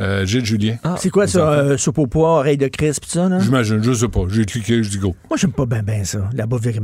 [0.00, 0.76] euh, Gilles Julien.
[0.98, 1.50] C'est quoi ça?
[1.52, 3.38] Euh, soupe au pois, oreille de Christ, pis ça, là?
[3.40, 4.20] J'imagine, je sais pas.
[4.28, 5.14] J'ai cliqué, je dis go.
[5.30, 6.28] Moi, j'aime pas bien ben ça.
[6.34, 6.62] La bouffe.
[6.62, 6.82] J'aime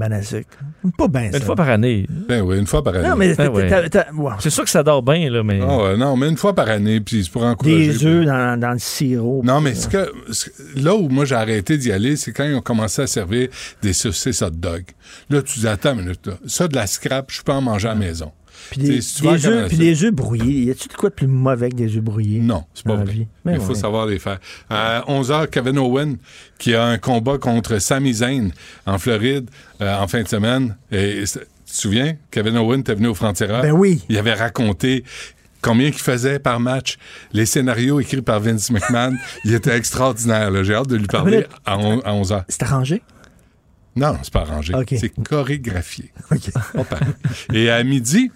[0.97, 1.39] pas bien ça.
[1.39, 2.07] Une fois par année.
[2.29, 3.09] Ben oui, une fois par année.
[3.09, 3.69] Non, mais Ben t'as- ouais.
[3.69, 4.33] t'as- t'as- wow.
[4.39, 5.61] C'est sûr que ça dort bien, là, mais.
[5.63, 7.87] Ah ouais, non, mais une fois par année, puis c'est pour encourager.
[7.89, 9.43] Des œufs dans, dans le sirop.
[9.45, 12.45] Non, mais ce que, ce que- là où moi j'ai arrêté d'y aller, c'est quand
[12.45, 13.49] ils ont commencé à servir
[13.83, 14.85] des saucisses hot dog.
[15.31, 16.35] Là, tu dis, attends une minute, là.
[16.47, 18.33] ça de la scrap, je peux en manger à la maison.
[18.71, 20.65] Puis des, des œufs, puis des œufs brouillés.
[20.65, 22.41] Y a-tu de quoi de plus mauvais que des œufs brouillés?
[22.41, 23.27] Non, c'est pas vrai.
[23.45, 23.75] Ben Il faut ouais.
[23.79, 24.39] savoir les faire.
[24.71, 26.17] À 11h, Kevin Owen,
[26.59, 28.51] qui a un combat contre Sami Zayn
[28.87, 30.77] en Floride euh, en fin de semaine.
[30.91, 33.63] Et, tu te souviens, Kevin Owen était venu au Frontières.
[33.63, 34.03] Ben oui.
[34.09, 35.05] Il avait raconté
[35.63, 36.99] combien qu'il faisait par match.
[37.33, 39.15] Les scénarios écrits par Vince McMahon,
[39.45, 40.65] il était extraordinaire.
[40.65, 42.45] J'ai hâte de lui parler à, on- à 11h.
[42.49, 43.03] C'est arrangé?
[43.95, 44.73] Non, c'est pas arrangé.
[44.99, 46.13] C'est chorégraphié.
[47.53, 48.31] Et à midi,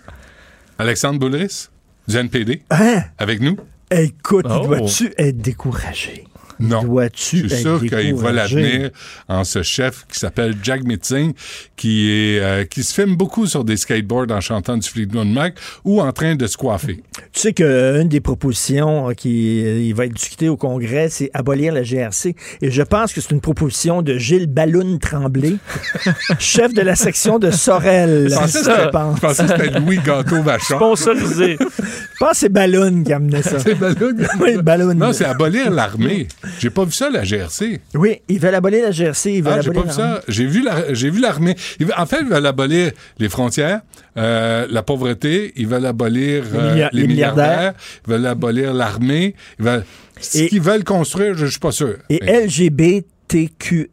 [0.79, 1.69] Alexandre Boulris,
[2.09, 3.03] du NPD, Hein?
[3.19, 3.57] avec nous.
[3.91, 4.67] Écoute, Oh.
[4.67, 6.25] dois-tu être découragé?
[6.59, 6.83] Non.
[6.83, 8.91] Dois-tu Je suis être sûr qu'il voit l'avenir
[9.29, 11.35] en ce chef qui s'appelle Jack Mitzing,
[11.77, 15.59] qui est euh, qui se filme beaucoup sur des skateboards en chantant du Fleetwood Mac
[15.85, 17.03] ou en train de se coiffer.
[17.33, 21.31] Tu sais qu'une des propositions euh, qui euh, il va être discutée au Congrès, c'est
[21.35, 22.35] abolir la GRC.
[22.63, 25.55] Et je pense que c'est une proposition de Gilles Balloune Tremblay,
[26.39, 28.29] chef de la section de Sorel.
[28.31, 29.17] Je pensais, que C'est ça, je pense.
[29.17, 30.77] je pensais que c'était Louis Gâteau Vachon.
[30.77, 31.57] Sponsorisé.
[31.61, 33.59] Je pense que c'est Balloune qui a amené ça.
[33.59, 34.13] C'est Ballon.
[34.41, 34.99] Oui, Balloune.
[34.99, 36.29] Non, c'est abolir l'armée.
[36.59, 37.81] J'ai pas vu ça, la GRC.
[37.95, 39.33] Oui, ils veulent abolir la GRC.
[39.35, 39.93] Ils veulent Ah, j'ai pas vu l'armée.
[40.17, 40.23] ça.
[40.29, 41.57] J'ai vu la- j'ai vu l'armée.
[41.97, 43.81] En fait, ils veulent abolir les frontières,
[44.17, 47.75] euh, la pauvreté, ils veulent abolir euh, les milliardaires,
[48.07, 49.35] ils veulent abolir l'armée.
[49.59, 49.85] Ils veulent...
[50.21, 51.97] Ce Et- qu'ils veulent construire, je, je suis pas sûr.
[52.09, 53.89] Et Mais- LGBTQS2,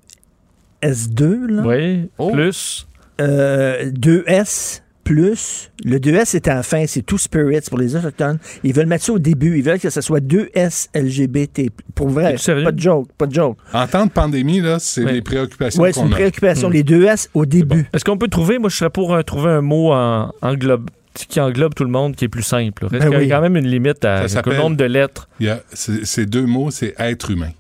[1.48, 2.32] là, Oui, Oh.
[2.32, 2.88] plus.
[3.22, 8.40] euh, 2S plus, le 2S est à la fin, c'est Two Spirits pour les Autochtones.
[8.64, 9.58] Ils veulent mettre ça au début.
[9.58, 11.70] Ils veulent que ce soit 2S LGBT.
[11.94, 13.58] Pour vrai, pas de joke, pas de joke.
[13.74, 15.12] En temps de pandémie, là, c'est Oui.
[15.16, 16.70] les préoccupations Ouais, c'est une préoccupation.
[16.70, 16.74] Hmm.
[16.74, 17.86] Les 2S au début.
[17.94, 21.40] Est-ce qu'on peut trouver, moi je serais pour euh, trouver un mot en, englobe, qui
[21.40, 22.86] englobe tout le monde, qui est plus simple.
[22.86, 23.32] Est-ce Ben qu'il y oui.
[23.32, 25.28] a quand même une limite à s'appelle- nombre de lettres?
[25.40, 27.52] Il y a- c'est- Ces deux mots, c'est être humain.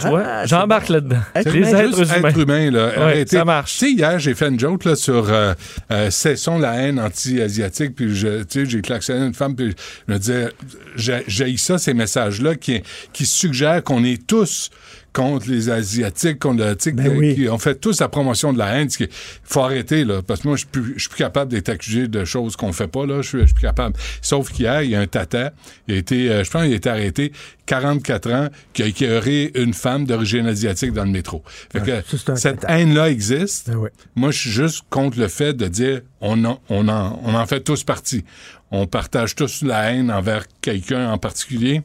[0.00, 1.18] Tu vois, Ah, j'embarque là-dedans.
[1.34, 2.28] Être Les humain, êtres Juste humains.
[2.30, 2.86] être humain, là.
[2.86, 3.36] Ouais, arrêtez.
[3.36, 3.72] ça marche.
[3.72, 5.52] Tu sais, hier, j'ai fait une joke là, sur euh,
[5.92, 9.74] euh, cessons la haine anti-asiatique, puis je- tu sais, j'ai klaxonné une femme, puis
[10.08, 10.48] je me disais,
[10.96, 12.82] j'ai j'ai ça, ces messages-là qui,
[13.12, 14.70] qui suggèrent qu'on est tous
[15.12, 17.34] contre les Asiatiques, contre sais, Ben oui.
[17.34, 18.88] qui- on fait tous la promotion de la haine.
[19.00, 19.08] Il
[19.42, 22.06] faut arrêter, là, parce que moi, je suis plus- je suis plus capable d'être accusé
[22.08, 23.22] de choses qu'on fait pas, là.
[23.22, 23.96] Je suis je suis plus capable.
[24.22, 25.52] Sauf qu'hier, il y a un tata,
[25.88, 27.32] il a été, euh, je pense qu'il a été arrêté,
[27.66, 31.42] 44 ans, qui a écœuré une femme d'origine asiatique dans le métro.
[31.72, 33.70] Fait que un cette haine-là existe.
[33.72, 33.90] Ah ouais.
[34.16, 37.46] Moi, je suis juste contre le fait de dire on en, on en, on en
[37.46, 38.24] fait tous partie.
[38.72, 41.82] On partage tous la haine envers quelqu'un en particulier.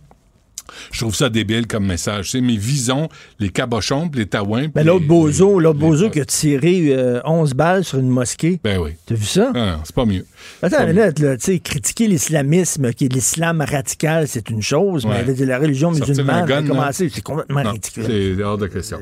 [0.92, 2.32] Je trouve ça débile comme message.
[2.32, 3.08] C'est mais visons
[3.40, 4.62] les cabochons, les taouins.
[4.64, 8.60] Mais puis l'autre bozo, l'autre bozo qui a tiré euh, 11 balles sur une mosquée.
[8.64, 8.92] Ben oui.
[9.06, 9.52] T'as vu ça?
[9.56, 10.26] Ah, non, c'est pas mieux.
[10.62, 15.24] Attends là, tu sais, critiquer l'islamisme, qui est l'islam radical, c'est une chose, Ouais.
[15.28, 16.48] mais la religion musulmane,
[16.94, 18.04] c'est complètement Non, ridicule.
[18.08, 19.00] C'est hors de question.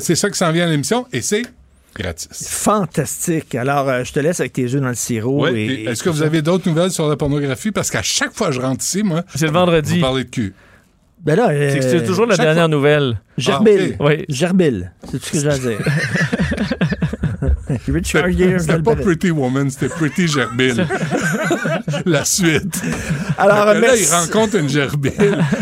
[0.00, 1.42] C'est ça qui s'en vient à l'émission et c'est
[1.94, 2.28] gratis.
[2.48, 3.54] Fantastique.
[3.54, 5.42] Alors, euh, je te laisse avec tes œufs dans le sirop.
[5.44, 6.24] Ouais, et- et et Est-ce que vous ça.
[6.24, 7.70] avez d'autres nouvelles sur la pornographie?
[7.70, 9.22] Parce qu'à chaque fois que je rentre ici, moi.
[9.34, 9.96] C'est le vendredi.
[9.96, 10.54] Vous parlez de cul.
[11.24, 13.16] Ben là, C'est euh, c'est toujours la dernière fois- nouvelle.
[13.38, 13.96] Gerbil.
[14.00, 14.24] Ah, Oui.
[14.28, 14.90] Gerbil.
[15.10, 15.78] C'est tout ce que j'ai à dire.
[17.88, 18.96] Richard Gere, C'était pas.
[18.96, 20.86] Pretty Woman, c'était Pretty Gerbil.
[22.06, 22.82] la suite.
[23.38, 24.04] Alors, là, merci.
[24.04, 25.12] il rencontre une Gerbil,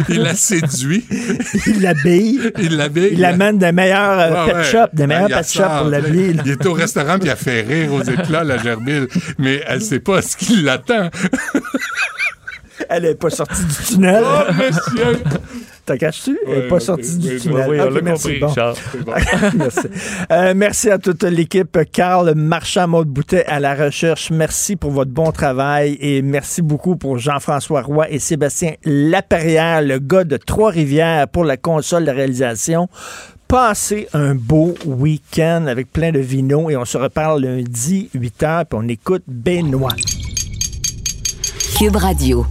[0.08, 1.04] il la séduit,
[1.66, 2.40] Il l'habille.
[2.60, 3.10] il l'habille.
[3.12, 4.64] Il l'amène des meilleurs Ouais, pet ouais.
[4.64, 6.34] shops, des meilleurs Ah, il pet sort, pour l'habiller.
[6.44, 9.06] Il est au restaurant puis il a fait rire aux éclats, la Gerbil.
[9.38, 11.10] Mais elle sait pas ce qui l'attend.
[12.92, 14.24] Elle est pas sortie du tunnel.
[14.24, 15.22] Oh, monsieur!
[15.86, 16.38] T'as caché-tu?
[16.46, 17.66] Elle est Ouais, pas sortie du oui, tunnel.
[17.70, 18.52] Oui, on l'a merci, compris, bon.
[18.54, 18.74] Charles.
[19.56, 19.80] merci.
[20.32, 21.78] Euh, merci à toute l'équipe.
[21.92, 24.30] Carl Marchand, Maud Boutet à la recherche.
[24.30, 29.98] Merci pour votre bon travail et merci beaucoup pour Jean-François Roy et Sébastien Laperrière, le
[30.00, 32.88] gars de Trois-Rivières pour la console de réalisation.
[33.48, 38.78] Passez un beau week-end avec plein de vino et on se reparle lundi 8h puis
[38.80, 39.94] on écoute Benoît.
[41.78, 42.46] Cube Radio.